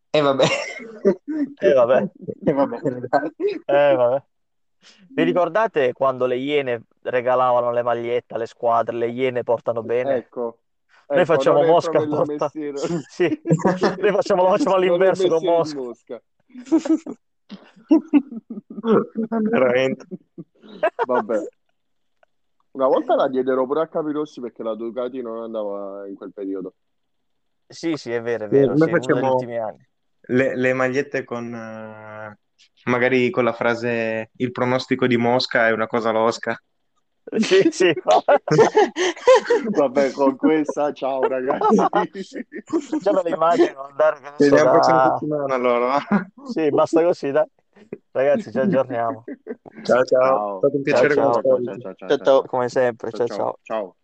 E 0.09 0.21
vabbè. 0.21 0.45
Eh, 1.59 1.73
vabbè. 1.73 2.09
E 2.43 2.53
va 2.53 2.65
bene, 2.65 3.01
dai. 3.07 3.31
Eh, 3.65 3.95
vabbè. 3.95 4.23
Vi 5.09 5.23
ricordate 5.23 5.93
quando 5.93 6.25
le 6.25 6.37
Iene 6.37 6.83
regalavano 7.03 7.71
le 7.71 7.83
magliette 7.83 8.33
alle 8.33 8.45
squadre? 8.45 8.95
Le 8.95 9.09
Iene 9.09 9.43
portano 9.43 9.83
bene. 9.83 10.15
Ecco. 10.15 10.59
Noi 11.07 11.19
Ecco, 11.19 11.33
facciamo 11.33 11.63
Mosca 11.63 12.05
porta-. 12.05 12.49
Sì, 12.49 13.41
noi 13.99 14.11
facciamo, 14.11 14.43
lo 14.43 14.49
facciamo 14.49 14.75
all'inverso 14.75 15.27
con 15.27 15.43
Mosca. 15.43 15.79
Mosca. 15.79 16.21
Veramente. 19.41 20.05
Vabbè. 21.05 21.47
Una 22.71 22.87
volta 22.87 23.15
la 23.15 23.27
diedero 23.27 23.65
pure 23.65 23.81
a 23.81 23.87
Capirossi 23.87 24.39
perché 24.39 24.63
la 24.63 24.75
Ducati 24.75 25.21
non 25.21 25.43
andava 25.43 26.07
in 26.07 26.15
quel 26.15 26.31
periodo. 26.33 26.73
Sì, 27.67 27.95
sì, 27.95 28.11
è 28.11 28.21
vero, 28.21 28.45
è 28.45 28.47
vero, 28.47 28.73
noi 28.75 28.87
sì, 28.87 28.89
facciamo- 28.89 29.31
ultimi 29.31 29.57
anni. 29.57 29.85
Le, 30.23 30.55
le 30.55 30.73
magliette 30.73 31.23
con 31.23 31.53
eh, 31.53 32.37
magari 32.85 33.29
con 33.29 33.43
la 33.43 33.53
frase 33.53 34.29
il 34.35 34.51
pronostico 34.51 35.07
di 35.07 35.17
Mosca 35.17 35.67
è 35.67 35.71
una 35.71 35.87
cosa 35.87 36.11
losca. 36.11 36.61
Sì, 37.37 37.69
sì. 37.71 37.93
Vabbè, 39.71 40.11
con 40.11 40.35
questa, 40.35 40.91
ciao 40.91 41.27
ragazzi. 41.27 41.75
Già 41.75 43.13
me 43.13 43.23
le 43.23 43.29
immagino 43.29 43.83
andare, 43.83 44.17
Ci 44.37 44.49
vediamo 44.49 44.63
la 44.65 44.71
prossima 44.71 44.97
da... 44.97 45.17
settimana 45.17 45.55
allora. 45.55 45.97
Sì, 46.45 46.69
basta 46.69 47.03
così, 47.03 47.31
dai. 47.31 47.45
Ragazzi, 48.11 48.51
ci 48.51 48.59
aggiorniamo. 48.59 49.23
Ciao 49.83 50.03
ciao, 50.03 50.05
Ciao. 50.05 50.55
è 50.55 50.57
stato 50.59 50.75
un 50.75 50.81
piacere 50.83 51.13
Ciao, 51.13 51.41
ciao, 51.41 51.41
ciao, 51.63 51.77
ciao, 51.79 51.93
Ciao, 52.07 52.17
ciao. 52.17 52.41
Come 52.45 52.69
sempre, 52.69 53.11
ciao 53.11 53.27
ciao. 53.27 53.59
ciao. 53.63 53.95